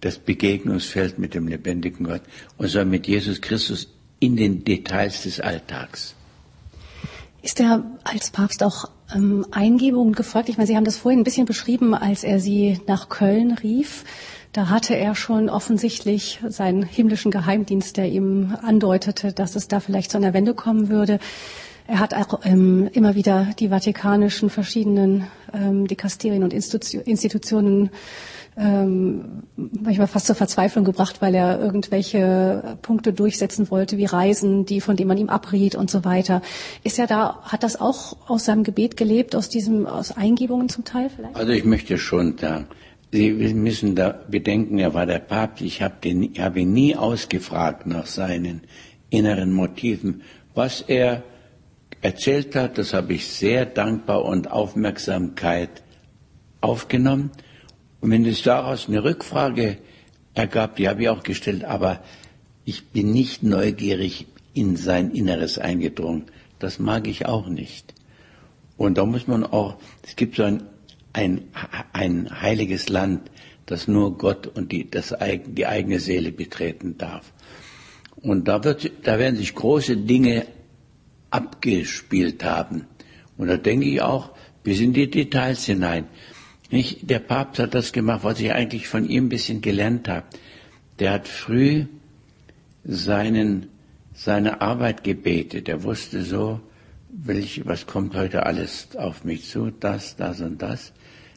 das 0.00 0.18
Begegnungsfeld 0.18 1.18
mit 1.18 1.34
dem 1.34 1.46
lebendigen 1.48 2.06
Gott 2.06 2.22
und 2.56 2.70
zwar 2.70 2.84
mit 2.84 3.06
Jesus 3.06 3.40
Christus 3.40 3.88
in 4.18 4.36
den 4.36 4.64
Details 4.64 5.22
des 5.22 5.40
Alltags. 5.40 6.14
Ist 7.42 7.58
er 7.58 7.84
als 8.04 8.30
Papst 8.30 8.62
auch 8.62 8.90
ähm, 9.14 9.46
Eingebungen 9.50 10.12
gefolgt? 10.12 10.50
Ich 10.50 10.58
meine, 10.58 10.66
Sie 10.66 10.76
haben 10.76 10.84
das 10.84 10.98
vorhin 10.98 11.20
ein 11.20 11.24
bisschen 11.24 11.46
beschrieben, 11.46 11.94
als 11.94 12.22
er 12.22 12.38
Sie 12.38 12.80
nach 12.86 13.08
Köln 13.08 13.52
rief. 13.52 14.04
Da 14.52 14.68
hatte 14.68 14.94
er 14.94 15.14
schon 15.14 15.48
offensichtlich 15.48 16.40
seinen 16.48 16.82
himmlischen 16.82 17.30
Geheimdienst, 17.30 17.96
der 17.96 18.10
ihm 18.10 18.56
andeutete, 18.62 19.32
dass 19.32 19.56
es 19.56 19.68
da 19.68 19.80
vielleicht 19.80 20.10
zu 20.10 20.18
einer 20.18 20.34
Wende 20.34 20.54
kommen 20.54 20.88
würde. 20.88 21.18
Er 21.90 21.98
hat 21.98 22.14
auch 22.14 22.42
ähm, 22.44 22.88
immer 22.92 23.16
wieder 23.16 23.48
die 23.58 23.70
vatikanischen 23.70 24.48
verschiedenen 24.48 25.26
ähm, 25.52 25.88
Dikasterien 25.88 26.44
und 26.44 26.52
Institu 26.52 26.98
Institutionen 26.98 27.90
ähm, 28.56 29.42
manchmal 29.56 30.06
fast 30.06 30.26
zur 30.26 30.36
Verzweiflung 30.36 30.84
gebracht, 30.84 31.20
weil 31.20 31.34
er 31.34 31.58
irgendwelche 31.58 32.78
Punkte 32.82 33.12
durchsetzen 33.12 33.72
wollte, 33.72 33.98
wie 33.98 34.04
Reisen, 34.04 34.66
die 34.66 34.80
von 34.80 34.94
denen 34.94 35.08
man 35.08 35.18
ihm 35.18 35.30
abriet 35.30 35.74
und 35.74 35.90
so 35.90 36.04
weiter. 36.04 36.42
Ist 36.84 37.00
er 37.00 37.08
da, 37.08 37.40
hat 37.42 37.64
das 37.64 37.80
auch 37.80 38.16
aus 38.28 38.44
seinem 38.44 38.62
Gebet 38.62 38.96
gelebt, 38.96 39.34
aus 39.34 39.48
diesem, 39.48 39.86
aus 39.86 40.16
Eingebungen 40.16 40.68
zum 40.68 40.84
Teil 40.84 41.10
vielleicht? 41.10 41.34
Also 41.34 41.50
ich 41.50 41.64
möchte 41.64 41.98
schon 41.98 42.38
sagen, 42.38 42.66
Sie 43.10 43.32
müssen 43.32 43.96
da 43.96 44.14
bedenken, 44.30 44.78
er 44.78 44.94
war 44.94 45.06
der 45.06 45.18
Papst. 45.18 45.62
Ich 45.62 45.82
habe 45.82 45.96
hab 46.38 46.56
ihn 46.56 46.72
nie 46.72 46.94
ausgefragt 46.94 47.84
nach 47.84 48.06
seinen 48.06 48.60
inneren 49.08 49.52
Motiven. 49.52 50.22
Was 50.54 50.82
er 50.82 51.24
erzählt 52.00 52.56
hat, 52.56 52.78
das 52.78 52.94
habe 52.94 53.14
ich 53.14 53.26
sehr 53.26 53.66
dankbar 53.66 54.24
und 54.24 54.50
Aufmerksamkeit 54.50 55.82
aufgenommen. 56.60 57.30
Und 58.00 58.10
wenn 58.10 58.24
es 58.24 58.42
daraus 58.42 58.88
eine 58.88 59.04
Rückfrage 59.04 59.78
ergab, 60.34 60.76
die 60.76 60.88
habe 60.88 61.02
ich 61.02 61.08
auch 61.08 61.22
gestellt, 61.22 61.64
aber 61.64 62.02
ich 62.64 62.88
bin 62.88 63.12
nicht 63.12 63.42
neugierig 63.42 64.26
in 64.54 64.76
sein 64.76 65.10
Inneres 65.10 65.58
eingedrungen. 65.58 66.24
Das 66.58 66.78
mag 66.78 67.06
ich 67.06 67.26
auch 67.26 67.48
nicht. 67.48 67.94
Und 68.76 68.96
da 68.98 69.04
muss 69.04 69.26
man 69.26 69.44
auch, 69.44 69.76
es 70.02 70.16
gibt 70.16 70.36
so 70.36 70.44
ein, 70.44 70.62
ein, 71.12 71.42
ein 71.92 72.40
heiliges 72.40 72.88
Land, 72.88 73.30
das 73.66 73.88
nur 73.88 74.16
Gott 74.16 74.46
und 74.46 74.72
die, 74.72 74.90
das, 74.90 75.14
die 75.46 75.66
eigene 75.66 76.00
Seele 76.00 76.32
betreten 76.32 76.96
darf. 76.96 77.32
Und 78.22 78.48
da, 78.48 78.64
wird, 78.64 78.90
da 79.02 79.18
werden 79.18 79.36
sich 79.36 79.54
große 79.54 79.96
Dinge 79.96 80.46
abgespielt 81.30 82.44
haben. 82.44 82.86
Und 83.36 83.48
da 83.48 83.56
denke 83.56 83.86
ich 83.86 84.02
auch 84.02 84.30
bis 84.62 84.80
in 84.80 84.92
die 84.92 85.10
Details 85.10 85.64
hinein. 85.64 86.04
Nicht? 86.70 87.08
Der 87.08 87.18
Papst 87.18 87.58
hat 87.58 87.74
das 87.74 87.92
gemacht, 87.92 88.20
was 88.22 88.40
ich 88.40 88.52
eigentlich 88.52 88.88
von 88.88 89.08
ihm 89.08 89.26
ein 89.26 89.28
bisschen 89.28 89.60
gelernt 89.60 90.08
habe. 90.08 90.26
Der 90.98 91.12
hat 91.12 91.28
früh 91.28 91.86
seinen, 92.84 93.68
seine 94.14 94.60
Arbeit 94.60 95.02
gebetet. 95.04 95.68
Er 95.68 95.82
wusste 95.82 96.22
so, 96.22 96.60
welch, 97.08 97.66
was 97.66 97.86
kommt 97.86 98.14
heute 98.14 98.46
alles 98.46 98.88
auf 98.96 99.24
mich 99.24 99.48
zu, 99.48 99.70
das, 99.70 100.16
das 100.16 100.40
und 100.40 100.62
das. 100.62 100.92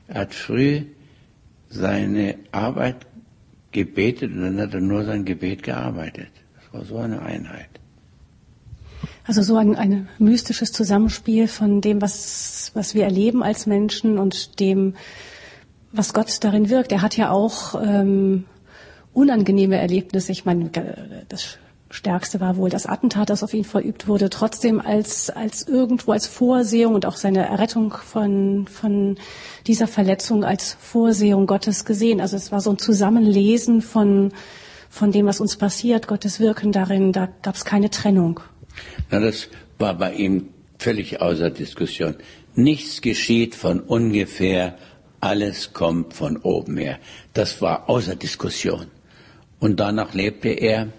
Er 0.08 0.22
hat 0.22 0.34
früh 0.34 0.84
seine 1.70 2.36
Arbeit 2.52 3.08
gebetet 3.72 4.32
und 4.32 4.42
dann 4.42 4.62
hat 4.62 4.74
er 4.74 4.82
nur 4.82 5.04
sein 5.04 5.26
Gebet 5.26 5.64
gearbeitet. 5.64 6.30
Das 6.56 6.74
war 6.74 6.86
so 6.86 6.98
eine 6.98 7.22
Einheit. 7.22 7.73
Also 9.26 9.42
so 9.42 9.58
ein, 9.58 9.76
ein 9.76 10.10
mystisches 10.20 10.72
Zusammenspiel 10.72 11.48
von 11.48 11.82
dem, 11.82 12.02
was, 12.02 12.72
was 12.74 12.94
wir 12.94 13.04
erleben 13.04 13.44
als 13.44 13.66
Menschen 13.66 14.18
und 14.20 14.60
dem, 14.60 14.96
was 15.92 16.14
Gott 16.14 16.44
darin 16.44 16.70
wirkt. 16.70 16.92
Er 16.92 17.02
hat 17.02 17.16
ja 17.16 17.32
auch 17.32 17.82
ähm, 17.82 18.46
unangenehme 19.14 19.78
Erlebnisse. 19.78 20.32
Ich 20.32 20.46
meine, 20.46 20.70
das 21.30 21.58
Stärkste 21.94 22.42
war 22.42 22.58
wohl 22.58 22.72
das 22.72 22.88
Attentat, 22.88 23.30
das 23.30 23.44
auf 23.44 23.54
ihn 23.54 23.64
verübt 23.64 24.08
wurde. 24.08 24.32
Trotzdem 24.32 24.82
als, 24.82 25.30
als 25.30 25.68
irgendwo 25.68 26.12
als 26.12 26.26
Vorsehung 26.26 26.96
und 26.96 27.06
auch 27.06 27.16
seine 27.16 27.48
Errettung 27.48 27.92
von, 27.92 28.66
von 28.68 29.18
dieser 29.68 29.88
Verletzung 29.88 30.44
als 30.44 30.76
Vorsehung 30.80 31.46
Gottes 31.46 31.86
gesehen. 31.86 32.20
Also 32.20 32.36
es 32.36 32.52
war 32.52 32.62
so 32.62 32.72
ein 32.72 32.80
Zusammenlesen 32.80 33.84
von, 33.84 34.32
von 34.90 35.12
dem, 35.12 35.28
was 35.28 35.40
uns 35.40 35.56
passiert, 35.56 36.08
Gottes 36.08 36.40
Wirken 36.40 36.72
darin. 36.72 37.12
Da 37.12 37.30
gab 37.44 37.54
es 37.54 37.64
keine 37.64 37.92
Trennung. 37.92 38.40
Na, 39.10 39.20
das 39.20 39.50
war 39.78 39.98
bei 39.98 40.14
ihm 40.14 40.50
völlig 40.78 41.22
außer 41.22 41.50
Diskussion. 41.50 42.16
Nichts 42.56 43.02
geschieht 43.02 43.56
von 43.56 43.80
ungefähr, 43.80 44.78
alles 45.20 45.74
kommt 45.74 46.14
von 46.14 46.38
oben 46.38 46.78
her. 46.78 47.00
Das 47.34 47.62
war 47.62 47.90
außer 47.90 48.16
Diskussion. 48.16 48.88
Und 49.60 49.80
danach 49.80 50.14
lebte 50.14 50.50
er. 50.50 50.90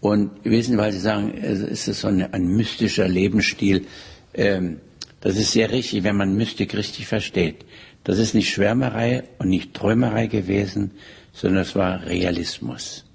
Und 0.00 0.32
wissen, 0.44 0.76
weil 0.76 0.92
Sie 0.92 0.98
sagen, 0.98 1.32
es 1.32 1.88
ist 1.88 2.00
so 2.00 2.08
ein, 2.08 2.34
ein 2.34 2.46
mystischer 2.46 3.08
Lebensstil. 3.08 3.86
Ähm, 4.34 4.80
das 5.22 5.38
ist 5.38 5.52
sehr 5.52 5.72
richtig, 5.72 6.04
wenn 6.04 6.16
man 6.16 6.36
Mystik 6.36 6.76
richtig 6.76 7.06
versteht. 7.06 7.64
Das 8.04 8.18
ist 8.18 8.34
nicht 8.34 8.50
Schwärmerei 8.50 9.24
und 9.38 9.48
nicht 9.48 9.72
Träumerei 9.72 10.26
gewesen, 10.26 10.90
sondern 11.32 11.62
es 11.62 11.74
war 11.74 12.04
Realismus. 12.04 13.06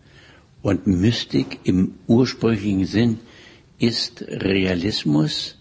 Und 0.64 0.88
Mystik 0.88 1.60
im 1.64 1.93
ursprünglichen 2.08 2.86
Sinn 2.86 3.20
ist 3.80 4.25
Realismus 4.27 5.57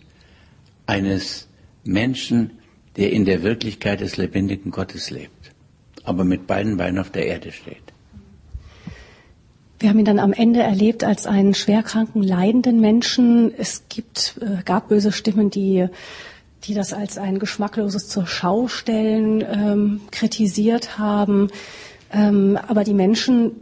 eines 0.86 1.48
Menschen, 1.84 2.50
der 2.96 3.12
in 3.12 3.24
der 3.24 3.42
Wirklichkeit 3.42 4.00
des 4.00 4.16
lebendigen 4.16 4.70
Gottes 4.70 5.10
lebt, 5.10 5.52
aber 6.02 6.24
mit 6.24 6.46
beiden 6.46 6.76
Beinen 6.76 6.98
auf 6.98 7.10
der 7.10 7.26
Erde 7.26 7.52
steht. 7.52 7.76
Wir 9.78 9.90
haben 9.90 9.98
ihn 10.00 10.04
dann 10.04 10.18
am 10.18 10.32
Ende 10.32 10.60
erlebt 10.60 11.04
als 11.04 11.26
einen 11.26 11.54
schwerkranken, 11.54 12.20
leidenden 12.20 12.80
Menschen. 12.80 13.54
Es 13.56 13.84
gibt, 13.88 14.34
äh, 14.40 14.64
gab 14.64 14.88
böse 14.88 15.12
Stimmen, 15.12 15.50
die, 15.50 15.86
die 16.64 16.74
das 16.74 16.92
als 16.92 17.16
ein 17.16 17.38
geschmackloses 17.38 18.08
zur 18.08 18.26
Schaustellen 18.26 19.42
ähm, 19.42 20.00
kritisiert 20.10 20.98
haben. 20.98 21.48
Ähm, 22.12 22.58
aber 22.66 22.82
die 22.82 22.94
Menschen 22.94 23.52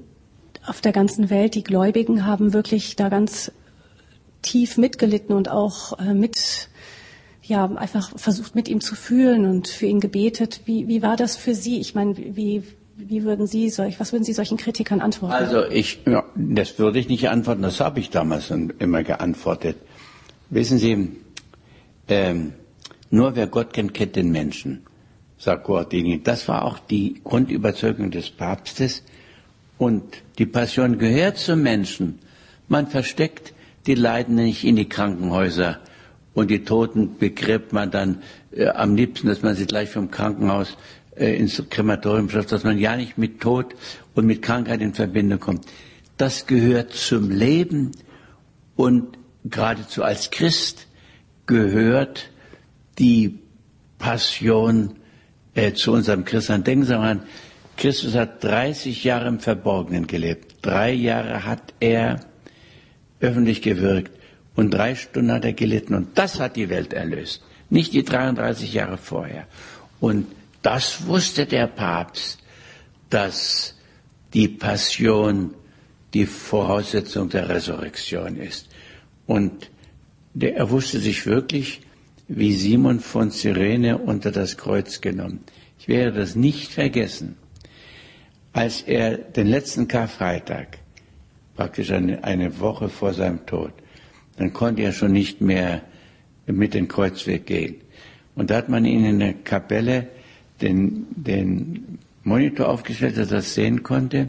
auf 0.66 0.80
der 0.80 0.92
ganzen 0.92 1.28
Welt, 1.28 1.54
die 1.54 1.64
Gläubigen, 1.64 2.24
haben 2.24 2.54
wirklich 2.54 2.96
da 2.96 3.10
ganz 3.10 3.52
tief 4.46 4.78
mitgelitten 4.78 5.34
und 5.34 5.50
auch 5.50 5.98
äh, 5.98 6.14
mit, 6.14 6.68
ja, 7.42 7.66
einfach 7.66 8.16
versucht 8.16 8.54
mit 8.54 8.68
ihm 8.68 8.80
zu 8.80 8.94
fühlen 8.94 9.44
und 9.44 9.68
für 9.68 9.86
ihn 9.86 10.00
gebetet. 10.00 10.62
Wie, 10.64 10.88
wie 10.88 11.02
war 11.02 11.16
das 11.16 11.36
für 11.36 11.54
Sie? 11.54 11.80
Ich 11.80 11.94
meine, 11.94 12.16
wie, 12.16 12.62
wie 12.96 13.24
würden 13.24 13.46
Sie 13.46 13.68
solch, 13.70 14.00
was 14.00 14.12
würden 14.12 14.24
Sie 14.24 14.32
solchen 14.32 14.56
Kritikern 14.56 15.00
antworten? 15.00 15.34
Also 15.34 15.64
ich, 15.64 15.98
ja, 16.06 16.24
das 16.34 16.78
würde 16.78 16.98
ich 16.98 17.08
nicht 17.08 17.28
antworten, 17.28 17.62
das 17.62 17.80
habe 17.80 18.00
ich 18.00 18.10
damals 18.10 18.50
immer 18.50 19.02
geantwortet. 19.02 19.76
Wissen 20.48 20.78
Sie, 20.78 21.10
ähm, 22.08 22.52
nur 23.10 23.36
wer 23.36 23.46
Gott 23.48 23.72
kennt, 23.72 23.94
kennt 23.94 24.16
den 24.16 24.30
Menschen, 24.30 24.82
sagt 25.38 25.64
Guardini. 25.64 26.22
Das 26.22 26.48
war 26.48 26.64
auch 26.64 26.78
die 26.78 27.20
Grundüberzeugung 27.22 28.10
des 28.10 28.30
Papstes. 28.30 29.02
Und 29.78 30.02
die 30.38 30.46
Passion 30.46 30.98
gehört 30.98 31.36
zum 31.36 31.62
Menschen. 31.62 32.18
Man 32.68 32.86
versteckt 32.86 33.52
die 33.86 33.94
Leiden 33.94 34.36
nicht 34.36 34.64
in 34.64 34.76
die 34.76 34.88
Krankenhäuser 34.88 35.78
und 36.34 36.50
die 36.50 36.64
Toten 36.64 37.18
begräbt 37.18 37.72
man 37.72 37.90
dann 37.90 38.22
äh, 38.52 38.68
am 38.68 38.94
liebsten, 38.94 39.28
dass 39.28 39.42
man 39.42 39.54
sie 39.54 39.66
gleich 39.66 39.90
vom 39.90 40.10
Krankenhaus 40.10 40.76
äh, 41.16 41.34
ins 41.36 41.62
Krematorium 41.70 42.28
schafft, 42.28 42.52
dass 42.52 42.64
man 42.64 42.78
ja 42.78 42.96
nicht 42.96 43.16
mit 43.16 43.40
Tod 43.40 43.74
und 44.14 44.26
mit 44.26 44.42
Krankheit 44.42 44.80
in 44.80 44.94
Verbindung 44.94 45.40
kommt. 45.40 45.66
Das 46.16 46.46
gehört 46.46 46.92
zum 46.92 47.30
Leben 47.30 47.92
und 48.74 49.18
geradezu 49.44 50.02
als 50.02 50.30
Christ 50.30 50.86
gehört 51.46 52.30
die 52.98 53.38
Passion 53.98 54.96
äh, 55.54 55.72
zu 55.72 55.92
unserem 55.92 56.24
Christen. 56.24 56.64
Denken 56.64 56.84
Sie 56.84 56.96
mal 56.96 57.10
an, 57.12 57.22
Christus 57.76 58.14
hat 58.14 58.42
30 58.42 59.04
Jahre 59.04 59.28
im 59.28 59.38
Verborgenen 59.38 60.06
gelebt. 60.06 60.56
Drei 60.62 60.92
Jahre 60.92 61.44
hat 61.44 61.74
er 61.80 62.20
öffentlich 63.20 63.62
gewirkt 63.62 64.12
und 64.54 64.70
drei 64.72 64.94
Stunden 64.94 65.32
hat 65.32 65.44
er 65.44 65.52
gelitten. 65.52 65.94
Und 65.94 66.18
das 66.18 66.40
hat 66.40 66.56
die 66.56 66.68
Welt 66.68 66.92
erlöst, 66.92 67.42
nicht 67.70 67.92
die 67.92 68.04
33 68.04 68.72
Jahre 68.74 68.98
vorher. 68.98 69.46
Und 70.00 70.26
das 70.62 71.06
wusste 71.06 71.46
der 71.46 71.66
Papst, 71.66 72.38
dass 73.10 73.76
die 74.34 74.48
Passion 74.48 75.54
die 76.14 76.26
Voraussetzung 76.26 77.28
der 77.28 77.48
Resurrektion 77.48 78.36
ist. 78.36 78.68
Und 79.26 79.70
der, 80.34 80.56
er 80.56 80.70
wusste 80.70 80.98
sich 80.98 81.26
wirklich 81.26 81.82
wie 82.28 82.52
Simon 82.52 83.00
von 83.00 83.30
Cyrene 83.30 83.98
unter 83.98 84.32
das 84.32 84.56
Kreuz 84.56 85.00
genommen. 85.00 85.40
Ich 85.78 85.88
werde 85.88 86.18
das 86.18 86.34
nicht 86.34 86.72
vergessen. 86.72 87.36
Als 88.52 88.82
er 88.82 89.18
den 89.18 89.46
letzten 89.46 89.86
Karfreitag, 89.86 90.78
praktisch 91.56 91.90
eine, 91.90 92.22
eine 92.22 92.60
Woche 92.60 92.88
vor 92.88 93.12
seinem 93.12 93.46
Tod, 93.46 93.72
dann 94.36 94.52
konnte 94.52 94.82
er 94.82 94.92
schon 94.92 95.12
nicht 95.12 95.40
mehr 95.40 95.82
mit 96.46 96.74
dem 96.74 96.88
Kreuzweg 96.88 97.46
gehen. 97.46 97.76
Und 98.34 98.50
da 98.50 98.56
hat 98.56 98.68
man 98.68 98.84
ihn 98.84 99.04
in 99.04 99.18
der 99.18 99.32
Kapelle 99.32 100.08
den, 100.60 101.06
den 101.10 101.98
Monitor 102.22 102.68
aufgestellt, 102.68 103.16
dass 103.16 103.30
er 103.30 103.38
das 103.38 103.54
sehen 103.54 103.82
konnte. 103.82 104.28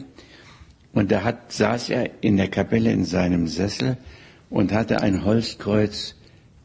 Und 0.92 1.12
da 1.12 1.22
hat, 1.22 1.52
saß 1.52 1.90
er 1.90 2.10
in 2.22 2.36
der 2.36 2.48
Kapelle 2.48 2.90
in 2.90 3.04
seinem 3.04 3.46
Sessel 3.46 3.98
und 4.50 4.72
hatte 4.72 5.02
ein 5.02 5.24
Holzkreuz 5.24 6.14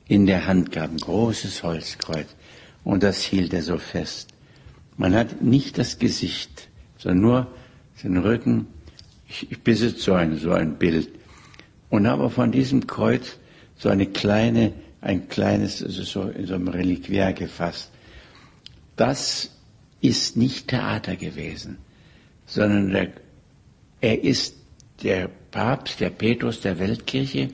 in 0.08 0.26
der 0.26 0.48
Hand 0.48 0.72
gehabt, 0.72 0.94
ein 0.94 0.98
großes 0.98 1.64
Holzkreuz. 1.64 2.28
Und 2.84 3.04
das 3.04 3.22
hielt 3.22 3.54
er 3.54 3.62
so 3.62 3.78
fest. 3.78 4.30
Man 4.98 5.16
hat 5.16 5.42
nicht 5.42 5.78
das 5.78 6.00
Gesicht, 6.00 6.70
sondern 6.98 7.22
nur 7.22 7.48
den 8.04 8.18
Rücken. 8.18 8.68
Ich, 9.34 9.52
ich 9.52 9.62
besitze 9.62 10.00
so 10.00 10.14
ein, 10.14 10.38
so 10.38 10.52
ein 10.52 10.78
Bild. 10.78 11.10
Und 11.90 12.08
habe 12.08 12.30
von 12.30 12.52
diesem 12.52 12.86
Kreuz 12.86 13.38
so 13.78 13.90
eine 13.90 14.06
kleine, 14.06 14.74
ein 15.02 15.28
kleines, 15.28 15.84
also 15.84 16.04
so 16.04 16.22
in 16.24 16.46
so 16.46 16.54
einem 16.56 16.68
Reliquiar 16.68 17.34
gefasst. 17.34 17.90
Das 18.96 19.50
ist 20.02 20.38
nicht 20.38 20.68
Theater 20.68 21.16
gewesen, 21.16 21.78
sondern 22.46 22.92
der, 22.92 23.12
er 24.02 24.24
ist 24.24 24.56
der 25.02 25.30
Papst, 25.50 26.00
der 26.00 26.12
Petrus 26.12 26.62
der 26.62 26.78
Weltkirche, 26.78 27.50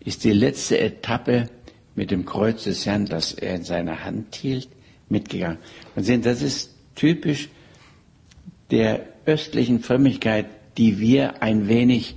ist 0.00 0.24
die 0.24 0.32
letzte 0.32 0.80
Etappe 0.80 1.48
mit 1.94 2.10
dem 2.10 2.24
Kreuz 2.24 2.64
des 2.64 2.86
Herrn, 2.86 3.06
das 3.06 3.34
er 3.34 3.54
in 3.54 3.64
seiner 3.64 4.04
Hand 4.04 4.34
hielt, 4.34 4.68
mitgegangen. 5.08 5.58
Und 5.94 6.02
sehen, 6.04 6.22
das 6.22 6.42
ist 6.42 6.74
typisch 6.96 7.48
der 8.70 9.06
östlichen 9.26 9.80
Frömmigkeit, 9.80 10.46
die 10.76 10.98
wir 10.98 11.42
ein 11.42 11.68
wenig 11.68 12.16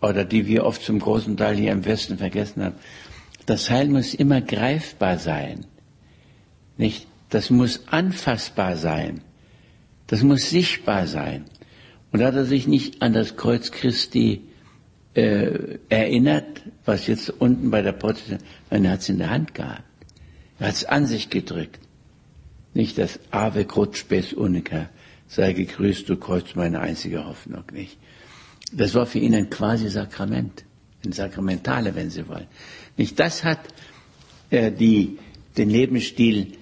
oder 0.00 0.24
die 0.24 0.46
wir 0.46 0.64
oft 0.64 0.82
zum 0.82 0.98
großen 0.98 1.36
Teil 1.36 1.56
hier 1.56 1.72
im 1.72 1.84
Westen 1.84 2.18
vergessen 2.18 2.64
haben. 2.64 2.74
Das 3.46 3.70
Heil 3.70 3.88
muss 3.88 4.14
immer 4.14 4.40
greifbar 4.40 5.18
sein. 5.18 5.66
Nicht? 6.76 7.06
Das 7.30 7.50
muss 7.50 7.88
anfassbar 7.88 8.76
sein. 8.76 9.20
Das 10.06 10.22
muss 10.22 10.50
sichtbar 10.50 11.06
sein. 11.06 11.44
Und 12.12 12.20
da 12.20 12.26
hat 12.26 12.34
er 12.34 12.44
sich 12.44 12.68
nicht 12.68 13.02
an 13.02 13.12
das 13.12 13.36
Kreuz 13.36 13.70
Christi 13.70 14.42
äh, 15.14 15.78
erinnert, 15.88 16.62
was 16.84 17.06
jetzt 17.06 17.30
unten 17.30 17.70
bei 17.70 17.82
der 17.82 17.92
Porte, 17.92 18.38
sondern 18.70 18.84
er 18.84 18.90
hat 18.92 19.00
es 19.00 19.08
in 19.08 19.18
der 19.18 19.30
Hand 19.30 19.54
gehabt. 19.54 19.82
Er 20.58 20.68
hat 20.68 20.74
es 20.74 20.84
an 20.84 21.06
sich 21.06 21.30
gedrückt. 21.30 21.80
Nicht 22.74 22.98
das 22.98 23.18
Ave 23.30 23.66
Spes 23.92 24.32
Unica, 24.32 24.88
sei 25.28 25.52
gegrüßt, 25.52 26.08
du 26.08 26.16
Kreuz, 26.16 26.54
meine 26.54 26.80
einzige 26.80 27.24
Hoffnung, 27.26 27.64
nicht? 27.72 27.98
Das 28.72 28.94
war 28.94 29.06
für 29.06 29.18
ihn 29.18 29.34
ein 29.34 29.50
quasi 29.50 29.88
Sakrament, 29.88 30.64
ein 31.04 31.12
Sakramentale, 31.12 31.94
wenn 31.94 32.10
Sie 32.10 32.26
wollen. 32.28 32.46
Nicht 32.96 33.18
das 33.20 33.44
hat 33.44 33.60
äh, 34.50 34.72
die, 34.72 35.18
den 35.56 35.70
Lebensstil 35.70 36.52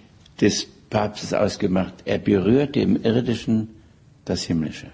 des 0.41 0.67
Papstes 0.91 1.33
ausgemacht. 1.33 1.95
Er 2.05 2.19
berührte 2.19 2.81
im 2.81 3.03
Irdischen 3.03 3.69
das 4.25 4.43
Himmlische. 4.43 4.91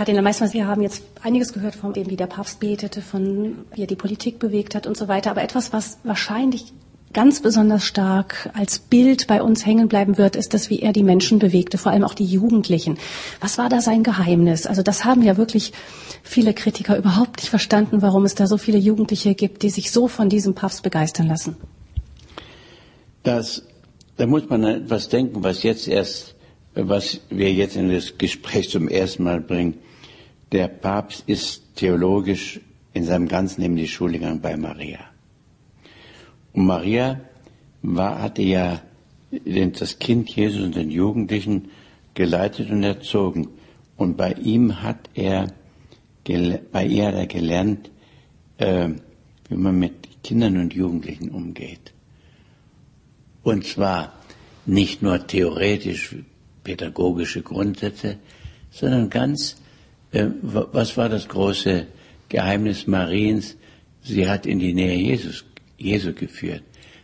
Kardinal 0.00 0.22
Meissner, 0.22 0.48
Sie 0.48 0.64
haben 0.64 0.80
jetzt 0.80 1.02
einiges 1.20 1.52
gehört 1.52 1.74
von 1.74 1.92
dem, 1.92 2.08
wie 2.08 2.16
der 2.16 2.26
Papst 2.26 2.58
betete, 2.58 3.02
von 3.02 3.66
wie 3.74 3.82
er 3.82 3.86
die 3.86 3.96
Politik 3.96 4.38
bewegt 4.38 4.74
hat 4.74 4.86
und 4.86 4.96
so 4.96 5.08
weiter. 5.08 5.30
Aber 5.30 5.42
etwas, 5.42 5.74
was 5.74 5.98
wahrscheinlich 6.04 6.72
ganz 7.12 7.42
besonders 7.42 7.84
stark 7.84 8.48
als 8.54 8.78
Bild 8.78 9.26
bei 9.26 9.42
uns 9.42 9.66
hängen 9.66 9.88
bleiben 9.88 10.16
wird, 10.16 10.36
ist 10.36 10.54
das, 10.54 10.70
wie 10.70 10.80
er 10.80 10.94
die 10.94 11.02
Menschen 11.02 11.38
bewegte, 11.38 11.76
vor 11.76 11.92
allem 11.92 12.02
auch 12.02 12.14
die 12.14 12.24
Jugendlichen. 12.24 12.96
Was 13.42 13.58
war 13.58 13.68
da 13.68 13.82
sein 13.82 14.02
Geheimnis? 14.02 14.66
Also 14.66 14.82
das 14.82 15.04
haben 15.04 15.20
ja 15.20 15.36
wirklich 15.36 15.74
viele 16.22 16.54
Kritiker 16.54 16.96
überhaupt 16.96 17.36
nicht 17.36 17.50
verstanden, 17.50 18.00
warum 18.00 18.24
es 18.24 18.34
da 18.34 18.46
so 18.46 18.56
viele 18.56 18.78
Jugendliche 18.78 19.34
gibt, 19.34 19.62
die 19.62 19.68
sich 19.68 19.90
so 19.90 20.08
von 20.08 20.30
diesem 20.30 20.54
Papst 20.54 20.82
begeistern 20.82 21.26
lassen. 21.26 21.58
Das, 23.22 23.64
da 24.16 24.26
muss 24.26 24.48
man 24.48 24.64
etwas 24.64 25.10
denken, 25.10 25.44
was 25.44 25.62
jetzt 25.62 25.88
erst, 25.88 26.36
was 26.74 27.20
wir 27.28 27.52
jetzt 27.52 27.76
in 27.76 27.92
das 27.92 28.16
Gespräch 28.16 28.70
zum 28.70 28.88
ersten 28.88 29.24
Mal 29.24 29.42
bringen. 29.42 29.74
Der 30.52 30.68
Papst 30.68 31.24
ist 31.26 31.76
theologisch 31.76 32.60
in 32.92 33.04
seinem 33.04 33.28
ganzen 33.28 33.62
Leben 33.62 33.76
die 33.76 33.88
Schule 33.88 34.14
gegangen 34.14 34.40
bei 34.40 34.56
Maria. 34.56 34.98
Und 36.52 36.66
Maria 36.66 37.20
war, 37.82 38.20
hatte 38.20 38.42
ja 38.42 38.80
das 39.30 39.98
Kind 39.98 40.28
Jesus 40.30 40.62
und 40.62 40.74
den 40.74 40.90
Jugendlichen 40.90 41.70
geleitet 42.14 42.70
und 42.70 42.82
erzogen. 42.82 43.48
Und 43.96 44.16
bei 44.16 44.32
ihm 44.32 44.82
hat 44.82 45.08
er, 45.14 45.52
bei 46.24 46.86
ihr 46.86 47.06
hat 47.06 47.14
er 47.14 47.26
gelernt, 47.26 47.90
äh, 48.58 48.88
wie 49.48 49.56
man 49.56 49.78
mit 49.78 50.22
Kindern 50.22 50.56
und 50.56 50.74
Jugendlichen 50.74 51.30
umgeht. 51.30 51.92
Und 53.42 53.64
zwar 53.64 54.12
nicht 54.66 55.02
nur 55.02 55.26
theoretisch 55.26 56.16
pädagogische 56.62 57.42
Grundsätze, 57.42 58.18
sondern 58.70 59.10
ganz, 59.10 59.56
was 60.12 60.96
war 60.96 61.08
das 61.08 61.28
große 61.28 61.86
Geheimnis 62.28 62.86
Mariens? 62.86 63.56
Sie 64.02 64.28
hat 64.28 64.46
in 64.46 64.58
die 64.58 64.72
Nähe 64.72 64.96
Jesus 64.96 65.44
Jesu 65.78 66.12
geführt. 66.12 66.62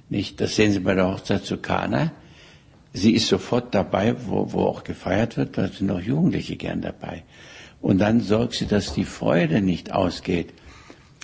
Nicht? 0.08 0.40
Das 0.40 0.56
sehen 0.56 0.72
Sie 0.72 0.80
bei 0.80 0.94
der 0.94 1.08
Hochzeit 1.08 1.44
zu 1.44 1.56
Kana. 1.56 2.12
Sie 2.92 3.12
ist 3.12 3.28
sofort 3.28 3.74
dabei, 3.74 4.14
wo, 4.26 4.52
wo 4.52 4.62
auch 4.62 4.84
gefeiert 4.84 5.36
wird, 5.36 5.58
da 5.58 5.68
sind 5.68 5.90
auch 5.90 6.00
Jugendliche 6.00 6.56
gern 6.56 6.80
dabei. 6.80 7.24
Und 7.80 7.98
dann 7.98 8.20
sorgt 8.20 8.54
sie, 8.54 8.66
dass 8.66 8.94
die 8.94 9.04
Freude 9.04 9.60
nicht 9.60 9.92
ausgeht. 9.92 10.52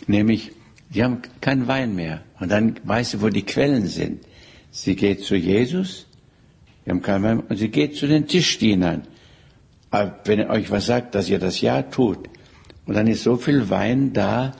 Nämlich, 0.06 0.52
Die 0.94 1.02
haben 1.02 1.22
keinen 1.40 1.68
Wein 1.68 1.94
mehr. 1.94 2.20
Und 2.38 2.50
dann 2.50 2.76
weiß 2.84 3.12
sie, 3.12 3.22
wo 3.22 3.28
die 3.28 3.44
Quellen 3.44 3.86
sind. 3.86 4.24
Sie 4.70 4.94
geht 4.94 5.24
zu 5.24 5.36
Jesus, 5.36 6.06
die 6.84 6.90
haben 6.90 7.02
keinen 7.02 7.24
Wein, 7.24 7.40
und 7.40 7.56
sie 7.56 7.68
geht 7.68 7.96
zu 7.96 8.06
den 8.06 8.26
Tischdienern. 8.26 9.02
Aber 9.92 10.18
wenn 10.24 10.50
euch 10.50 10.70
was 10.70 10.86
sagt, 10.86 11.14
dass 11.14 11.28
ihr 11.28 11.38
das 11.38 11.60
ja 11.60 11.82
tut, 11.82 12.18
und 12.86 12.94
dann 12.94 13.06
ist 13.06 13.22
so 13.22 13.36
viel 13.36 13.70
Wein 13.70 14.12
da, 14.12 14.52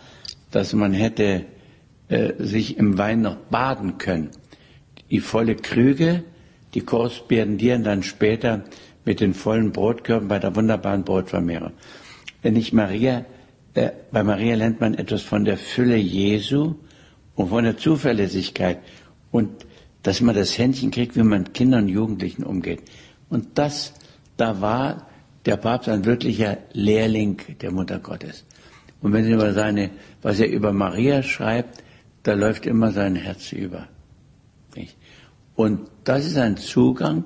dass 0.50 0.74
man 0.74 0.92
hätte 0.92 1.46
äh, 2.08 2.34
sich 2.38 2.76
im 2.76 2.98
Wein 2.98 3.22
noch 3.22 3.36
baden 3.36 3.98
können. 3.98 4.30
Die 5.10 5.20
volle 5.20 5.56
Krüge, 5.56 6.22
die 6.74 6.82
korrespondieren 6.82 7.82
dann 7.82 8.02
später 8.02 8.64
mit 9.04 9.20
den 9.20 9.34
vollen 9.34 9.72
Brotkörben 9.72 10.28
bei 10.28 10.38
der 10.38 10.54
wunderbaren 10.54 11.02
Brotvermehrung. 11.02 11.72
Wenn 12.42 12.54
ich 12.54 12.72
Maria, 12.72 13.24
äh, 13.74 13.90
bei 14.12 14.22
Maria 14.22 14.54
lernt 14.54 14.80
man 14.80 14.94
etwas 14.94 15.22
von 15.22 15.44
der 15.44 15.56
Fülle 15.56 15.96
Jesu 15.96 16.74
und 17.34 17.48
von 17.48 17.64
der 17.64 17.78
Zuverlässigkeit 17.78 18.78
und 19.30 19.66
dass 20.02 20.20
man 20.20 20.34
das 20.34 20.58
Händchen 20.58 20.90
kriegt, 20.90 21.16
wie 21.16 21.22
man 21.22 21.40
mit 21.44 21.54
Kindern 21.54 21.84
und 21.84 21.88
Jugendlichen 21.88 22.44
umgeht. 22.44 22.82
Und 23.30 23.58
das, 23.58 23.94
da 24.36 24.60
war 24.60 25.06
der 25.44 25.56
Papst 25.56 25.88
ein 25.88 26.04
wirklicher 26.04 26.58
Lehrling 26.72 27.40
der 27.60 27.72
Mutter 27.72 27.98
Gottes. 27.98 28.44
Und 29.00 29.12
wenn 29.12 29.24
Sie 29.24 29.32
über 29.32 29.52
seine, 29.52 29.90
was 30.22 30.38
er 30.38 30.48
über 30.48 30.72
Maria 30.72 31.22
schreibt, 31.22 31.82
da 32.22 32.34
läuft 32.34 32.66
immer 32.66 32.92
sein 32.92 33.16
Herz 33.16 33.52
über. 33.52 33.88
Und 35.56 35.80
das 36.04 36.26
ist 36.26 36.36
ein 36.36 36.56
Zugang, 36.56 37.24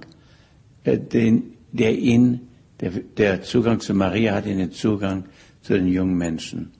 äh, 0.84 0.98
den, 0.98 1.54
der 1.72 1.96
ihn, 1.96 2.48
der, 2.80 2.90
der 2.90 3.42
Zugang 3.42 3.80
zu 3.80 3.94
Maria 3.94 4.34
hat 4.34 4.46
ihn 4.46 4.58
den 4.58 4.72
Zugang 4.72 5.26
zu 5.62 5.74
den 5.74 5.86
jungen 5.86 6.16
Menschen 6.16 6.72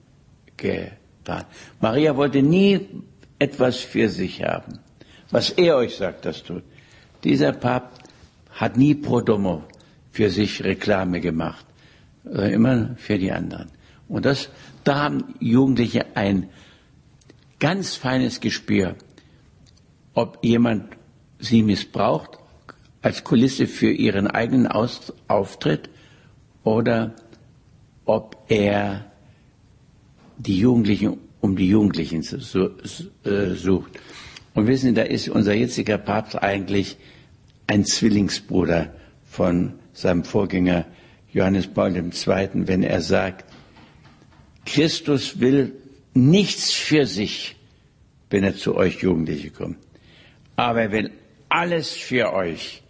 getan. 0.57 1.45
Maria 1.79 2.15
wollte 2.15 2.41
nie 2.41 2.79
etwas 3.39 3.77
für 3.77 4.09
sich 4.09 4.43
haben. 4.43 4.79
Was 5.29 5.51
er 5.51 5.77
euch 5.77 5.95
sagt, 5.95 6.25
das 6.25 6.43
tut. 6.43 6.63
Dieser 7.23 7.51
Papst 7.51 8.01
hat 8.51 8.77
nie 8.77 8.95
pro 8.95 9.21
domo 9.21 9.63
für 10.17 10.31
sich 10.31 10.63
Reklame 10.63 11.21
gemacht, 11.21 11.63
sondern 12.23 12.49
immer 12.51 12.95
für 12.97 13.19
die 13.19 13.31
anderen. 13.31 13.69
Und 14.07 14.25
das, 14.25 14.49
da 14.83 15.03
haben 15.03 15.35
Jugendliche 15.39 16.07
ein 16.15 16.49
ganz 17.59 17.93
feines 17.93 18.39
Gespür, 18.39 18.95
ob 20.15 20.43
jemand 20.43 20.85
sie 21.37 21.61
missbraucht 21.61 22.39
als 23.03 23.23
Kulisse 23.23 23.67
für 23.67 23.91
ihren 23.91 24.25
eigenen 24.25 24.65
Aus 24.65 25.13
Auftritt 25.27 25.87
oder 26.63 27.13
ob 28.05 28.37
er 28.47 29.05
die 30.39 30.57
Jugendlichen 30.57 31.19
um 31.41 31.55
die 31.55 31.69
Jugendlichen 31.69 32.21
äh, 32.21 33.53
sucht. 33.53 33.91
Und 34.55 34.65
wissen 34.65 34.87
Sie, 34.87 34.93
da 34.95 35.03
ist 35.03 35.29
unser 35.29 35.53
jetziger 35.53 35.99
Papst 35.99 36.41
eigentlich 36.41 36.97
ein 37.67 37.85
Zwillingsbruder 37.85 38.91
von 39.29 39.73
seinem 39.97 40.23
Vorgänger 40.23 40.85
Johannes 41.33 41.67
Paul 41.67 41.95
II., 41.95 42.49
wenn 42.67 42.83
er 42.83 43.01
sagt, 43.01 43.45
Christus 44.65 45.39
will 45.39 45.73
nichts 46.13 46.71
für 46.71 47.05
sich, 47.05 47.55
wenn 48.29 48.43
er 48.43 48.55
zu 48.55 48.75
euch 48.75 49.01
Jugendliche 49.01 49.49
kommt. 49.49 49.77
Aber 50.55 50.81
er 50.81 50.91
will 50.91 51.11
alles 51.49 51.91
für 51.91 52.33
euch. 52.33 52.83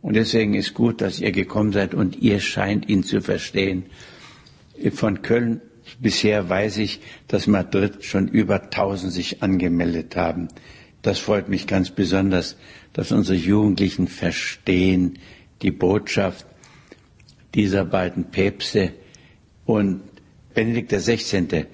Und 0.00 0.14
deswegen 0.14 0.54
ist 0.54 0.74
gut, 0.74 1.00
dass 1.00 1.20
ihr 1.20 1.32
gekommen 1.32 1.72
seid 1.72 1.94
und 1.94 2.16
ihr 2.16 2.40
scheint 2.40 2.88
ihn 2.88 3.04
zu 3.04 3.20
verstehen. 3.20 3.86
Von 4.92 5.22
Köln 5.22 5.60
bisher 6.00 6.48
weiß 6.48 6.78
ich, 6.78 7.00
dass 7.28 7.46
Madrid 7.46 8.04
schon 8.04 8.28
über 8.28 8.70
tausend 8.70 9.12
sich 9.12 9.42
angemeldet 9.42 10.16
haben. 10.16 10.48
Das 11.02 11.18
freut 11.18 11.48
mich 11.48 11.66
ganz 11.66 11.90
besonders, 11.90 12.56
dass 12.92 13.12
unsere 13.12 13.36
Jugendlichen 13.36 14.08
verstehen 14.08 15.18
die 15.62 15.70
Botschaft 15.70 16.46
dieser 17.54 17.84
beiden 17.84 18.24
Päpste. 18.24 18.92
Und 19.64 20.02
Benedikt 20.52 20.92
XVI. 20.92 21.66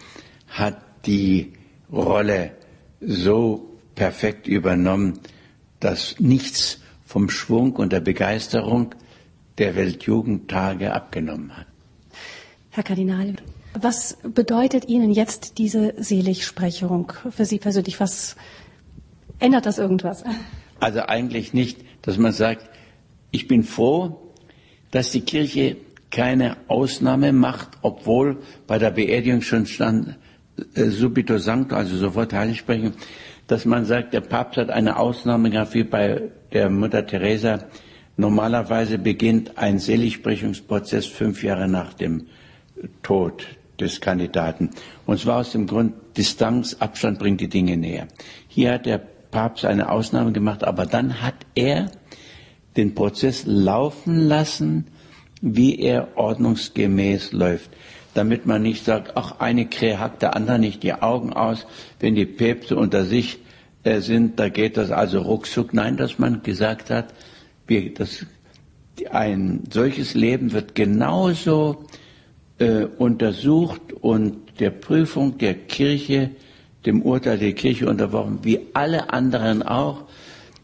hat 0.48 0.80
die 1.06 1.52
Rolle 1.92 2.52
so 3.00 3.78
perfekt 3.94 4.46
übernommen, 4.46 5.18
dass 5.80 6.18
nichts 6.20 6.80
vom 7.04 7.28
Schwung 7.30 7.74
und 7.76 7.92
der 7.92 8.00
Begeisterung 8.00 8.94
der 9.58 9.74
Weltjugendtage 9.74 10.92
abgenommen 10.92 11.56
hat. 11.56 11.66
Herr 12.70 12.84
Kardinal, 12.84 13.34
was 13.74 14.18
bedeutet 14.22 14.88
Ihnen 14.88 15.10
jetzt 15.10 15.58
diese 15.58 15.94
Seligsprechung 15.96 17.12
für 17.30 17.44
Sie 17.44 17.58
persönlich? 17.58 18.00
Was 18.00 18.36
ändert 19.38 19.66
das 19.66 19.78
irgendwas? 19.78 20.24
Also 20.78 21.00
eigentlich 21.02 21.52
nicht, 21.52 21.84
dass 22.02 22.16
man 22.16 22.32
sagt, 22.32 22.70
ich 23.32 23.48
bin 23.48 23.64
froh, 23.64 24.29
dass 24.90 25.10
die 25.10 25.20
Kirche 25.20 25.76
keine 26.10 26.56
Ausnahme 26.68 27.32
macht, 27.32 27.68
obwohl 27.82 28.38
bei 28.66 28.78
der 28.78 28.90
Beerdigung 28.90 29.42
schon 29.42 29.66
stand, 29.66 30.16
äh, 30.74 30.86
subito 30.86 31.38
sancto, 31.38 31.76
also 31.76 31.96
sofort 31.96 32.32
Heiligsprechung, 32.32 32.92
dass 33.46 33.64
man 33.64 33.84
sagt, 33.84 34.12
der 34.12 34.20
Papst 34.20 34.58
hat 34.58 34.70
eine 34.70 34.96
Ausnahme 34.98 35.50
gehabt, 35.50 35.74
wie 35.74 35.84
bei 35.84 36.30
der 36.52 36.70
Mutter 36.70 37.06
Teresa. 37.06 37.64
Normalerweise 38.16 38.98
beginnt 38.98 39.56
ein 39.56 39.78
Seligsprechungsprozess 39.78 41.06
fünf 41.06 41.42
Jahre 41.42 41.68
nach 41.68 41.94
dem 41.94 42.26
Tod 43.02 43.46
des 43.80 44.00
Kandidaten. 44.00 44.70
Und 45.06 45.18
zwar 45.18 45.38
aus 45.38 45.52
dem 45.52 45.66
Grund, 45.66 45.94
Distanz, 46.16 46.76
Abstand 46.80 47.18
bringt 47.18 47.40
die 47.40 47.48
Dinge 47.48 47.76
näher. 47.76 48.08
Hier 48.48 48.72
hat 48.72 48.86
der 48.86 48.98
Papst 48.98 49.64
eine 49.64 49.90
Ausnahme 49.90 50.32
gemacht, 50.32 50.64
aber 50.64 50.86
dann 50.86 51.22
hat 51.22 51.34
er 51.54 51.90
den 52.76 52.94
Prozess 52.94 53.44
laufen 53.46 54.28
lassen, 54.28 54.86
wie 55.40 55.78
er 55.78 56.16
ordnungsgemäß 56.16 57.32
läuft. 57.32 57.70
Damit 58.14 58.46
man 58.46 58.62
nicht 58.62 58.84
sagt, 58.84 59.16
ach, 59.16 59.38
eine 59.38 59.66
Krähe 59.66 59.98
hackt 60.00 60.22
der 60.22 60.36
andere 60.36 60.58
nicht 60.58 60.82
die 60.82 60.94
Augen 60.94 61.32
aus, 61.32 61.66
wenn 62.00 62.14
die 62.14 62.26
Päpste 62.26 62.76
unter 62.76 63.04
sich 63.04 63.38
äh, 63.84 64.00
sind, 64.00 64.38
da 64.38 64.48
geht 64.48 64.76
das 64.76 64.90
also 64.90 65.20
ruckzuck. 65.22 65.72
Nein, 65.72 65.96
dass 65.96 66.18
man 66.18 66.42
gesagt 66.42 66.90
hat, 66.90 67.14
wir, 67.66 67.94
das, 67.94 68.26
ein 69.10 69.62
solches 69.72 70.14
Leben 70.14 70.52
wird 70.52 70.74
genauso 70.74 71.84
äh, 72.58 72.84
untersucht 72.84 73.92
und 73.92 74.60
der 74.60 74.70
Prüfung 74.70 75.38
der 75.38 75.54
Kirche, 75.54 76.30
dem 76.84 77.02
Urteil 77.02 77.38
der 77.38 77.52
Kirche 77.52 77.88
unterworfen, 77.88 78.40
wie 78.42 78.60
alle 78.74 79.12
anderen 79.12 79.62
auch, 79.62 80.04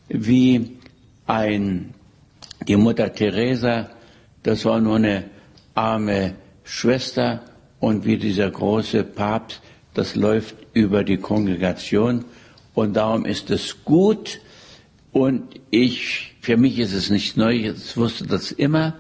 wie 0.09 0.77
ein 1.27 1.95
die 2.67 2.77
Mutter 2.77 3.13
Teresa, 3.13 3.91
das 4.43 4.65
war 4.65 4.81
nur 4.81 4.97
eine 4.97 5.25
arme 5.75 6.35
Schwester 6.65 7.43
und 7.81 8.05
wie 8.05 8.17
dieser 8.17 8.51
große 8.51 9.05
Papst, 9.05 9.61
das 9.95 10.15
läuft 10.15 10.57
über 10.73 11.05
die 11.05 11.17
Kongregation 11.17 12.25
und 12.75 12.95
darum 12.95 13.25
ist 13.25 13.51
es 13.51 13.85
gut 13.85 14.41
und 15.13 15.61
ich, 15.71 16.35
für 16.41 16.57
mich 16.57 16.79
ist 16.79 16.93
es 16.93 17.11
nicht 17.11 17.37
neu, 17.37 17.53
ich 17.55 17.97
wusste 17.97 18.27
das 18.27 18.53
immer, 18.53 18.95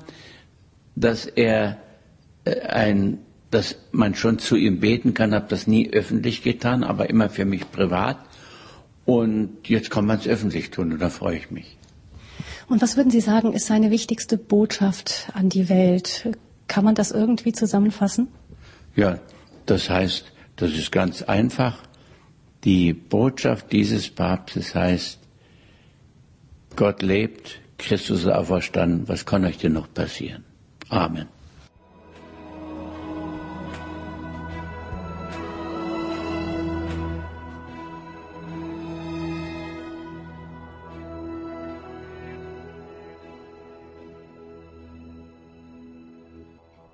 dass 0.95 1.27
er 1.27 1.79
äh, 2.45 2.61
ein, 2.63 3.19
dass 3.51 3.77
man 3.93 4.15
schon 4.15 4.39
zu 4.39 4.57
ihm 4.57 4.81
beten 4.81 5.15
kann, 5.15 5.35
habe 5.35 5.47
das 5.49 5.67
nie 5.67 5.91
öffentlich 5.91 6.43
getan, 6.43 6.85
aber 6.85 7.11
immer 7.11 7.29
für 7.29 7.45
mich 7.45 7.71
privat 7.71 8.19
und 9.05 9.69
jetzt 9.69 9.91
kann 9.91 10.07
man 10.07 10.19
es 10.19 10.27
öffentlich 10.27 10.71
tun 10.71 10.93
und 10.93 11.01
da 11.01 11.11
freue 11.11 11.37
ich 11.37 11.51
mich. 11.51 11.77
Und 12.69 12.83
was 12.83 12.97
würden 12.97 13.11
Sie 13.11 13.21
sagen, 13.21 13.53
ist 13.53 13.67
seine 13.67 13.91
wichtigste 13.91 14.37
Botschaft 14.39 15.31
an 15.35 15.49
die 15.49 15.69
Welt? 15.69 16.31
Kann 16.67 16.85
man 16.85 16.95
das 16.95 17.13
irgendwie 17.13 17.53
zusammenfassen? 17.53 18.29
Ja, 18.97 19.21
das 19.67 19.89
heißt, 19.89 20.33
das 20.57 20.73
ist 20.73 20.91
ganz 20.91 21.23
einfach. 21.23 21.79
Die 22.65 22.93
Botschaft 22.93 23.73
dieses 23.73 24.11
Papstes 24.11 24.75
heißt, 24.75 25.21
Gott 26.75 27.03
lebt, 27.03 27.61
Christus 27.79 28.21
ist 28.21 28.27
auferstanden, 28.27 29.09
was 29.09 29.25
kann 29.25 29.45
euch 29.45 29.59
denn 29.59 29.75
noch 29.75 29.93
passieren? 29.93 30.45
Amen. 30.89 31.27